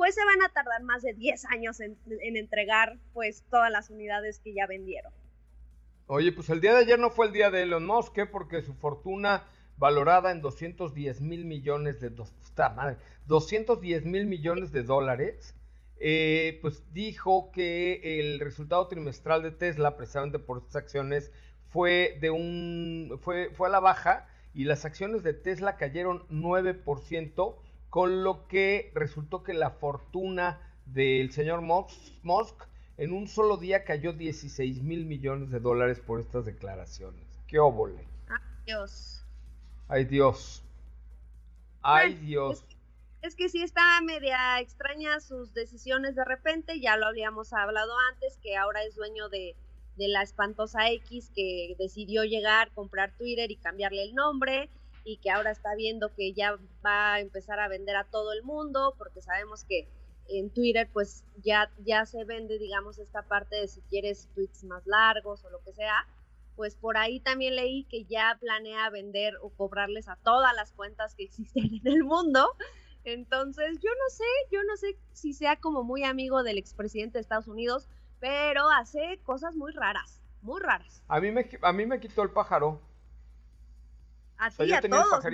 pues 0.00 0.14
se 0.14 0.24
van 0.24 0.40
a 0.40 0.48
tardar 0.48 0.82
más 0.82 1.02
de 1.02 1.12
10 1.12 1.44
años 1.50 1.78
en, 1.78 1.98
entregar 2.08 2.96
pues 3.12 3.44
todas 3.50 3.70
las 3.70 3.90
unidades 3.90 4.38
que 4.38 4.54
ya 4.54 4.66
vendieron. 4.66 5.12
Oye, 6.06 6.32
pues 6.32 6.48
el 6.48 6.62
día 6.62 6.72
de 6.72 6.78
ayer 6.78 6.98
no 6.98 7.10
fue 7.10 7.26
el 7.26 7.34
día 7.34 7.50
de 7.50 7.64
Elon 7.64 7.84
Musk, 7.84 8.16
¿eh? 8.16 8.24
porque 8.24 8.62
su 8.62 8.72
fortuna 8.72 9.44
valorada 9.76 10.30
en 10.30 10.40
210 10.40 11.20
mil 11.20 11.44
millones 11.44 12.00
de, 12.00 12.08
210 13.26 14.04
mil 14.06 14.24
millones 14.24 14.72
de 14.72 14.84
dólares, 14.84 15.54
eh, 15.98 16.58
pues 16.62 16.82
dijo 16.94 17.52
que 17.52 18.20
el 18.20 18.40
resultado 18.40 18.88
trimestral 18.88 19.42
de 19.42 19.50
Tesla, 19.50 19.98
precisamente 19.98 20.38
por 20.38 20.60
estas 20.60 20.76
acciones, 20.76 21.30
fue 21.68 22.16
de 22.22 22.30
un 22.30 23.18
fue, 23.20 23.50
fue 23.50 23.68
a 23.68 23.70
la 23.70 23.80
baja 23.80 24.28
y 24.54 24.64
las 24.64 24.86
acciones 24.86 25.22
de 25.22 25.34
Tesla 25.34 25.76
cayeron 25.76 26.26
9%, 26.28 27.56
con 27.90 28.22
lo 28.22 28.46
que 28.46 28.92
resultó 28.94 29.42
que 29.42 29.52
la 29.52 29.70
fortuna 29.70 30.60
del 30.86 31.32
señor 31.32 31.60
Musk 31.60 32.64
en 32.96 33.12
un 33.12 33.26
solo 33.28 33.56
día 33.56 33.84
cayó 33.84 34.12
16 34.12 34.82
mil 34.82 35.06
millones 35.06 35.50
de 35.50 35.58
dólares 35.58 36.00
por 36.00 36.20
estas 36.20 36.44
declaraciones. 36.44 37.24
¡Qué 37.46 37.58
óvole! 37.58 38.06
Dios. 38.64 39.24
Ay 39.88 40.04
Dios. 40.04 40.62
Ay 41.82 42.14
Dios. 42.14 42.64
Es, 43.22 43.34
que 43.34 43.48
sí 43.48 43.62
está 43.62 44.00
media 44.02 44.60
extraña 44.60 45.18
sus 45.20 45.52
decisiones 45.52 46.14
de 46.14 46.24
repente, 46.24 46.80
ya 46.80 46.96
lo 46.96 47.06
habíamos 47.06 47.52
hablado 47.52 47.92
antes, 48.12 48.38
que 48.42 48.56
ahora 48.56 48.82
es 48.84 48.94
dueño 48.94 49.28
de, 49.28 49.56
de 49.96 50.08
la 50.08 50.22
espantosa 50.22 50.90
X 50.90 51.30
que 51.34 51.74
decidió 51.78 52.24
llegar, 52.24 52.70
comprar 52.72 53.12
Twitter 53.16 53.50
y 53.50 53.56
cambiarle 53.56 54.04
el 54.04 54.14
nombre 54.14 54.70
y 55.04 55.18
que 55.18 55.30
ahora 55.30 55.50
está 55.50 55.74
viendo 55.74 56.14
que 56.14 56.32
ya 56.32 56.58
va 56.84 57.14
a 57.14 57.20
empezar 57.20 57.60
a 57.60 57.68
vender 57.68 57.96
a 57.96 58.04
todo 58.04 58.32
el 58.32 58.42
mundo 58.42 58.94
porque 58.98 59.20
sabemos 59.20 59.64
que 59.64 59.88
en 60.28 60.50
Twitter 60.50 60.88
pues 60.92 61.24
ya, 61.42 61.70
ya 61.84 62.06
se 62.06 62.24
vende 62.24 62.58
digamos 62.58 62.98
esta 62.98 63.22
parte 63.22 63.56
de 63.56 63.68
si 63.68 63.80
quieres 63.82 64.28
tweets 64.34 64.64
más 64.64 64.86
largos 64.86 65.44
o 65.44 65.50
lo 65.50 65.62
que 65.62 65.72
sea 65.72 66.06
pues 66.60 66.76
por 66.76 66.98
ahí 66.98 67.20
también 67.20 67.56
leí 67.56 67.84
que 67.84 68.04
ya 68.04 68.36
planea 68.38 68.90
vender 68.90 69.34
o 69.40 69.48
cobrarles 69.48 70.08
a 70.08 70.16
todas 70.16 70.54
las 70.54 70.72
cuentas 70.72 71.14
que 71.14 71.24
existen 71.24 71.64
en 71.82 71.90
el 71.90 72.04
mundo. 72.04 72.50
Entonces, 73.04 73.78
yo 73.80 73.88
no 73.88 74.10
sé, 74.10 74.24
yo 74.52 74.62
no 74.64 74.76
sé 74.76 74.98
si 75.12 75.32
sea 75.32 75.56
como 75.56 75.84
muy 75.84 76.04
amigo 76.04 76.42
del 76.42 76.58
expresidente 76.58 77.16
de 77.16 77.22
Estados 77.22 77.48
Unidos, 77.48 77.88
pero 78.18 78.68
hace 78.68 79.20
cosas 79.24 79.56
muy 79.56 79.72
raras, 79.72 80.20
muy 80.42 80.60
raras. 80.60 81.02
A 81.08 81.18
mí 81.18 81.30
me, 81.30 81.48
a 81.62 81.72
mí 81.72 81.86
me 81.86 81.98
quitó 81.98 82.22
el 82.22 82.30
pájaro. 82.30 82.78
A 84.42 84.48
ti, 84.48 84.72
a 84.72 84.80
todos, 84.80 85.24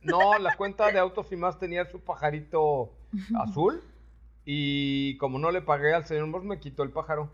no, 0.00 0.38
la 0.38 0.56
cuenta 0.56 0.90
de 0.90 0.98
autos 0.98 1.30
y 1.32 1.36
más 1.36 1.58
tenía 1.58 1.84
su 1.84 2.00
pajarito 2.00 2.94
azul 3.38 3.82
y 4.46 5.18
como 5.18 5.38
no 5.38 5.50
le 5.50 5.60
pagué 5.60 5.92
al 5.92 6.06
señor 6.06 6.26
Moss 6.28 6.42
me 6.42 6.58
quitó 6.58 6.82
el 6.82 6.92
pájaro. 6.92 7.30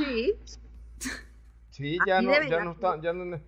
Sí. 0.00 0.34
Sí, 1.68 1.98
ya 2.06 2.22
no, 2.22 2.32
ya 2.42 2.64
no 2.64 2.72
está, 2.72 2.98
ya 3.02 3.12
no, 3.12 3.38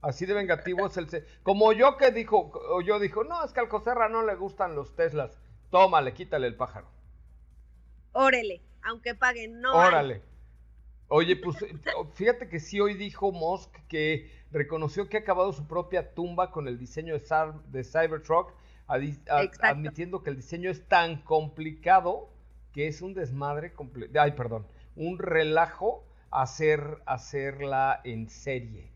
así 0.00 0.26
de 0.26 0.34
vengativo 0.34 0.86
es 0.86 0.96
el... 0.96 1.08
Como 1.42 1.72
yo 1.72 1.96
que 1.96 2.12
dijo, 2.12 2.52
o 2.54 2.80
yo 2.80 3.00
dijo, 3.00 3.24
no, 3.24 3.44
es 3.44 3.52
que 3.52 3.58
al 3.58 3.68
Coserra 3.68 4.08
no 4.08 4.24
le 4.24 4.36
gustan 4.36 4.76
los 4.76 4.94
Teslas. 4.94 5.36
Tómale, 5.70 6.14
quítale 6.14 6.46
el 6.46 6.54
pájaro. 6.54 6.86
Órale, 8.12 8.62
aunque 8.82 9.16
paguen, 9.16 9.60
no. 9.60 9.74
Órale. 9.74 10.22
Oye, 11.08 11.36
pues 11.36 11.56
fíjate 12.14 12.48
que 12.48 12.60
sí 12.60 12.80
hoy 12.80 12.94
dijo 12.94 13.32
Musk 13.32 13.74
que 13.88 14.43
reconoció 14.54 15.08
que 15.08 15.16
ha 15.16 15.20
acabado 15.20 15.52
su 15.52 15.66
propia 15.66 16.14
tumba 16.14 16.50
con 16.52 16.68
el 16.68 16.78
diseño 16.78 17.18
de, 17.18 17.52
de 17.70 17.84
Cybertruck, 17.84 18.52
admitiendo 18.86 20.22
que 20.22 20.30
el 20.30 20.36
diseño 20.36 20.70
es 20.70 20.86
tan 20.86 21.20
complicado 21.22 22.28
que 22.72 22.86
es 22.86 23.02
un 23.02 23.14
desmadre. 23.14 23.74
Ay, 24.18 24.32
perdón, 24.32 24.66
un 24.94 25.18
relajo 25.18 26.04
hacer, 26.30 27.02
hacerla 27.04 28.00
en 28.04 28.28
serie. 28.28 28.92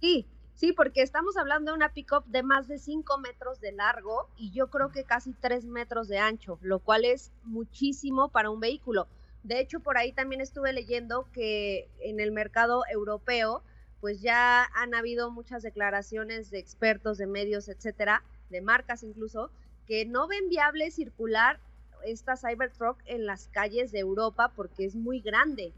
Sí, 0.00 0.26
sí, 0.54 0.72
porque 0.72 1.02
estamos 1.02 1.36
hablando 1.36 1.70
de 1.70 1.76
una 1.76 1.92
pickup 1.92 2.24
de 2.26 2.42
más 2.42 2.66
de 2.66 2.78
5 2.78 3.18
metros 3.18 3.60
de 3.60 3.70
largo 3.70 4.28
y 4.36 4.50
yo 4.50 4.68
creo 4.68 4.90
que 4.90 5.04
casi 5.04 5.32
3 5.32 5.64
metros 5.66 6.08
de 6.08 6.18
ancho, 6.18 6.58
lo 6.60 6.80
cual 6.80 7.04
es 7.04 7.32
muchísimo 7.44 8.30
para 8.30 8.50
un 8.50 8.58
vehículo. 8.58 9.06
De 9.44 9.60
hecho, 9.60 9.80
por 9.80 9.96
ahí 9.96 10.12
también 10.12 10.40
estuve 10.40 10.72
leyendo 10.72 11.28
que 11.32 11.88
en 12.00 12.18
el 12.18 12.32
mercado 12.32 12.82
europeo, 12.90 13.62
pues 14.00 14.22
ya 14.22 14.64
han 14.74 14.94
habido 14.94 15.30
muchas 15.30 15.62
declaraciones 15.62 16.50
de 16.50 16.58
expertos, 16.58 17.18
de 17.18 17.26
medios, 17.26 17.68
etcétera, 17.68 18.22
de 18.48 18.60
marcas 18.62 19.02
incluso, 19.02 19.50
que 19.86 20.06
no 20.06 20.26
ven 20.26 20.48
viable 20.48 20.90
circular 20.90 21.60
esta 22.04 22.36
Cybertruck 22.36 22.98
en 23.06 23.26
las 23.26 23.48
calles 23.48 23.92
de 23.92 23.98
Europa 23.98 24.52
porque 24.56 24.84
es 24.84 24.96
muy 24.96 25.20
grande. 25.20 25.74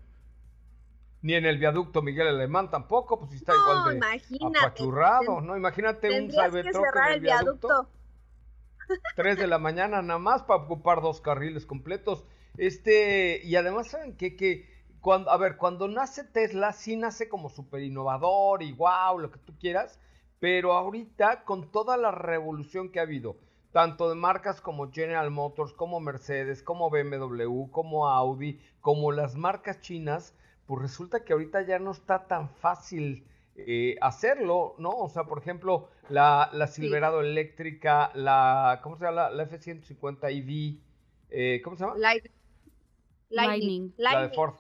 ni 1.21 1.35
en 1.35 1.47
el 1.47 1.59
viaducto 1.59 2.03
Miguel 2.03 2.29
Alemán 2.29 2.71
tampoco, 2.71 3.19
pues 3.19 3.33
está 3.33 3.53
igual 3.55 3.91
de 3.91 3.97
imagínate, 3.97 4.59
apachurrado, 4.67 5.41
¿no? 5.41 5.57
Imagínate 5.57 6.21
un 6.21 6.31
Cybertruck 6.31 6.97
en 7.07 7.13
el 7.13 7.21
viaducto. 7.21 7.89
3 9.17 9.39
de 9.39 9.47
la 9.47 9.59
mañana 9.59 10.03
nada 10.03 10.19
más 10.19 10.43
para 10.43 10.65
ocupar 10.65 11.01
dos 11.01 11.21
carriles 11.21 11.65
completos. 11.67 12.25
Este, 12.57 13.41
y 13.45 13.57
además, 13.57 13.89
¿saben 13.91 14.17
qué? 14.17 14.37
Que 14.37 14.69
cuando, 15.03 15.31
a 15.33 15.37
ver, 15.37 15.57
cuando 15.57 15.89
nace 15.89 16.23
Tesla, 16.23 16.73
sí 16.73 16.97
nace 16.97 17.29
como 17.29 17.51
súper 17.51 17.83
innovador 17.83 18.63
y 18.63 18.73
wow, 18.73 19.19
lo 19.19 19.33
que 19.33 19.41
tú 19.41 19.53
quieras, 19.59 19.99
pero 20.39 20.73
ahorita 20.75 21.45
con 21.45 21.71
toda 21.73 21.97
la 21.97 22.13
revolución 22.13 22.89
que 22.89 23.01
ha 23.01 23.03
habido, 23.03 23.37
tanto 23.73 24.09
de 24.09 24.15
marcas 24.15 24.61
como 24.61 24.93
General 24.93 25.29
Motors, 25.31 25.73
como 25.73 25.99
Mercedes, 25.99 26.63
como 26.63 26.89
BMW, 26.89 27.69
como 27.73 28.09
Audi, 28.09 28.61
como 28.81 29.11
las 29.11 29.35
marcas 29.35 29.81
chinas, 29.81 30.37
pues 30.67 30.81
resulta 30.81 31.25
que 31.25 31.33
ahorita 31.33 31.63
ya 31.63 31.81
no 31.81 31.91
está 31.91 32.29
tan 32.29 32.49
fácil 32.49 33.27
eh, 33.57 33.97
hacerlo, 34.01 34.77
¿no? 34.79 34.91
O 34.91 35.09
sea, 35.09 35.25
por 35.25 35.39
ejemplo, 35.39 35.89
la, 36.11 36.49
Silverado 36.69 37.21
eléctrica, 37.23 38.13
la, 38.15 38.79
¿cómo 38.85 38.97
se 38.97 39.05
llama? 39.05 39.31
La, 39.31 39.43
F-150 39.43 40.31
EV, 40.31 40.81
eh, 41.31 41.61
¿cómo 41.65 41.77
se 41.77 41.85
llama? 41.85 41.97
Lightning. 43.29 43.95
La 43.97 44.23
de 44.23 44.29
Ford. 44.29 44.55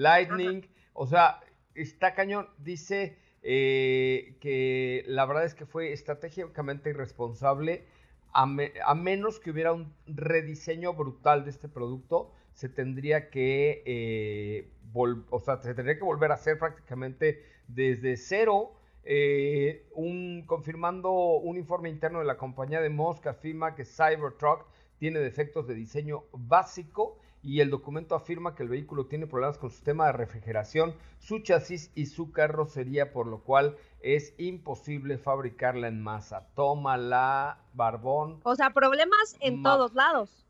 Lightning, 0.00 0.66
o 0.94 1.06
sea, 1.06 1.40
está 1.74 2.14
cañón. 2.14 2.48
Dice 2.58 3.18
eh, 3.42 4.36
que 4.40 5.04
la 5.06 5.26
verdad 5.26 5.44
es 5.44 5.54
que 5.54 5.66
fue 5.66 5.92
estratégicamente 5.92 6.90
irresponsable, 6.90 7.84
a, 8.32 8.46
menos 8.46 9.40
que 9.40 9.50
hubiera 9.50 9.72
un 9.72 9.92
rediseño 10.06 10.94
brutal 10.94 11.44
de 11.44 11.50
este 11.50 11.68
producto, 11.68 12.32
se 12.54 12.68
tendría 12.68 13.28
que, 13.28 14.70
o 14.94 15.40
sea, 15.40 15.60
se 15.60 15.74
tendría 15.74 15.98
que 15.98 16.04
volver 16.04 16.30
a 16.30 16.34
hacer 16.34 16.58
prácticamente 16.58 17.44
desde 17.66 18.16
cero, 18.16 18.72
eh, 19.04 19.86
un, 19.94 20.44
confirmando 20.46 21.10
un 21.12 21.56
informe 21.56 21.88
interno 21.88 22.20
de 22.20 22.24
la 22.24 22.36
compañía 22.36 22.80
de 22.80 22.90
Mosca 22.90 23.30
afirma 23.30 23.74
que 23.74 23.84
Cybertruck 23.84 24.66
tiene 24.98 25.18
defectos 25.20 25.66
de 25.66 25.74
diseño 25.74 26.24
básico 26.32 27.18
y 27.42 27.60
el 27.60 27.70
documento 27.70 28.14
afirma 28.14 28.54
que 28.54 28.62
el 28.62 28.68
vehículo 28.68 29.06
tiene 29.06 29.26
problemas 29.26 29.56
con 29.56 29.70
su 29.70 29.76
sistema 29.76 30.06
de 30.06 30.12
refrigeración, 30.12 30.94
su 31.18 31.38
chasis 31.40 31.90
y 31.94 32.06
su 32.06 32.32
carrocería, 32.32 33.12
por 33.12 33.26
lo 33.26 33.42
cual 33.42 33.76
es 34.00 34.34
imposible 34.38 35.16
fabricarla 35.16 35.88
en 35.88 36.02
masa. 36.02 36.48
Tómala, 36.54 37.64
barbón. 37.72 38.40
O 38.42 38.54
sea, 38.54 38.70
problemas 38.70 39.36
en 39.40 39.62
todos 39.62 39.94
lados. 39.94 40.46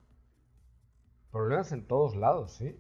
Problemas 1.30 1.70
en 1.70 1.86
todos 1.86 2.16
lados, 2.16 2.52
sí. 2.52 2.76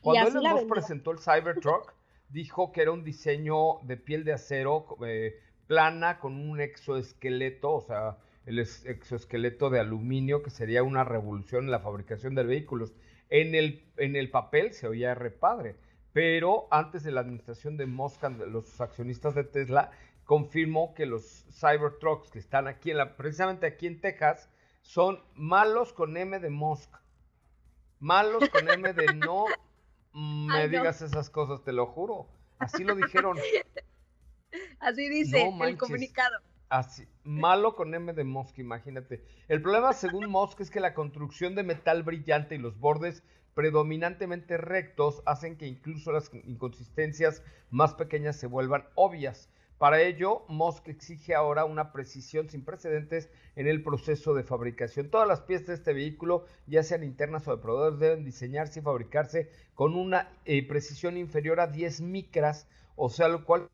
Cuando 0.00 0.28
Elon 0.28 0.54
Musk 0.54 0.68
presentó 0.68 1.10
el 1.10 1.18
Cybertruck, 1.18 1.94
dijo 2.30 2.72
que 2.72 2.82
era 2.82 2.92
un 2.92 3.04
diseño 3.04 3.80
de 3.82 3.98
piel 3.98 4.24
de 4.24 4.32
acero 4.32 4.86
eh, 5.06 5.34
plana 5.66 6.18
con 6.18 6.34
un 6.34 6.60
exoesqueleto, 6.60 7.72
o 7.72 7.80
sea, 7.82 8.18
el 8.46 8.58
exoesqueleto 8.58 9.70
de 9.70 9.80
aluminio, 9.80 10.42
que 10.42 10.50
sería 10.50 10.82
una 10.82 11.04
revolución 11.04 11.64
en 11.64 11.70
la 11.70 11.80
fabricación 11.80 12.34
de 12.34 12.44
vehículos. 12.44 12.92
En 13.30 13.54
el, 13.54 13.84
en 13.96 14.16
el 14.16 14.30
papel 14.30 14.72
se 14.72 14.86
oía 14.86 15.14
repadre, 15.14 15.76
pero 16.12 16.68
antes 16.70 17.02
de 17.02 17.10
la 17.10 17.20
administración 17.20 17.76
de 17.76 17.86
Musk, 17.86 18.22
los 18.22 18.80
accionistas 18.80 19.34
de 19.34 19.44
Tesla, 19.44 19.90
confirmó 20.24 20.94
que 20.94 21.06
los 21.06 21.46
Cybertrucks 21.52 22.30
que 22.30 22.38
están 22.38 22.68
aquí, 22.68 22.90
en 22.90 22.98
la, 22.98 23.16
precisamente 23.16 23.66
aquí 23.66 23.86
en 23.86 24.00
Texas, 24.00 24.50
son 24.82 25.22
malos 25.34 25.92
con 25.92 26.16
M 26.16 26.38
de 26.38 26.50
Musk. 26.50 26.94
Malos 27.98 28.48
con 28.50 28.68
M 28.68 28.92
de 28.92 29.14
no 29.14 29.46
me 30.12 30.68
digas 30.68 31.02
esas 31.02 31.30
cosas, 31.30 31.64
te 31.64 31.72
lo 31.72 31.86
juro. 31.86 32.28
Así 32.58 32.84
lo 32.84 32.94
dijeron. 32.94 33.38
Así 34.78 35.08
dice 35.08 35.50
el 35.62 35.76
comunicado. 35.78 36.38
Así, 36.68 37.06
malo 37.22 37.76
con 37.76 37.94
M 37.94 38.12
de 38.12 38.24
Musk, 38.24 38.58
imagínate. 38.58 39.22
El 39.48 39.62
problema, 39.62 39.92
según 39.92 40.28
Musk, 40.28 40.60
es 40.60 40.70
que 40.70 40.80
la 40.80 40.94
construcción 40.94 41.54
de 41.54 41.62
metal 41.62 42.02
brillante 42.02 42.54
y 42.54 42.58
los 42.58 42.78
bordes 42.78 43.22
predominantemente 43.54 44.56
rectos 44.56 45.22
hacen 45.26 45.56
que 45.56 45.66
incluso 45.66 46.10
las 46.12 46.32
inconsistencias 46.44 47.42
más 47.70 47.94
pequeñas 47.94 48.36
se 48.36 48.46
vuelvan 48.46 48.84
obvias. 48.94 49.48
Para 49.78 50.00
ello, 50.00 50.44
Musk 50.48 50.88
exige 50.88 51.34
ahora 51.34 51.64
una 51.64 51.92
precisión 51.92 52.48
sin 52.48 52.64
precedentes 52.64 53.28
en 53.56 53.66
el 53.66 53.82
proceso 53.82 54.32
de 54.34 54.44
fabricación. 54.44 55.10
Todas 55.10 55.28
las 55.28 55.42
piezas 55.42 55.66
de 55.66 55.74
este 55.74 55.92
vehículo, 55.92 56.46
ya 56.66 56.82
sean 56.82 57.02
internas 57.02 57.46
o 57.48 57.56
de 57.56 57.62
proveedores, 57.62 57.98
deben 57.98 58.24
diseñarse 58.24 58.80
y 58.80 58.82
fabricarse 58.82 59.50
con 59.74 59.94
una 59.94 60.30
eh, 60.44 60.66
precisión 60.66 61.16
inferior 61.16 61.60
a 61.60 61.66
10 61.66 62.00
micras, 62.02 62.68
o 62.96 63.10
sea, 63.10 63.28
lo 63.28 63.44
cual 63.44 63.68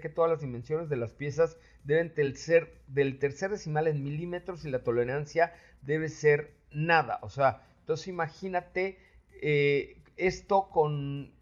que 0.00 0.08
todas 0.08 0.30
las 0.30 0.40
dimensiones 0.40 0.88
de 0.88 0.96
las 0.96 1.12
piezas 1.12 1.56
deben 1.84 2.12
ser 2.36 2.80
del 2.86 3.18
tercer 3.18 3.50
decimal 3.50 3.86
en 3.86 4.02
milímetros 4.02 4.64
y 4.64 4.70
la 4.70 4.82
tolerancia 4.82 5.52
debe 5.82 6.08
ser 6.08 6.54
nada. 6.70 7.18
O 7.22 7.28
sea, 7.28 7.62
entonces 7.80 8.08
imagínate 8.08 8.98
eh, 9.42 10.02
esto 10.16 10.68
con 10.70 11.32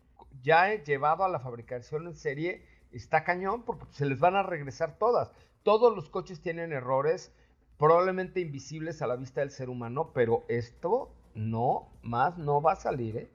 ya 0.42 0.74
llevado 0.82 1.24
a 1.24 1.28
la 1.28 1.40
fabricación 1.40 2.06
en 2.06 2.14
serie 2.14 2.64
está 2.90 3.24
cañón 3.24 3.64
porque 3.64 3.86
se 3.90 4.06
les 4.06 4.18
van 4.18 4.36
a 4.36 4.42
regresar 4.42 4.98
todas. 4.98 5.30
Todos 5.62 5.94
los 5.94 6.08
coches 6.08 6.40
tienen 6.40 6.72
errores 6.72 7.32
probablemente 7.78 8.40
invisibles 8.40 9.02
a 9.02 9.06
la 9.06 9.16
vista 9.16 9.40
del 9.40 9.50
ser 9.50 9.68
humano, 9.68 10.12
pero 10.12 10.44
esto 10.48 11.12
no, 11.34 11.88
más 12.02 12.38
no 12.38 12.60
va 12.60 12.72
a 12.72 12.76
salir, 12.76 13.16
¿eh? 13.16 13.30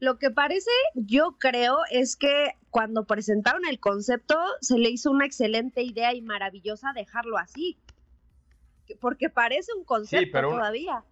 Lo 0.00 0.18
que 0.18 0.30
parece, 0.30 0.70
yo 0.94 1.36
creo, 1.38 1.78
es 1.90 2.16
que 2.16 2.56
cuando 2.70 3.04
presentaron 3.04 3.66
el 3.68 3.78
concepto 3.78 4.36
se 4.62 4.78
le 4.78 4.88
hizo 4.88 5.10
una 5.10 5.26
excelente 5.26 5.82
idea 5.82 6.14
y 6.14 6.22
maravillosa 6.22 6.92
dejarlo 6.94 7.36
así. 7.36 7.78
Porque 8.98 9.28
parece 9.28 9.72
un 9.74 9.84
concepto 9.84 10.40
todavía. 10.40 11.04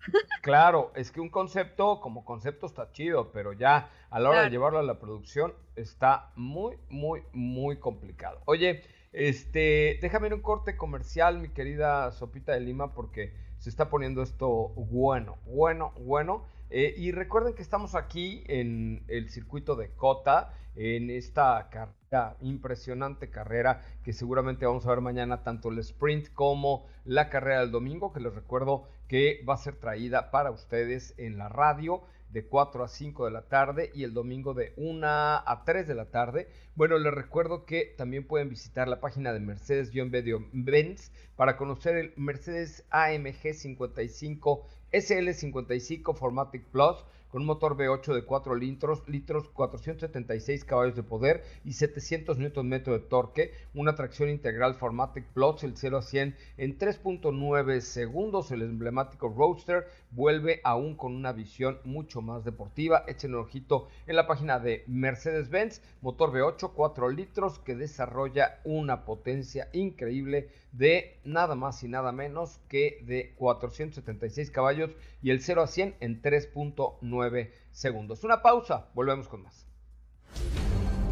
Claro, 0.40 0.92
es 0.94 1.10
que 1.10 1.20
un 1.20 1.28
concepto 1.28 2.00
como 2.00 2.24
concepto 2.24 2.64
está 2.64 2.90
chido, 2.90 3.32
pero 3.32 3.52
ya 3.52 3.90
a 4.08 4.18
la 4.18 4.30
hora 4.30 4.42
de 4.44 4.50
llevarlo 4.50 4.78
a 4.78 4.82
la 4.82 4.98
producción 4.98 5.52
está 5.76 6.32
muy, 6.36 6.78
muy, 6.88 7.22
muy 7.34 7.76
complicado. 7.76 8.40
Oye, 8.46 8.82
este, 9.12 9.98
déjame 10.00 10.28
ir 10.28 10.34
un 10.34 10.40
corte 10.40 10.78
comercial, 10.78 11.38
mi 11.38 11.50
querida 11.50 12.10
Sopita 12.12 12.52
de 12.52 12.60
Lima, 12.60 12.94
porque 12.94 13.34
se 13.58 13.68
está 13.68 13.90
poniendo 13.90 14.22
esto 14.22 14.68
bueno, 14.74 15.36
bueno, 15.44 15.92
bueno. 15.98 16.46
Eh, 16.70 16.94
y 16.96 17.10
recuerden 17.10 17.54
que 17.54 17.62
estamos 17.62 17.96
aquí 17.96 18.44
en 18.46 19.02
el 19.08 19.28
circuito 19.28 19.74
de 19.74 19.90
Cota, 19.90 20.54
en 20.76 21.10
esta 21.10 21.68
carrera, 21.68 22.36
impresionante 22.40 23.30
carrera 23.30 23.82
que 24.02 24.12
seguramente 24.12 24.66
vamos 24.66 24.86
a 24.86 24.90
ver 24.90 25.00
mañana, 25.00 25.42
tanto 25.42 25.68
el 25.68 25.78
sprint 25.78 26.32
como 26.32 26.86
la 27.04 27.28
carrera 27.28 27.60
del 27.60 27.70
domingo, 27.70 28.12
que 28.12 28.20
les 28.20 28.34
recuerdo 28.34 28.88
que 29.08 29.44
va 29.48 29.54
a 29.54 29.58
ser 29.58 29.76
traída 29.76 30.30
para 30.30 30.50
ustedes 30.50 31.14
en 31.18 31.38
la 31.38 31.48
radio 31.48 32.02
de 32.30 32.46
4 32.46 32.84
a 32.84 32.88
5 32.88 33.24
de 33.24 33.30
la 33.30 33.48
tarde 33.48 33.90
y 33.94 34.04
el 34.04 34.14
domingo 34.14 34.54
de 34.54 34.72
1 34.76 35.06
a 35.06 35.62
3 35.64 35.86
de 35.88 35.94
la 35.94 36.10
tarde. 36.10 36.48
Bueno, 36.76 36.98
les 36.98 37.12
recuerdo 37.12 37.64
que 37.64 37.94
también 37.96 38.26
pueden 38.26 38.48
visitar 38.48 38.88
la 38.88 39.00
página 39.00 39.32
de 39.32 39.40
Mercedes-Benz 39.40 41.12
para 41.40 41.56
conocer 41.56 41.96
el 41.96 42.12
Mercedes 42.16 42.84
AMG 42.90 43.54
55 43.54 44.66
SL55 44.92 46.14
Formatic 46.14 46.66
Plus 46.66 47.02
con 47.30 47.42
un 47.42 47.46
motor 47.46 47.76
V8 47.76 48.12
de 48.12 48.24
4 48.24 48.54
litros, 48.56 49.08
litros 49.08 49.48
476 49.50 50.64
caballos 50.64 50.96
de 50.96 51.02
poder 51.02 51.44
y 51.64 51.74
700 51.74 52.38
Nm 52.38 52.70
de 52.70 52.98
torque, 52.98 53.52
una 53.72 53.94
tracción 53.94 54.28
integral 54.28 54.74
Formatic 54.74 55.24
Plus, 55.32 55.62
el 55.62 55.76
0 55.76 55.98
a 55.98 56.02
100 56.02 56.36
en 56.56 56.78
3.9 56.78 57.80
segundos, 57.80 58.50
el 58.50 58.62
emblemático 58.62 59.28
Roadster 59.28 59.86
vuelve 60.10 60.60
aún 60.64 60.96
con 60.96 61.14
una 61.14 61.32
visión 61.32 61.78
mucho 61.84 62.20
más 62.20 62.44
deportiva, 62.44 63.04
echen 63.06 63.34
un 63.34 63.42
ojito 63.42 63.88
en 64.06 64.16
la 64.16 64.26
página 64.26 64.58
de 64.58 64.82
Mercedes-Benz, 64.88 65.82
motor 66.02 66.32
V8 66.32 66.72
4 66.74 67.08
litros 67.10 67.60
que 67.60 67.76
desarrolla 67.76 68.58
una 68.64 69.04
potencia 69.04 69.68
increíble 69.72 70.48
de 70.72 71.20
nada 71.32 71.54
más 71.54 71.82
y 71.82 71.88
nada 71.88 72.12
menos 72.12 72.60
que 72.68 73.00
de 73.04 73.34
476 73.36 74.50
caballos 74.50 74.90
y 75.22 75.30
el 75.30 75.42
0 75.42 75.62
a 75.62 75.66
100 75.66 75.96
en 76.00 76.22
3.9 76.22 77.50
segundos. 77.70 78.24
Una 78.24 78.42
pausa, 78.42 78.88
volvemos 78.94 79.28
con 79.28 79.42
más. 79.42 79.66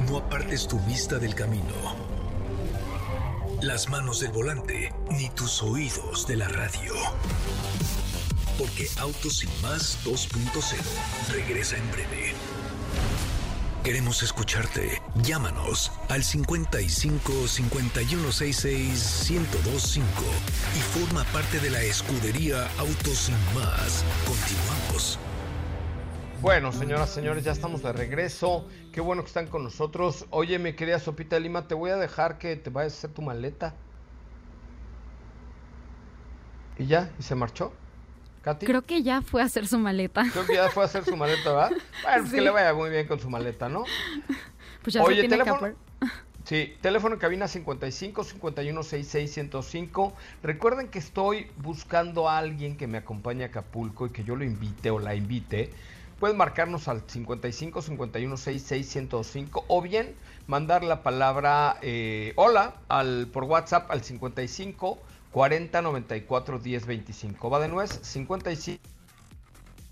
No 0.09 0.19
apartes 0.19 0.67
tu 0.67 0.79
vista 0.81 1.19
del 1.19 1.35
camino, 1.35 1.75
las 3.63 3.89
manos 3.89 4.21
del 4.21 4.33
volante, 4.33 4.93
ni 5.11 5.29
tus 5.31 5.63
oídos 5.63 6.27
de 6.27 6.37
la 6.37 6.49
radio. 6.49 6.95
Porque 8.59 8.87
Autos 8.99 9.45
y 9.45 9.47
más 9.63 10.05
2.0 10.05 11.33
regresa 11.33 11.77
en 11.77 11.91
breve. 11.93 12.35
Queremos 13.85 14.23
escucharte. 14.23 15.01
Llámanos 15.23 15.93
al 16.09 16.23
55 16.25 17.47
5166 17.47 19.31
1025 19.31 20.05
y 20.77 20.81
forma 20.81 21.25
parte 21.33 21.61
de 21.61 21.71
la 21.71 21.81
escudería 21.83 22.69
Autos 22.79 23.31
Más. 23.55 24.05
Continuamos. 24.27 25.19
Bueno, 26.43 26.73
señoras, 26.73 27.11
señores, 27.11 27.45
ya 27.45 27.53
estamos 27.53 27.83
de 27.83 27.93
regreso. 27.93 28.67
Qué 28.93 29.01
bueno 29.01 29.23
que 29.23 29.29
están 29.29 29.47
con 29.47 29.63
nosotros. 29.63 30.27
Oye, 30.31 30.59
mi 30.59 30.75
querida 30.75 30.99
Sopita 30.99 31.37
de 31.37 31.41
Lima, 31.41 31.69
te 31.69 31.75
voy 31.75 31.91
a 31.91 31.97
dejar 31.97 32.39
que 32.39 32.57
te 32.57 32.71
vayas 32.71 32.95
a 32.95 32.97
hacer 32.99 33.11
tu 33.11 33.23
maleta. 33.23 33.75
¿Y 36.79 36.87
ya? 36.87 37.11
¿Y 37.19 37.23
se 37.23 37.35
marchó? 37.35 37.73
¿Katy? 38.49 38.67
Creo 38.67 38.83
que 38.83 39.03
ya 39.03 39.21
fue 39.21 39.43
a 39.43 39.45
hacer 39.45 39.67
su 39.67 39.79
maleta. 39.79 40.25
Creo 40.33 40.47
que 40.47 40.55
ya 40.55 40.71
fue 40.71 40.85
a 40.85 40.87
hacer 40.87 41.05
su 41.05 41.17
maleta, 41.17 41.53
¿verdad? 41.53 41.71
Bueno, 42.03 42.23
pues 42.23 42.33
que 42.33 42.41
le 42.41 42.51
vaya 42.51 42.73
muy 42.73 42.91
bien 42.91 43.07
con 43.07 43.21
su 43.21 43.29
maleta, 43.29 43.69
¿no? 43.69 43.85
Pues 44.83 44.95
ya 44.95 45.03
Oye, 45.03 45.17
se 45.17 45.29
tiene 45.29 45.45
teléfono. 45.45 45.75
Sí, 46.45 46.75
teléfono 46.81 47.17
en 47.17 47.21
cabina 47.21 47.47
55 47.47 48.25
51 48.25 48.83
66 48.83 49.31
105. 49.31 50.15
Recuerden 50.43 50.89
que 50.89 50.99
estoy 50.99 51.51
buscando 51.59 52.27
a 52.27 52.39
alguien 52.39 52.79
que 52.79 52.87
me 52.87 52.97
acompañe 52.97 53.45
a 53.45 53.49
Acapulco 53.49 54.07
y 54.07 54.11
que 54.11 54.25
yo 54.25 54.35
lo 54.35 54.45
invite 54.45 54.91
o 54.91 54.99
la 54.99 55.15
invite. 55.15 55.71
Pueden 56.19 56.39
marcarnos 56.39 56.89
al 56.89 57.03
55 57.07 57.83
51 57.83 58.37
66 58.39 58.89
105 58.89 59.65
o 59.69 59.83
bien 59.83 60.15
mandar 60.47 60.85
la 60.85 61.03
palabra 61.03 61.77
eh, 61.83 62.33
hola 62.37 62.77
al, 62.89 63.27
por 63.27 63.45
WhatsApp 63.45 63.91
al 63.91 64.03
55 64.03 64.99
40 65.33 65.83
94 65.83 66.59
10 66.59 66.87
25. 66.87 67.51
Va 67.51 67.61
de 67.61 67.69
nuez 67.69 67.99
55 68.03 68.81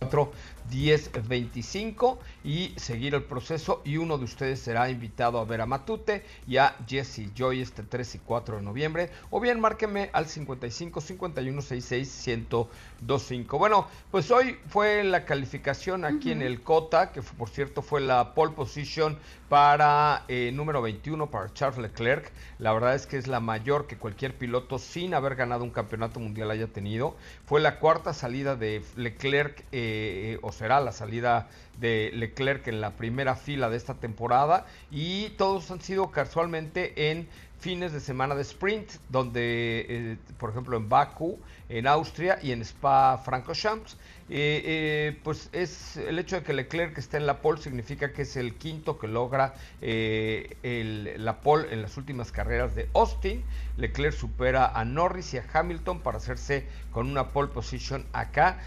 4 0.01 0.31
10 0.71 1.11
25 1.29 2.19
y 2.47 2.73
seguir 2.77 3.15
el 3.17 3.25
proceso 3.25 3.83
y 3.85 3.97
uno 3.97 4.19
de 4.19 4.25
ustedes 4.25 4.61
será 4.61 4.89
invitado 4.89 5.41
a 5.41 5.45
ver 5.45 5.61
a 5.61 5.67
Matute 5.67 6.25
y 6.47 6.59
a 6.59 6.77
Jesse 6.87 7.23
Joy 7.35 7.61
este 7.61 7.83
3 7.83 8.15
y 8.15 8.19
4 8.21 8.59
de 8.59 8.63
noviembre 8.63 9.11
o 9.31 9.41
bien 9.41 9.59
márqueme 9.59 10.11
al 10.13 10.27
55 10.27 11.01
51 11.01 11.61
66 11.61 12.23
1025 12.27 13.59
bueno 13.59 13.89
pues 14.13 14.31
hoy 14.31 14.59
fue 14.69 15.03
la 15.03 15.25
calificación 15.25 16.05
aquí 16.05 16.31
en 16.31 16.41
el 16.41 16.63
Cota 16.63 17.11
que 17.11 17.21
fue- 17.21 17.37
por 17.37 17.49
cierto 17.49 17.83
fue 17.83 18.01
la 18.01 18.33
pole 18.33 18.53
position 18.53 19.19
para 19.49 20.25
eh, 20.29 20.51
número 20.55 20.83
21 20.83 21.31
para 21.31 21.53
Charles 21.55 21.79
Leclerc. 21.79 22.33
La 22.59 22.73
verdad 22.73 22.97
es 22.97 23.07
que 23.07 23.17
es 23.17 23.29
la 23.29 23.39
mayor 23.39 23.87
que 23.87 23.97
cualquier 23.97 24.35
piloto 24.37 24.81
sin 24.81 25.15
haber 25.15 25.37
ganado 25.37 25.63
un 25.63 25.71
campeonato 25.71 26.19
mundial 26.19 26.51
haya 26.51 26.67
tenido. 26.67 27.15
Fue 27.47 27.61
la 27.61 27.79
cuarta 27.79 28.13
salida 28.13 28.57
de 28.57 28.83
Leclerc 28.97 29.65
eh, 29.71 30.39
o 30.43 30.51
será 30.51 30.81
la 30.81 30.91
salida 30.91 31.49
de 31.81 32.11
Leclerc 32.15 32.67
en 32.69 32.81
la 32.81 32.93
primera 32.93 33.37
fila 33.37 33.69
de 33.69 33.77
esta 33.77 33.95
temporada 33.95 34.67
y 34.91 35.31
todos 35.31 35.71
han 35.71 35.81
sido 35.81 36.11
casualmente 36.11 37.11
en 37.11 37.29
fines 37.59 37.93
de 37.93 38.01
semana 38.01 38.35
de 38.35 38.43
sprint, 38.43 38.91
donde, 39.09 39.87
eh, 39.89 40.17
por 40.39 40.51
ejemplo, 40.51 40.77
en 40.77 40.89
Baku, 40.89 41.39
en 41.69 41.87
Austria 41.87 42.39
y 42.43 42.53
en 42.53 42.63
Spa 42.63 43.19
Francorchamps, 43.25 43.97
eh, 44.29 44.63
eh, 44.65 45.21
pues 45.23 45.49
es 45.53 45.97
el 45.97 46.19
hecho 46.19 46.37
de 46.37 46.43
que 46.43 46.53
Leclerc 46.53 46.99
esté 46.99 47.17
en 47.17 47.27
la 47.27 47.41
pole 47.41 47.63
significa 47.63 48.13
que 48.13 48.23
es 48.23 48.37
el 48.37 48.55
quinto 48.57 48.99
que 48.99 49.07
logra 49.07 49.55
eh, 49.81 51.15
la 51.17 51.41
pole 51.41 51.73
en 51.73 51.81
las 51.81 51.97
últimas 51.97 52.33
carreras 52.33 52.75
de 52.75 52.89
Austin. 52.95 53.45
Leclerc 53.77 54.15
supera 54.15 54.67
a 54.67 54.85
Norris 54.85 55.35
y 55.35 55.39
a 55.39 55.45
Hamilton 55.53 56.01
para 56.01 56.19
hacerse 56.19 56.67
con 56.91 57.09
una 57.09 57.29
pole 57.33 57.49
position 57.49 58.05
acá. 58.13 58.59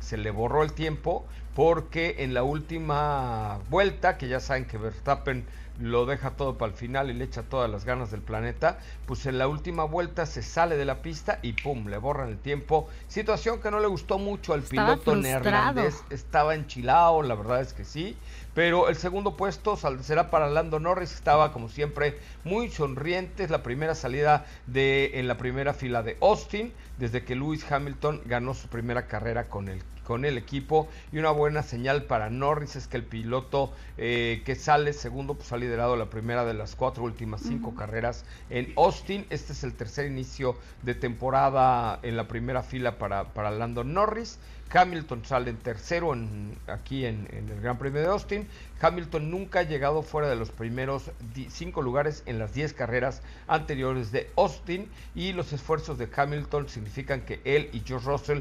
Se 0.00 0.16
le 0.16 0.30
borró 0.30 0.62
el 0.62 0.72
tiempo 0.72 1.26
porque 1.56 2.16
en 2.18 2.34
la 2.34 2.42
última 2.42 3.60
vuelta, 3.70 4.18
que 4.18 4.28
ya 4.28 4.40
saben 4.40 4.66
que 4.66 4.76
Verstappen 4.76 5.46
lo 5.80 6.04
deja 6.04 6.32
todo 6.32 6.58
para 6.58 6.72
el 6.72 6.76
final 6.76 7.10
y 7.10 7.14
le 7.14 7.24
echa 7.24 7.44
todas 7.44 7.70
las 7.70 7.86
ganas 7.86 8.10
del 8.10 8.20
planeta, 8.20 8.78
pues 9.06 9.24
en 9.24 9.38
la 9.38 9.48
última 9.48 9.84
vuelta 9.84 10.26
se 10.26 10.42
sale 10.42 10.76
de 10.76 10.84
la 10.84 11.00
pista 11.00 11.38
y 11.40 11.54
pum, 11.54 11.88
le 11.88 11.96
borran 11.96 12.28
el 12.28 12.36
tiempo. 12.36 12.90
Situación 13.08 13.62
que 13.62 13.70
no 13.70 13.80
le 13.80 13.86
gustó 13.86 14.18
mucho 14.18 14.52
al 14.52 14.64
Estaba 14.64 14.96
piloto 14.96 15.12
frustrado. 15.12 15.42
neerlandés, 15.42 16.04
estaba 16.10 16.54
enchilado, 16.54 17.22
la 17.22 17.34
verdad 17.34 17.62
es 17.62 17.72
que 17.72 17.86
sí. 17.86 18.18
Pero 18.52 18.90
el 18.90 18.96
segundo 18.96 19.38
puesto 19.38 19.78
será 20.02 20.30
para 20.30 20.50
Lando 20.50 20.78
Norris, 20.78 21.14
estaba 21.14 21.54
como 21.54 21.70
siempre 21.70 22.18
muy 22.44 22.68
sonriente. 22.68 23.44
Es 23.44 23.50
la 23.50 23.62
primera 23.62 23.94
salida 23.94 24.44
de 24.66 25.18
en 25.18 25.26
la 25.26 25.38
primera 25.38 25.72
fila 25.72 26.02
de 26.02 26.18
Austin, 26.20 26.74
desde 26.98 27.24
que 27.24 27.34
Lewis 27.34 27.64
Hamilton 27.72 28.20
ganó 28.26 28.52
su 28.52 28.68
primera 28.68 29.06
carrera 29.06 29.44
con 29.44 29.68
el, 29.68 29.82
con 30.06 30.24
el 30.24 30.38
equipo. 30.38 30.88
Y 31.12 31.18
una 31.18 31.30
buena 31.32 31.62
señal 31.62 32.04
para 32.04 32.30
Norris 32.30 32.76
es 32.76 32.86
que 32.86 32.96
el 32.96 33.02
piloto 33.04 33.72
eh, 33.98 34.42
que 34.44 34.54
sale 34.54 34.92
segundo, 34.92 35.34
pues 35.34 35.52
ha 35.52 35.56
liderado 35.56 35.96
la 35.96 36.06
primera 36.06 36.44
de 36.44 36.54
las 36.54 36.76
cuatro 36.76 37.02
últimas 37.02 37.42
cinco 37.42 37.74
carreras 37.74 38.24
en 38.48 38.72
Austin. 38.76 39.26
Este 39.30 39.52
es 39.52 39.64
el 39.64 39.74
tercer 39.74 40.06
inicio 40.06 40.56
de 40.82 40.94
temporada 40.94 41.98
en 42.02 42.16
la 42.16 42.28
primera 42.28 42.62
fila 42.62 42.98
para, 42.98 43.34
para 43.34 43.50
Lando 43.50 43.82
Norris. 43.84 44.38
Hamilton 44.72 45.24
sale 45.24 45.50
en 45.50 45.58
tercero 45.58 46.12
en- 46.12 46.58
aquí 46.66 47.04
en, 47.06 47.28
en 47.32 47.48
el 47.48 47.60
Gran 47.60 47.78
Premio 47.78 48.00
de 48.00 48.08
Austin. 48.08 48.48
Hamilton 48.80 49.30
nunca 49.30 49.60
ha 49.60 49.62
llegado 49.62 50.02
fuera 50.02 50.28
de 50.28 50.34
los 50.36 50.50
primeros 50.50 51.10
cinco 51.50 51.82
lugares 51.82 52.22
en 52.26 52.38
las 52.40 52.52
10 52.52 52.72
carreras 52.74 53.22
anteriores 53.46 54.10
de 54.12 54.28
Austin 54.36 54.88
y 55.14 55.32
los 55.32 55.52
esfuerzos 55.52 55.98
de 55.98 56.08
Hamilton 56.14 56.68
significan 56.68 57.20
que 57.22 57.40
él 57.44 57.70
y 57.72 57.80
George 57.86 58.06
Russell 58.06 58.40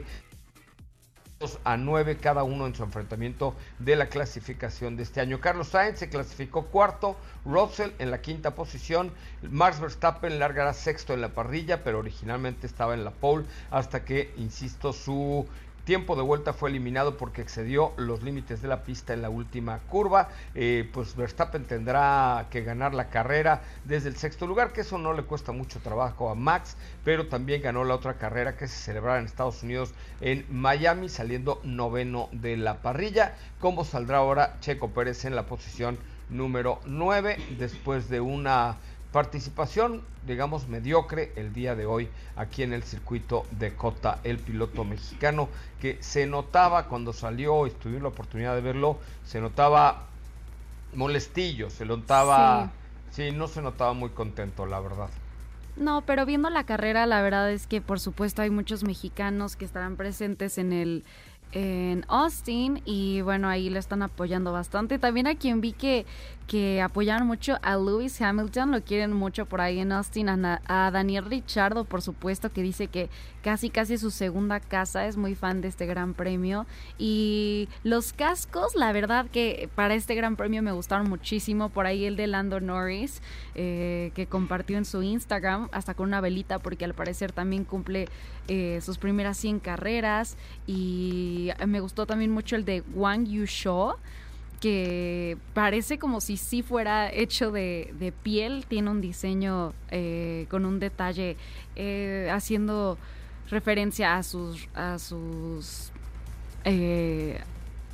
a 1.66 1.76
9 1.76 2.16
cada 2.18 2.44
uno 2.44 2.66
en 2.66 2.74
su 2.74 2.84
enfrentamiento 2.84 3.56
de 3.80 3.98
la 3.98 4.08
clasificación 4.08 4.96
de 4.96 5.04
este 5.04 5.20
año. 5.20 5.42
Carlos 5.42 5.68
Sainz 5.68 6.00
se 6.00 6.08
clasificó 6.08 6.68
cuarto, 6.68 7.18
Russell 7.44 7.92
en 8.00 8.10
la 8.10 8.22
quinta 8.22 8.56
posición, 8.56 9.12
Max 9.42 9.82
Verstappen 9.82 10.40
largará 10.40 10.74
sexto 10.74 11.14
en 11.14 11.20
la 11.20 11.34
parrilla, 11.34 11.84
pero 11.84 12.00
originalmente 12.00 12.68
estaba 12.68 12.94
en 12.94 13.04
la 13.04 13.12
pole 13.12 13.46
hasta 13.70 14.06
que, 14.06 14.34
insisto, 14.38 14.94
su 14.94 15.46
tiempo 15.86 16.16
de 16.16 16.24
vuelta 16.24 16.52
fue 16.52 16.70
eliminado 16.70 17.16
porque 17.16 17.42
excedió 17.42 17.94
los 17.96 18.24
límites 18.24 18.62
de 18.62 18.68
la 18.68 18.84
pista 18.84 19.14
en 19.14 19.22
la 19.22 19.30
última 19.30 19.80
curva. 19.80 20.30
Eh, 20.56 20.90
pues 20.92 21.16
Verstappen 21.16 21.64
tendrá 21.66 22.48
que 22.50 22.64
ganar 22.64 22.94
la 22.94 23.10
carrera 23.10 23.62
desde 23.86 24.10
el 24.10 24.18
sexto 24.18 24.48
lugar, 24.48 24.74
que 24.74 24.82
eso 24.82 24.98
no 24.98 25.14
le 25.14 25.24
cuesta 25.24 25.52
mucho 25.52 25.80
trabajo 25.80 26.30
a 26.30 26.36
Max, 26.36 26.76
pero 27.04 27.28
también 27.28 27.62
ganó 27.62 27.84
la 27.84 27.96
otra 27.96 28.16
carrera 28.16 28.58
que 28.58 28.68
se 28.68 28.78
celebrará 28.78 29.20
en 29.20 29.26
Estados 29.26 29.64
Unidos 29.64 29.94
en 30.22 30.46
Miami, 30.50 31.08
saliendo 31.08 31.62
noveno 31.64 32.30
de 32.32 32.58
la 32.58 32.82
parrilla. 32.82 33.36
¿Cómo 33.60 33.86
saldrá 33.86 34.18
ahora 34.18 34.58
Checo 34.60 34.90
Pérez 34.90 35.24
en 35.26 35.36
la 35.36 35.46
posición 35.46 35.98
número 36.30 36.80
9 36.86 37.38
después 37.60 38.10
de 38.10 38.20
una 38.20 38.78
participación, 39.16 40.02
digamos, 40.28 40.68
mediocre 40.68 41.32
el 41.38 41.54
día 41.54 41.74
de 41.74 41.86
hoy 41.86 42.10
aquí 42.36 42.64
en 42.64 42.74
el 42.74 42.84
circuito 42.84 43.46
de 43.52 43.74
Cota, 43.74 44.20
el 44.26 44.40
piloto 44.40 44.84
mexicano 44.84 45.48
que 45.80 45.98
se 46.02 46.28
notaba 46.28 46.90
cuando 46.90 47.14
salió, 47.14 47.66
y 47.66 47.70
tuvimos 47.70 48.02
la 48.02 48.10
oportunidad 48.10 48.56
de 48.56 48.60
verlo, 48.60 49.00
se 49.24 49.40
notaba 49.40 50.08
molestillo, 50.96 51.70
se 51.70 51.86
notaba, 51.86 52.74
sí, 53.12 53.32
no 53.32 53.48
se 53.48 53.62
notaba 53.62 53.94
muy 53.94 54.10
contento, 54.10 54.66
la 54.66 54.82
verdad. 54.82 55.10
No, 55.78 56.02
pero 56.02 56.26
viendo 56.26 56.50
la 56.50 56.66
carrera, 56.66 57.06
la 57.06 57.22
verdad 57.22 57.50
es 57.54 57.68
que 57.68 57.80
por 57.80 58.02
supuesto 58.02 58.42
hay 58.42 58.50
muchos 58.50 58.84
mexicanos 58.84 59.56
que 59.56 59.64
estarán 59.64 59.96
presentes 59.96 60.58
en 60.58 60.74
el 60.74 61.06
en 61.56 62.04
Austin 62.10 62.82
y 62.84 63.22
bueno, 63.22 63.48
ahí 63.48 63.70
le 63.70 63.80
están 63.80 64.04
apoyando 64.04 64.52
bastante. 64.52 65.00
También 65.00 65.26
a 65.26 65.36
quien 65.36 65.62
vi 65.62 65.72
que, 65.72 66.06
que 66.48 66.82
apoyaron 66.82 67.26
mucho 67.28 67.58
a 67.64 67.76
Lewis 67.76 68.22
Hamilton, 68.22 68.72
lo 68.72 68.84
quieren 68.84 69.14
mucho 69.14 69.48
por 69.48 69.62
ahí 69.62 69.80
en 69.80 69.92
Austin, 69.92 70.30
a, 70.30 70.92
Daniel 70.92 71.26
Richardo, 71.26 71.86
por 71.86 72.02
supuesto, 72.02 72.52
que 72.52 72.62
dice 72.62 72.88
que 72.88 73.10
casi 73.42 73.70
casi 73.70 73.98
su 73.98 74.12
segunda 74.12 74.60
casa, 74.60 75.08
es 75.08 75.18
muy 75.18 75.34
fan 75.34 75.62
de 75.62 75.70
este 75.70 75.86
gran 75.88 76.14
premio. 76.14 76.68
Y 77.00 77.68
los 77.84 78.14
cascos, 78.14 78.76
la 78.76 78.92
verdad 78.92 79.26
que 79.32 79.70
para 79.76 79.96
este 79.96 80.14
gran 80.14 80.36
premio 80.36 80.62
me 80.62 80.72
gustaron 80.72 81.10
muchísimo. 81.10 81.70
Por 81.70 81.88
ahí 81.88 82.06
el 82.06 82.16
de 82.16 82.28
Lando 82.28 82.60
Norris, 82.60 83.22
eh, 83.56 84.12
que 84.14 84.28
compartió 84.28 84.78
en 84.78 84.86
su 84.86 85.02
Instagram, 85.02 85.70
hasta 85.72 85.96
con 85.96 86.08
una 86.08 86.22
velita, 86.22 86.60
porque 86.60 86.86
al 86.86 86.94
parecer 86.94 87.32
también 87.32 87.66
cumple 87.66 88.08
eh, 88.48 88.80
sus 88.82 89.00
primeras 89.00 89.38
100 89.38 89.60
carreras. 89.60 90.38
Y 90.68 91.50
me 91.68 91.80
gustó 91.80 92.06
también 92.06 92.32
mucho 92.32 92.56
el 92.56 92.66
de 92.66 92.84
Wang 92.94 93.26
Yusho 93.26 93.98
que 94.66 95.38
parece 95.54 96.00
como 96.00 96.22
si 96.22 96.38
sí 96.38 96.64
fuera 96.64 97.14
hecho 97.14 97.52
de, 97.52 97.94
de 98.00 98.12
piel, 98.12 98.66
tiene 98.68 98.90
un 98.90 99.00
diseño 99.00 99.74
eh, 99.92 100.48
con 100.50 100.66
un 100.66 100.80
detalle 100.80 101.38
eh, 101.76 102.32
haciendo 102.34 102.98
referencia 103.52 104.18
a 104.18 104.24
sus 104.24 104.68
a 104.74 104.98
sus 104.98 105.92
eh, 106.64 107.40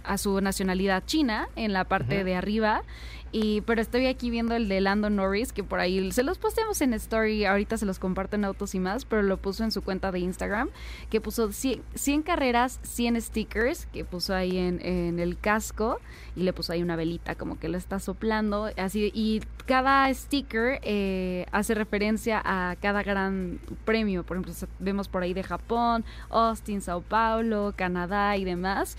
a 0.06 0.18
su 0.18 0.40
nacionalidad 0.40 1.04
china 1.06 1.50
en 1.58 1.74
la 1.74 1.84
parte 1.84 2.24
de 2.24 2.36
arriba 2.36 2.84
y 3.32 3.62
pero 3.62 3.82
estoy 3.82 4.08
aquí 4.08 4.30
viendo 4.30 4.56
el 4.56 4.68
de 4.68 4.82
Lando 4.82 5.10
Norris 5.10 5.54
que 5.54 5.64
por 5.64 5.80
ahí 5.80 6.12
se 6.12 6.24
los 6.24 6.38
posteamos 6.38 6.82
en 6.82 6.94
story 6.94 7.46
ahorita 7.46 7.78
se 7.78 7.86
los 7.86 8.00
comparto 8.00 8.36
en 8.36 8.46
autos 8.46 8.76
y 8.76 8.80
más 8.80 9.06
pero 9.06 9.22
lo 9.22 9.38
puso 9.38 9.64
en 9.64 9.72
su 9.72 9.82
cuenta 9.82 10.12
de 10.12 10.20
Instagram 10.20 10.70
que 11.10 11.22
puso 11.22 11.52
100, 11.52 11.82
100 11.96 12.24
carreras 12.24 12.80
100 12.84 13.22
stickers 13.22 13.86
que 13.88 14.06
puso 14.06 14.36
ahí 14.36 14.58
en, 14.58 14.86
en 14.86 15.20
el 15.20 15.38
casco 15.38 16.00
y 16.36 16.44
le 16.44 16.54
puso 16.54 16.74
ahí 16.74 16.82
una 16.82 16.96
velita 16.96 17.36
como 17.36 17.60
que 17.60 17.70
lo 17.70 17.78
está 17.78 18.00
soplando 18.00 18.70
así 18.78 19.12
y 19.14 19.42
cada 19.66 20.14
sticker 20.14 20.80
eh, 20.84 21.46
hace 21.52 21.76
referencia 21.76 22.42
a 22.44 22.76
cada 22.82 23.04
gran 23.04 23.60
premio 23.86 24.24
por 24.24 24.38
ejemplo 24.38 24.54
vemos 24.80 25.08
por 25.08 25.24
ahí 25.24 25.34
de 25.34 25.44
Japón 25.44 26.04
Austin 26.30 26.82
Sao 26.82 27.02
Paulo 27.02 27.74
Canadá 27.76 28.36
y 28.38 28.44
demás 28.44 28.98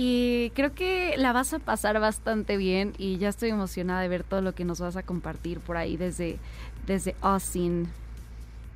y 0.00 0.50
creo 0.50 0.76
que 0.76 1.16
la 1.18 1.32
vas 1.32 1.52
a 1.54 1.58
pasar 1.58 1.98
bastante 1.98 2.56
bien 2.56 2.94
y 2.98 3.18
ya 3.18 3.28
estoy 3.30 3.48
emocionada 3.48 4.00
de 4.00 4.06
ver 4.06 4.22
todo 4.22 4.40
lo 4.42 4.54
que 4.54 4.64
nos 4.64 4.78
vas 4.78 4.94
a 4.94 5.02
compartir 5.02 5.58
por 5.58 5.76
ahí 5.76 5.96
desde, 5.96 6.38
desde 6.86 7.16
Austin. 7.20 7.88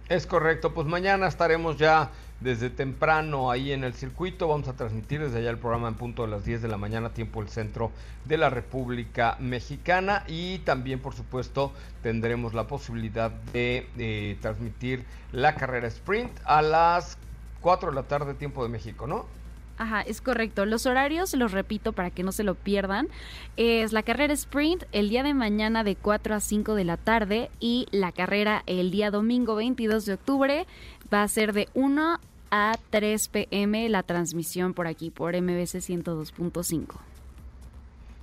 Es 0.09 0.27
correcto, 0.27 0.75
pues 0.75 0.89
mañana 0.89 1.29
estaremos 1.29 1.79
ya 1.79 2.11
desde 2.41 2.70
temprano 2.70 3.53
ahí 3.53 3.70
en 3.70 3.85
el 3.85 3.95
circuito. 3.95 4.49
Vamos 4.49 4.66
a 4.66 4.73
transmitir 4.73 5.20
desde 5.20 5.39
allá 5.39 5.51
el 5.51 5.59
programa 5.59 5.87
en 5.87 5.95
punto 5.95 6.23
de 6.23 6.29
las 6.29 6.45
10 6.45 6.61
de 6.61 6.66
la 6.66 6.77
mañana, 6.77 7.11
tiempo 7.11 7.39
del 7.41 7.51
centro 7.51 7.93
de 8.25 8.37
la 8.37 8.51
República 8.51 9.37
Mexicana. 9.39 10.25
Y 10.27 10.59
también, 10.59 10.99
por 10.99 11.14
supuesto, 11.14 11.73
tendremos 12.03 12.53
la 12.53 12.66
posibilidad 12.66 13.31
de 13.31 13.87
eh, 13.97 14.39
transmitir 14.41 15.05
la 15.31 15.55
carrera 15.55 15.87
sprint 15.87 16.33
a 16.45 16.62
las 16.62 17.16
4 17.61 17.91
de 17.91 17.95
la 17.95 18.03
tarde, 18.03 18.35
tiempo 18.35 18.64
de 18.64 18.70
México, 18.70 19.07
¿no? 19.07 19.41
Ajá, 19.79 20.03
es 20.03 20.20
correcto. 20.20 20.64
Los 20.66 20.87
horarios, 20.87 21.35
los 21.35 21.53
repito 21.53 21.93
para 21.93 22.11
que 22.11 22.23
no 22.23 22.33
se 22.33 22.45
lo 22.45 22.55
pierdan, 22.55 23.09
es 23.57 23.93
la 23.93 24.03
carrera 24.03 24.35
sprint 24.35 24.85
el 24.93 25.09
día 25.09 25.23
de 25.23 25.35
mañana 25.35 25.83
de 25.83 25.97
4 25.97 26.35
a 26.35 26.41
5 26.41 26.75
de 26.75 26.85
la 26.85 26.97
tarde 26.97 27.51
y 27.59 27.87
la 27.91 28.12
carrera 28.12 28.62
el 28.66 28.91
día 28.91 29.11
domingo 29.11 29.55
22 29.57 30.05
de 30.07 30.14
octubre 30.14 30.66
va 31.12 31.23
a 31.23 31.29
ser 31.29 31.53
de 31.53 31.68
1 31.75 32.20
a 32.51 32.79
3 32.91 33.29
pm 33.29 33.89
la 33.89 34.03
transmisión 34.03 34.75
por 34.75 34.87
aquí, 34.87 35.11
por 35.11 35.35
MBC 35.35 35.81
102.5. 35.81 37.12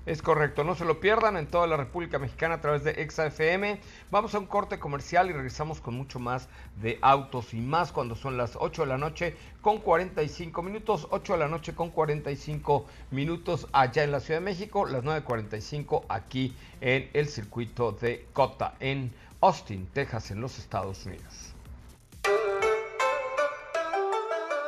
Es 0.10 0.24
correcto, 0.24 0.64
no 0.64 0.74
se 0.74 0.86
lo 0.86 1.00
pierdan 1.00 1.38
en 1.38 1.46
toda 1.46 1.68
la 1.68 1.78
República 1.78 2.18
Mexicana 2.18 2.56
a 2.56 2.62
través 2.62 2.84
de 2.84 3.00
ExaFM. 3.00 3.80
Vamos 4.10 4.34
a 4.34 4.40
un 4.40 4.48
corte 4.48 4.80
comercial 4.80 5.30
y 5.30 5.34
regresamos 5.34 5.82
con 5.82 5.94
mucho 5.94 6.18
más 6.18 6.50
de 6.82 6.98
autos 7.04 7.54
y 7.54 7.58
más 7.58 7.92
cuando 7.92 8.16
son 8.16 8.36
las 8.36 8.56
8 8.56 8.82
de 8.82 8.88
la 8.88 8.98
noche 8.98 9.38
con 9.62 9.78
45 9.78 10.64
minutos, 10.64 11.08
8 11.12 11.34
de 11.34 11.40
la 11.40 11.48
noche 11.48 11.76
con 11.76 11.92
45 11.92 12.88
minutos 13.12 13.68
allá 13.72 14.04
en 14.04 14.12
la 14.12 14.20
Ciudad 14.20 14.40
de 14.40 14.46
México, 14.46 14.88
las 14.88 15.04
9.45 15.04 16.06
aquí 16.10 16.56
en 16.82 17.08
el 17.14 17.28
circuito 17.28 17.92
de 17.92 18.26
Cota 18.34 18.74
en 18.80 19.14
Austin, 19.42 19.86
Texas, 19.94 20.32
en 20.32 20.42
los 20.42 20.58
Estados 20.58 21.06
Unidos. 21.06 21.54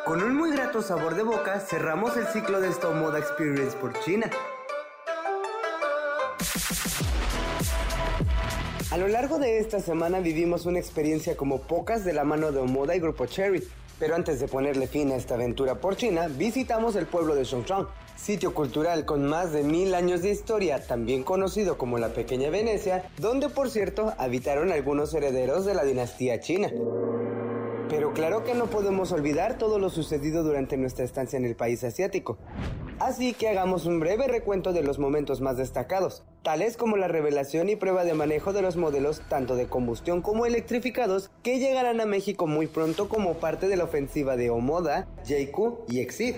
Con 0.06 0.22
un 0.22 0.36
muy 0.36 0.52
grato 0.52 0.84
sabor 0.84 1.16
de 1.16 1.24
boca, 1.24 1.60
cerramos 1.62 2.16
el 2.16 2.28
ciclo 2.28 2.62
de 2.62 2.70
esta 2.70 2.92
Moda 2.92 3.18
Experience 3.18 3.76
por 3.78 4.00
China. 4.02 4.30
A 8.92 8.98
lo 8.98 9.08
largo 9.08 9.40
de 9.40 9.60
esta 9.60 9.80
semana 9.80 10.20
vivimos 10.20 10.66
una 10.66 10.80
experiencia 10.80 11.38
como 11.38 11.62
pocas 11.62 12.04
de 12.04 12.14
la 12.14 12.24
mano 12.24 12.52
de 12.52 12.60
Omoda 12.60 12.96
y 12.96 13.00
Grupo 13.00 13.26
Cherry. 13.26 13.64
Pero 14.00 14.16
antes 14.16 14.40
de 14.40 14.48
ponerle 14.48 14.88
fin 14.88 15.12
a 15.12 15.16
esta 15.16 15.36
aventura 15.36 15.76
por 15.76 15.96
China, 15.96 16.28
visitamos 16.28 16.96
el 16.96 17.06
pueblo 17.06 17.36
de 17.36 17.44
Chongchang, 17.44 17.86
sitio 18.16 18.54
cultural 18.54 19.06
con 19.06 19.26
más 19.28 19.54
de 19.54 19.62
mil 19.64 19.94
años 19.94 20.24
de 20.24 20.32
historia, 20.32 20.86
también 20.88 21.24
conocido 21.24 21.78
como 21.78 22.00
la 22.00 22.10
Pequeña 22.10 22.50
Venecia, 22.50 23.04
donde 23.20 23.48
por 23.48 23.70
cierto 23.70 24.14
habitaron 24.18 24.72
algunos 24.72 25.14
herederos 25.14 25.66
de 25.66 25.76
la 25.76 25.84
dinastía 25.84 26.40
china. 26.40 26.72
Pero 27.90 28.14
claro 28.14 28.44
que 28.44 28.56
no 28.56 28.66
podemos 28.66 29.12
olvidar 29.12 29.60
todo 29.60 29.78
lo 29.78 29.92
sucedido 29.92 30.44
durante 30.44 30.78
nuestra 30.78 31.06
estancia 31.06 31.38
en 31.38 31.46
el 31.46 31.56
país 31.56 31.84
asiático. 31.84 32.40
Así 33.04 33.34
que 33.34 33.50
hagamos 33.50 33.88
un 33.88 34.00
breve 34.00 34.28
recuento 34.28 34.74
de 34.74 34.84
los 34.84 35.00
momentos 35.00 35.42
más 35.42 35.58
destacados, 35.58 36.22
tales 36.44 36.78
como 36.78 36.98
la 36.98 37.08
revelación 37.08 37.68
y 37.68 37.76
prueba 37.76 38.04
de 38.04 38.14
manejo 38.14 38.54
de 38.54 38.62
los 38.62 38.78
modelos 38.78 39.24
tanto 39.28 39.56
de 39.56 39.66
combustión 39.66 40.22
como 40.22 40.46
electrificados 40.46 41.32
que 41.42 41.58
llegarán 41.58 42.00
a 42.00 42.06
México 42.06 42.46
muy 42.46 42.68
pronto 42.68 43.10
como 43.10 43.34
parte 43.34 43.68
de 43.68 43.76
la 43.76 43.86
ofensiva 43.86 44.38
de 44.38 44.52
Omoda, 44.52 45.08
JQ 45.26 45.90
y 45.90 46.00
Exit 46.02 46.36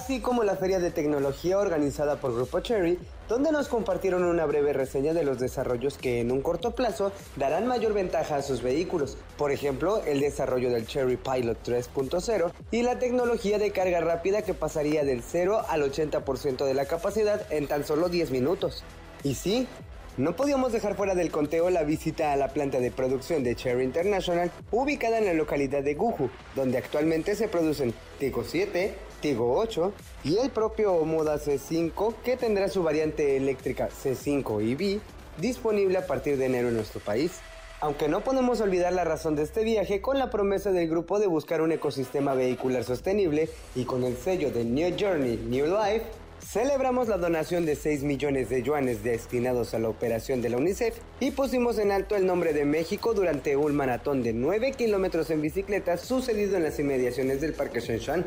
así 0.00 0.20
como 0.20 0.44
la 0.44 0.56
feria 0.56 0.78
de 0.78 0.90
tecnología 0.90 1.58
organizada 1.58 2.16
por 2.16 2.34
Grupo 2.34 2.60
Cherry, 2.60 2.98
donde 3.28 3.52
nos 3.52 3.68
compartieron 3.68 4.24
una 4.24 4.46
breve 4.46 4.72
reseña 4.72 5.12
de 5.12 5.24
los 5.24 5.38
desarrollos 5.38 5.98
que 5.98 6.20
en 6.20 6.32
un 6.32 6.40
corto 6.40 6.70
plazo 6.74 7.12
darán 7.36 7.66
mayor 7.66 7.92
ventaja 7.92 8.36
a 8.36 8.42
sus 8.42 8.62
vehículos, 8.62 9.18
por 9.36 9.52
ejemplo, 9.52 10.02
el 10.06 10.20
desarrollo 10.20 10.70
del 10.70 10.86
Cherry 10.86 11.18
Pilot 11.18 11.62
3.0 11.62 12.50
y 12.70 12.80
la 12.80 12.98
tecnología 12.98 13.58
de 13.58 13.72
carga 13.72 14.00
rápida 14.00 14.40
que 14.40 14.54
pasaría 14.54 15.04
del 15.04 15.22
0 15.22 15.66
al 15.68 15.82
80% 15.82 16.64
de 16.64 16.72
la 16.72 16.86
capacidad 16.86 17.42
en 17.52 17.68
tan 17.68 17.84
solo 17.84 18.08
10 18.08 18.30
minutos. 18.30 18.82
Y 19.22 19.34
sí, 19.34 19.68
no 20.16 20.34
podíamos 20.34 20.72
dejar 20.72 20.96
fuera 20.96 21.14
del 21.14 21.30
conteo 21.30 21.68
la 21.68 21.82
visita 21.82 22.32
a 22.32 22.36
la 22.36 22.48
planta 22.48 22.80
de 22.80 22.90
producción 22.90 23.44
de 23.44 23.54
Cherry 23.54 23.84
International, 23.84 24.50
ubicada 24.70 25.18
en 25.18 25.26
la 25.26 25.34
localidad 25.34 25.82
de 25.82 25.92
Guju, 25.92 26.30
donde 26.56 26.78
actualmente 26.78 27.36
se 27.36 27.48
producen 27.48 27.92
Tigo 28.18 28.44
7, 28.44 28.94
Tigo 29.20 29.58
8 29.58 29.92
y 30.24 30.38
el 30.38 30.50
propio 30.50 31.04
Moda 31.04 31.36
C5 31.36 32.14
que 32.24 32.36
tendrá 32.36 32.68
su 32.68 32.82
variante 32.82 33.36
eléctrica 33.36 33.88
C5 33.88 34.72
EV 34.72 35.00
disponible 35.38 35.98
a 35.98 36.06
partir 36.06 36.36
de 36.36 36.46
enero 36.46 36.68
en 36.68 36.74
nuestro 36.74 37.00
país. 37.00 37.40
Aunque 37.80 38.08
no 38.08 38.20
podemos 38.20 38.60
olvidar 38.60 38.92
la 38.92 39.04
razón 39.04 39.36
de 39.36 39.42
este 39.42 39.64
viaje 39.64 40.02
con 40.02 40.18
la 40.18 40.30
promesa 40.30 40.70
del 40.70 40.88
grupo 40.88 41.18
de 41.18 41.26
buscar 41.26 41.62
un 41.62 41.72
ecosistema 41.72 42.34
vehicular 42.34 42.84
sostenible 42.84 43.48
y 43.74 43.84
con 43.84 44.04
el 44.04 44.16
sello 44.16 44.50
de 44.50 44.64
New 44.64 44.94
Journey, 44.98 45.36
New 45.36 45.66
Life, 45.66 46.04
Celebramos 46.52 47.06
la 47.06 47.16
donación 47.16 47.64
de 47.64 47.76
6 47.76 48.02
millones 48.02 48.48
de 48.48 48.64
yuanes 48.64 49.04
destinados 49.04 49.72
a 49.72 49.78
la 49.78 49.88
operación 49.88 50.42
de 50.42 50.48
la 50.48 50.56
UNICEF 50.56 50.98
y 51.20 51.30
pusimos 51.30 51.78
en 51.78 51.92
alto 51.92 52.16
el 52.16 52.26
nombre 52.26 52.52
de 52.52 52.64
México 52.64 53.14
durante 53.14 53.54
un 53.54 53.76
maratón 53.76 54.24
de 54.24 54.32
9 54.32 54.72
kilómetros 54.72 55.30
en 55.30 55.42
bicicleta 55.42 55.96
sucedido 55.96 56.56
en 56.56 56.64
las 56.64 56.80
inmediaciones 56.80 57.40
del 57.40 57.52
Parque 57.52 57.78
Shenshan. 57.78 58.24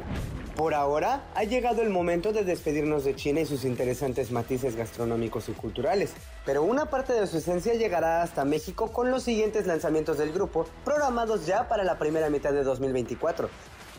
Por 0.55 0.73
ahora, 0.73 1.25
ha 1.35 1.43
llegado 1.43 1.81
el 1.81 1.89
momento 1.89 2.31
de 2.31 2.45
despedirnos 2.45 3.03
de 3.03 3.13
China 3.13 3.41
y 3.41 3.45
sus 3.45 3.65
interesantes 3.65 4.31
matices 4.31 4.77
gastronómicos 4.77 5.49
y 5.49 5.51
culturales, 5.51 6.13
pero 6.45 6.63
una 6.63 6.85
parte 6.85 7.11
de 7.11 7.27
su 7.27 7.39
esencia 7.39 7.73
llegará 7.73 8.21
hasta 8.21 8.45
México 8.45 8.93
con 8.93 9.11
los 9.11 9.23
siguientes 9.23 9.67
lanzamientos 9.67 10.17
del 10.17 10.31
grupo, 10.31 10.65
programados 10.85 11.45
ya 11.45 11.67
para 11.67 11.83
la 11.83 11.99
primera 11.99 12.29
mitad 12.29 12.53
de 12.53 12.63
2024. 12.63 13.49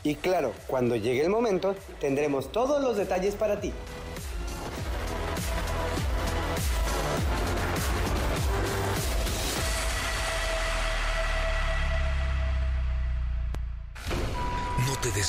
Y 0.03 0.15
claro, 0.15 0.53
cuando 0.67 0.97
llegue 0.97 1.23
el 1.23 1.31
momento, 1.31 1.77
tendremos 2.01 2.53
todos 2.53 2.83
los 2.83 2.97
detalles 2.97 3.35
para 3.35 3.61
ti. 3.61 3.71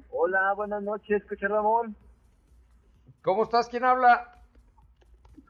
Hola, 0.10 0.54
buenas 0.56 0.82
noches, 0.82 1.22
escucha 1.22 1.48
Ramón. 1.48 1.96
¿Cómo 3.22 3.44
estás? 3.44 3.70
¿Quién 3.70 3.84
habla? 3.84 4.42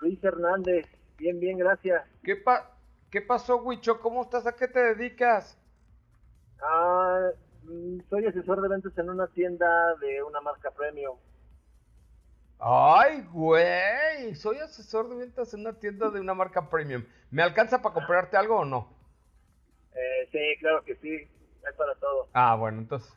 Luis 0.01 0.21
Hernández, 0.23 0.85
bien, 1.17 1.39
bien, 1.39 1.57
gracias. 1.57 2.03
¿Qué, 2.23 2.35
pa 2.35 2.69
¿Qué 3.09 3.21
pasó, 3.21 3.57
Huicho? 3.57 3.99
¿Cómo 3.99 4.23
estás? 4.23 4.45
¿A 4.47 4.55
qué 4.55 4.67
te 4.67 4.79
dedicas? 4.79 5.57
Ah, 6.63 7.29
mm, 7.63 7.99
soy 8.09 8.25
asesor 8.25 8.61
de 8.61 8.69
ventas 8.69 8.97
en 8.97 9.09
una 9.09 9.27
tienda 9.27 9.95
de 9.95 10.23
una 10.23 10.39
marca 10.39 10.71
premium. 10.71 11.17
Ay, 12.59 13.27
güey, 13.33 14.35
soy 14.35 14.57
asesor 14.59 15.09
de 15.09 15.17
ventas 15.17 15.53
en 15.53 15.61
una 15.61 15.73
tienda 15.73 16.09
de 16.09 16.21
una 16.21 16.33
marca 16.33 16.69
premium. 16.69 17.03
¿Me 17.29 17.43
alcanza 17.43 17.81
para 17.81 17.93
comprarte 17.93 18.37
algo 18.37 18.59
o 18.59 18.65
no? 18.65 18.87
Eh, 19.93 20.29
sí, 20.31 20.39
claro 20.61 20.81
que 20.85 20.95
sí, 20.95 21.09
hay 21.09 21.73
para 21.77 21.95
todo. 21.95 22.29
Ah, 22.31 22.55
bueno, 22.55 22.79
entonces, 22.79 23.13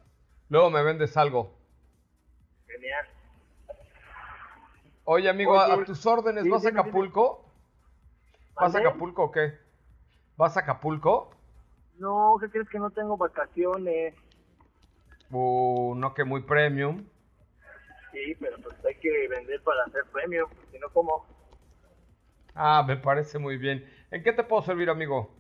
luego 0.49 0.69
me 0.71 0.83
vendes 0.83 1.17
algo. 1.17 1.55
Genial. 2.67 3.07
Oye, 5.05 5.29
amigo, 5.29 5.57
a, 5.57 5.85
tus 5.85 6.05
órdenes, 6.05 6.49
¿vas 6.51 6.67
a 6.67 6.71
Acapulco? 6.71 7.49
¿Vas 8.57 8.75
a 8.75 8.79
Acapulco 8.81 9.25
o 9.25 9.31
qué? 9.31 9.57
¿Vas 10.37 10.57
a 10.57 10.61
Acapulco? 10.61 11.36
No, 11.99 12.37
¿qué 12.41 12.51
crees 12.51 12.69
que 12.69 12.79
no 12.79 12.91
tengo 12.91 13.17
vacaciones? 13.17 14.15
Uh, 15.31 15.95
no 15.97 16.15
que 16.15 16.25
muy 16.25 16.43
premium. 16.43 17.05
Sí, 18.13 18.35
pero 18.41 18.59
pues 18.59 18.77
hay 18.85 18.95
que 18.97 19.29
vender 19.29 19.61
para 19.63 19.85
hacer 19.85 20.05
premium, 20.13 20.49
si 20.71 20.79
no, 20.79 20.89
¿cómo? 20.91 21.27
Ah, 22.55 22.85
me 22.87 22.97
parece 22.97 23.39
muy 23.39 23.59
bien. 23.59 23.85
¿En 24.11 24.23
qué 24.23 24.33
te 24.33 24.45
puedo 24.45 24.63
servir, 24.63 24.89
amigo? 24.89 25.31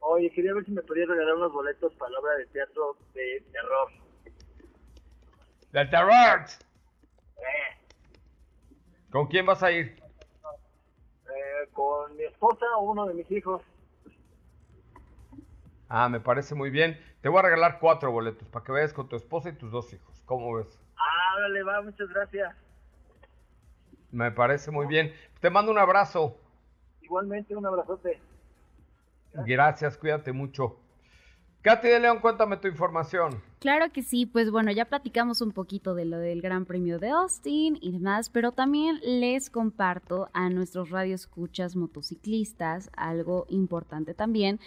Oye, 0.00 0.30
quería 0.30 0.52
ver 0.52 0.64
si 0.64 0.72
me 0.72 0.82
podías 0.82 1.08
regalar 1.08 1.34
unos 1.36 1.52
boletos 1.52 1.94
para 1.94 2.10
la 2.12 2.18
obra 2.18 2.34
de 2.34 2.46
teatro 2.46 2.96
de 3.14 3.42
terror. 3.50 3.88
¡De 5.72 5.86
terror! 5.86 6.44
Eh. 7.38 7.84
¿Con 9.10 9.26
quién 9.28 9.46
vas 9.46 9.62
a 9.62 9.72
ir? 9.72 9.98
Eh, 11.26 11.68
con 11.72 12.14
mi 12.16 12.24
esposa 12.24 12.66
o 12.76 12.82
uno 12.82 13.06
de 13.06 13.14
mis 13.14 13.30
hijos. 13.30 13.62
Ah, 15.96 16.08
me 16.08 16.18
parece 16.18 16.56
muy 16.56 16.70
bien. 16.70 16.98
Te 17.20 17.28
voy 17.28 17.38
a 17.38 17.42
regalar 17.42 17.78
cuatro 17.78 18.10
boletos 18.10 18.48
para 18.48 18.64
que 18.64 18.72
vayas 18.72 18.92
con 18.92 19.08
tu 19.08 19.14
esposa 19.14 19.50
y 19.50 19.52
tus 19.52 19.70
dos 19.70 19.92
hijos. 19.92 20.20
¿Cómo 20.24 20.52
ves? 20.54 20.76
Ah, 20.96 21.40
dale, 21.40 21.62
va, 21.62 21.82
muchas 21.82 22.08
gracias. 22.08 22.52
Me 24.10 24.32
parece 24.32 24.72
muy 24.72 24.88
bien. 24.88 25.14
Te 25.38 25.50
mando 25.50 25.70
un 25.70 25.78
abrazo. 25.78 26.36
Igualmente, 27.00 27.54
un 27.54 27.64
abrazote. 27.64 28.20
Gracias, 29.46 29.96
cuídate 29.96 30.32
mucho. 30.32 30.80
Katy 31.62 31.86
de 31.86 32.00
León, 32.00 32.18
cuéntame 32.18 32.56
tu 32.56 32.66
información. 32.66 33.40
Claro 33.60 33.92
que 33.92 34.02
sí, 34.02 34.26
pues 34.26 34.50
bueno, 34.50 34.72
ya 34.72 34.86
platicamos 34.86 35.42
un 35.42 35.52
poquito 35.52 35.94
de 35.94 36.06
lo 36.06 36.18
del 36.18 36.42
Gran 36.42 36.64
Premio 36.64 36.98
de 36.98 37.10
Austin 37.10 37.78
y 37.80 37.92
demás, 37.92 38.30
pero 38.30 38.50
también 38.50 38.98
les 39.00 39.48
comparto 39.48 40.28
a 40.32 40.50
nuestros 40.50 40.90
radioescuchas 40.90 41.76
motociclistas 41.76 42.90
algo 42.96 43.46
importante 43.48 44.12
también 44.12 44.58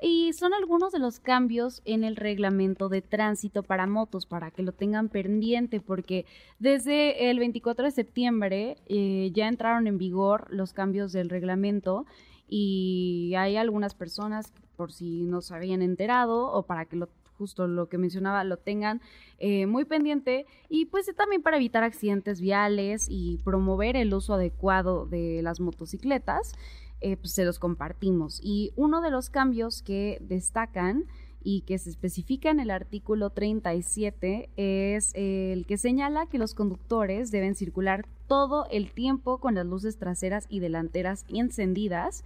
y 0.00 0.32
son 0.34 0.52
algunos 0.52 0.92
de 0.92 0.98
los 0.98 1.20
cambios 1.20 1.82
en 1.84 2.04
el 2.04 2.16
reglamento 2.16 2.88
de 2.88 3.02
tránsito 3.02 3.62
para 3.62 3.86
motos, 3.86 4.26
para 4.26 4.50
que 4.50 4.62
lo 4.62 4.72
tengan 4.72 5.08
pendiente, 5.08 5.80
porque 5.80 6.26
desde 6.58 7.30
el 7.30 7.38
24 7.38 7.86
de 7.86 7.90
septiembre 7.90 8.76
eh, 8.86 9.30
ya 9.32 9.48
entraron 9.48 9.86
en 9.86 9.98
vigor 9.98 10.48
los 10.50 10.72
cambios 10.72 11.12
del 11.12 11.30
reglamento 11.30 12.06
y 12.48 13.34
hay 13.36 13.56
algunas 13.56 13.94
personas, 13.94 14.52
por 14.76 14.92
si 14.92 15.22
no 15.22 15.40
se 15.40 15.54
habían 15.54 15.82
enterado 15.82 16.52
o 16.52 16.64
para 16.64 16.84
que 16.84 16.96
lo 16.96 17.08
justo 17.36 17.66
lo 17.66 17.88
que 17.88 17.98
mencionaba, 17.98 18.44
lo 18.44 18.56
tengan 18.56 19.00
eh, 19.38 19.66
muy 19.66 19.84
pendiente 19.84 20.46
y 20.68 20.86
pues 20.86 21.06
también 21.14 21.42
para 21.42 21.56
evitar 21.56 21.84
accidentes 21.84 22.40
viales 22.40 23.06
y 23.08 23.38
promover 23.44 23.96
el 23.96 24.12
uso 24.14 24.34
adecuado 24.34 25.06
de 25.06 25.40
las 25.42 25.60
motocicletas. 25.60 26.54
Eh, 27.00 27.16
pues 27.16 27.32
se 27.32 27.44
los 27.44 27.58
compartimos. 27.58 28.40
Y 28.42 28.72
uno 28.76 29.02
de 29.02 29.10
los 29.10 29.28
cambios 29.28 29.82
que 29.82 30.18
destacan 30.22 31.04
y 31.42 31.60
que 31.60 31.78
se 31.78 31.90
especifica 31.90 32.50
en 32.50 32.58
el 32.58 32.70
artículo 32.70 33.30
37 33.30 34.50
es 34.56 35.12
el 35.14 35.66
que 35.66 35.78
señala 35.78 36.26
que 36.26 36.38
los 36.38 36.54
conductores 36.54 37.30
deben 37.30 37.54
circular 37.54 38.04
todo 38.26 38.66
el 38.70 38.90
tiempo 38.90 39.38
con 39.38 39.54
las 39.54 39.66
luces 39.66 39.98
traseras 39.98 40.46
y 40.48 40.58
delanteras 40.58 41.24
encendidas, 41.28 42.24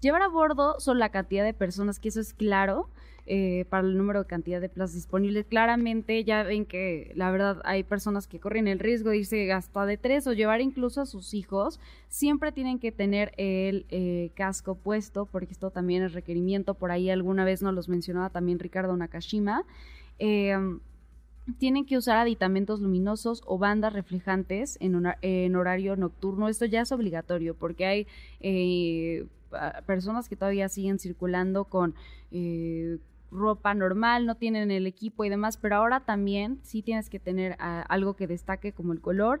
llevar 0.00 0.22
a 0.22 0.28
bordo 0.28 0.80
solo 0.80 1.00
la 1.00 1.10
cantidad 1.10 1.44
de 1.44 1.52
personas, 1.52 1.98
que 1.98 2.08
eso 2.08 2.20
es 2.20 2.32
claro, 2.32 2.88
eh, 3.26 3.66
para 3.70 3.86
el 3.86 3.96
número 3.96 4.20
de 4.20 4.26
cantidad 4.26 4.60
de 4.60 4.68
plazas 4.68 4.96
disponibles. 4.96 5.46
Claramente 5.46 6.24
ya 6.24 6.42
ven 6.42 6.66
que 6.66 7.12
la 7.14 7.30
verdad 7.30 7.60
hay 7.64 7.84
personas 7.84 8.26
que 8.26 8.40
corren 8.40 8.66
el 8.66 8.80
riesgo 8.80 9.10
de 9.10 9.18
irse 9.18 9.52
hasta 9.52 9.86
de 9.86 9.96
tres 9.96 10.26
o 10.26 10.32
llevar 10.32 10.60
incluso 10.60 11.00
a 11.00 11.06
sus 11.06 11.32
hijos. 11.32 11.78
Siempre 12.08 12.50
tienen 12.50 12.78
que 12.80 12.90
tener 12.90 13.32
el 13.36 13.86
eh, 13.90 14.32
casco 14.34 14.74
puesto 14.74 15.26
porque 15.26 15.52
esto 15.52 15.70
también 15.70 16.02
es 16.02 16.14
requerimiento. 16.14 16.74
Por 16.74 16.90
ahí 16.90 17.10
alguna 17.10 17.44
vez 17.44 17.62
nos 17.62 17.74
los 17.74 17.88
mencionaba 17.88 18.30
también 18.30 18.58
Ricardo 18.58 18.96
Nakashima. 18.96 19.64
Em, 20.18 20.80
tienen 21.58 21.84
que 21.86 21.96
usar 21.96 22.18
aditamentos 22.18 22.80
luminosos 22.80 23.42
o 23.46 23.58
bandas 23.58 23.92
reflejantes 23.92 24.78
en, 24.80 25.00
en, 25.22 25.56
horario 25.56 25.96
nocturno. 25.96 26.48
Esto 26.48 26.64
ya 26.66 26.82
es 26.82 26.92
obligatorio 26.92 27.54
porque 27.54 27.86
hay 27.86 28.06
eh, 28.40 29.26
personas 29.86 30.28
que 30.28 30.36
todavía 30.36 30.68
siguen 30.68 30.98
circulando 30.98 31.64
con 31.64 31.94
eh, 32.30 32.98
ropa 33.32 33.74
normal, 33.74 34.26
no 34.26 34.36
tienen 34.36 34.70
el 34.70 34.86
equipo 34.86 35.24
y 35.24 35.28
demás, 35.28 35.56
pero 35.56 35.76
ahora 35.76 36.00
también 36.00 36.60
sí 36.62 36.82
tienes 36.82 37.08
que 37.08 37.18
tener 37.18 37.56
ah, 37.58 37.84
algo 37.88 38.14
que 38.14 38.26
destaque 38.26 38.72
como 38.72 38.92
el 38.92 39.00
color 39.00 39.40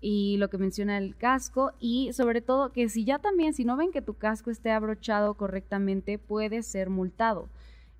y 0.00 0.36
lo 0.36 0.50
que 0.50 0.58
menciona 0.58 0.98
el 0.98 1.16
casco 1.16 1.72
y 1.80 2.12
sobre 2.12 2.40
todo 2.40 2.72
que 2.72 2.88
si 2.88 3.04
ya 3.04 3.18
también, 3.18 3.54
si 3.54 3.64
no 3.64 3.76
ven 3.76 3.90
que 3.90 4.02
tu 4.02 4.14
casco 4.14 4.50
esté 4.50 4.70
abrochado 4.70 5.34
correctamente, 5.34 6.18
puede 6.18 6.62
ser 6.62 6.90
multado. 6.90 7.48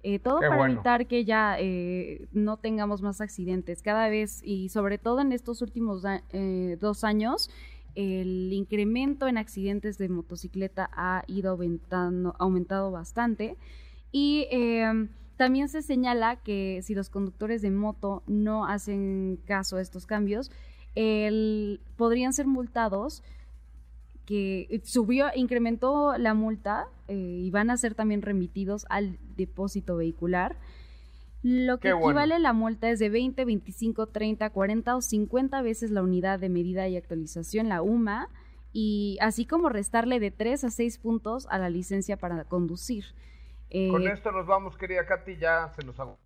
Eh, 0.06 0.18
todo 0.18 0.40
para 0.40 0.70
evitar 0.70 1.06
que 1.06 1.24
ya 1.24 1.56
eh, 1.58 2.28
no 2.30 2.58
tengamos 2.58 3.00
más 3.00 3.22
accidentes. 3.22 3.80
Cada 3.80 4.10
vez 4.10 4.42
y 4.44 4.68
sobre 4.68 4.98
todo 4.98 5.22
en 5.22 5.32
estos 5.32 5.62
últimos 5.62 6.04
eh, 6.32 6.76
dos 6.78 7.04
años, 7.04 7.48
el 7.94 8.52
incremento 8.52 9.26
en 9.26 9.38
accidentes 9.38 9.96
de 9.96 10.10
motocicleta 10.10 10.90
ha 10.92 11.24
ido 11.26 11.52
aumentando, 11.52 12.36
aumentado 12.38 12.90
bastante. 12.90 13.56
Y 14.12 14.46
em, 14.50 15.08
también 15.36 15.68
se 15.68 15.82
señala 15.82 16.36
que 16.36 16.80
si 16.82 16.94
los 16.94 17.10
conductores 17.10 17.62
de 17.62 17.70
moto 17.70 18.22
no 18.26 18.66
hacen 18.66 19.40
caso 19.46 19.76
a 19.76 19.80
estos 19.80 20.06
cambios, 20.06 20.50
podrían 21.96 22.32
ser 22.32 22.46
multados 22.46 23.22
que 24.26 24.80
subió, 24.84 25.26
incrementó 25.34 26.16
la 26.16 26.34
multa 26.34 26.86
eh, 27.08 27.14
y 27.14 27.50
van 27.50 27.70
a 27.70 27.76
ser 27.76 27.94
también 27.94 28.22
remitidos 28.22 28.86
al 28.88 29.18
depósito 29.36 29.96
vehicular. 29.96 30.56
Lo 31.42 31.78
que 31.78 31.90
equivale 31.90 32.34
a 32.34 32.38
la 32.38 32.54
multa 32.54 32.88
es 32.88 32.98
de 32.98 33.10
20, 33.10 33.44
25, 33.44 34.06
30, 34.06 34.48
40 34.48 34.96
o 34.96 35.02
50 35.02 35.60
veces 35.60 35.90
la 35.90 36.02
unidad 36.02 36.38
de 36.38 36.48
medida 36.48 36.88
y 36.88 36.96
actualización, 36.96 37.68
la 37.68 37.82
UMA, 37.82 38.30
y 38.72 39.18
así 39.20 39.44
como 39.44 39.68
restarle 39.68 40.20
de 40.20 40.30
3 40.30 40.64
a 40.64 40.70
6 40.70 40.98
puntos 40.98 41.46
a 41.50 41.58
la 41.58 41.68
licencia 41.68 42.16
para 42.16 42.44
conducir. 42.44 43.04
Con 43.70 44.06
eh, 44.06 44.12
esto 44.12 44.30
nos 44.32 44.46
vamos, 44.46 44.76
querida 44.76 45.06
Katy, 45.06 45.36
ya 45.36 45.70
se 45.74 45.84
nos 45.84 45.98
hago. 45.98 46.18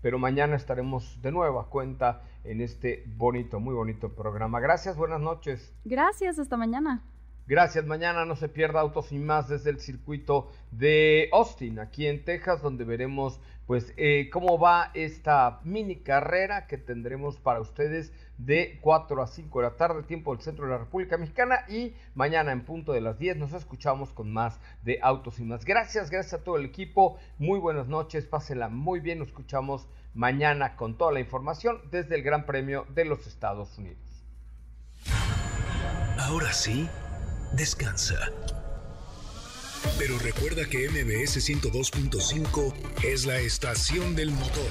Pero 0.00 0.18
mañana 0.18 0.56
estaremos 0.56 1.22
de 1.22 1.30
nuevo 1.30 1.60
a 1.60 1.70
cuenta 1.70 2.22
en 2.42 2.60
este 2.60 3.04
bonito, 3.06 3.60
muy 3.60 3.74
bonito 3.74 4.14
programa. 4.14 4.58
Gracias, 4.58 4.96
buenas 4.96 5.20
noches. 5.20 5.72
Gracias, 5.84 6.38
hasta 6.38 6.56
mañana. 6.56 7.04
Gracias, 7.46 7.84
mañana 7.86 8.24
no 8.24 8.36
se 8.36 8.48
pierda 8.48 8.80
Autos 8.80 9.10
y 9.10 9.18
más 9.18 9.48
desde 9.48 9.70
el 9.70 9.80
circuito 9.80 10.50
de 10.70 11.28
Austin, 11.32 11.80
aquí 11.80 12.06
en 12.06 12.24
Texas, 12.24 12.62
donde 12.62 12.84
veremos 12.84 13.40
pues 13.66 13.92
eh, 13.96 14.30
cómo 14.32 14.58
va 14.58 14.90
esta 14.94 15.60
mini 15.64 16.02
carrera 16.02 16.66
que 16.66 16.78
tendremos 16.78 17.38
para 17.40 17.60
ustedes 17.60 18.12
de 18.44 18.78
4 18.80 19.22
a 19.22 19.26
5 19.26 19.60
de 19.60 19.66
la 19.66 19.76
tarde, 19.76 20.02
tiempo 20.02 20.34
del 20.34 20.42
centro 20.42 20.64
de 20.64 20.72
la 20.72 20.78
República 20.78 21.16
Mexicana. 21.16 21.64
Y 21.68 21.94
mañana 22.14 22.52
en 22.52 22.64
punto 22.64 22.92
de 22.92 23.00
las 23.00 23.18
10 23.18 23.36
nos 23.36 23.52
escuchamos 23.52 24.12
con 24.12 24.32
más 24.32 24.60
de 24.82 24.98
Autos 25.02 25.38
y 25.38 25.44
más. 25.44 25.64
Gracias, 25.64 26.10
gracias 26.10 26.40
a 26.40 26.44
todo 26.44 26.56
el 26.56 26.64
equipo. 26.64 27.18
Muy 27.38 27.58
buenas 27.58 27.88
noches, 27.88 28.26
pásela 28.26 28.68
muy 28.68 29.00
bien. 29.00 29.18
Nos 29.18 29.28
escuchamos 29.28 29.88
mañana 30.14 30.76
con 30.76 30.96
toda 30.98 31.12
la 31.12 31.20
información 31.20 31.80
desde 31.90 32.16
el 32.16 32.22
Gran 32.22 32.46
Premio 32.46 32.86
de 32.94 33.04
los 33.04 33.26
Estados 33.26 33.78
Unidos. 33.78 33.98
Ahora 36.18 36.52
sí, 36.52 36.88
descansa. 37.52 38.16
Pero 39.98 40.18
recuerda 40.18 40.64
que 40.68 40.88
MBS 40.88 41.38
102.5 41.38 42.72
es 43.04 43.26
la 43.26 43.38
estación 43.38 44.14
del 44.14 44.30
motor. 44.30 44.70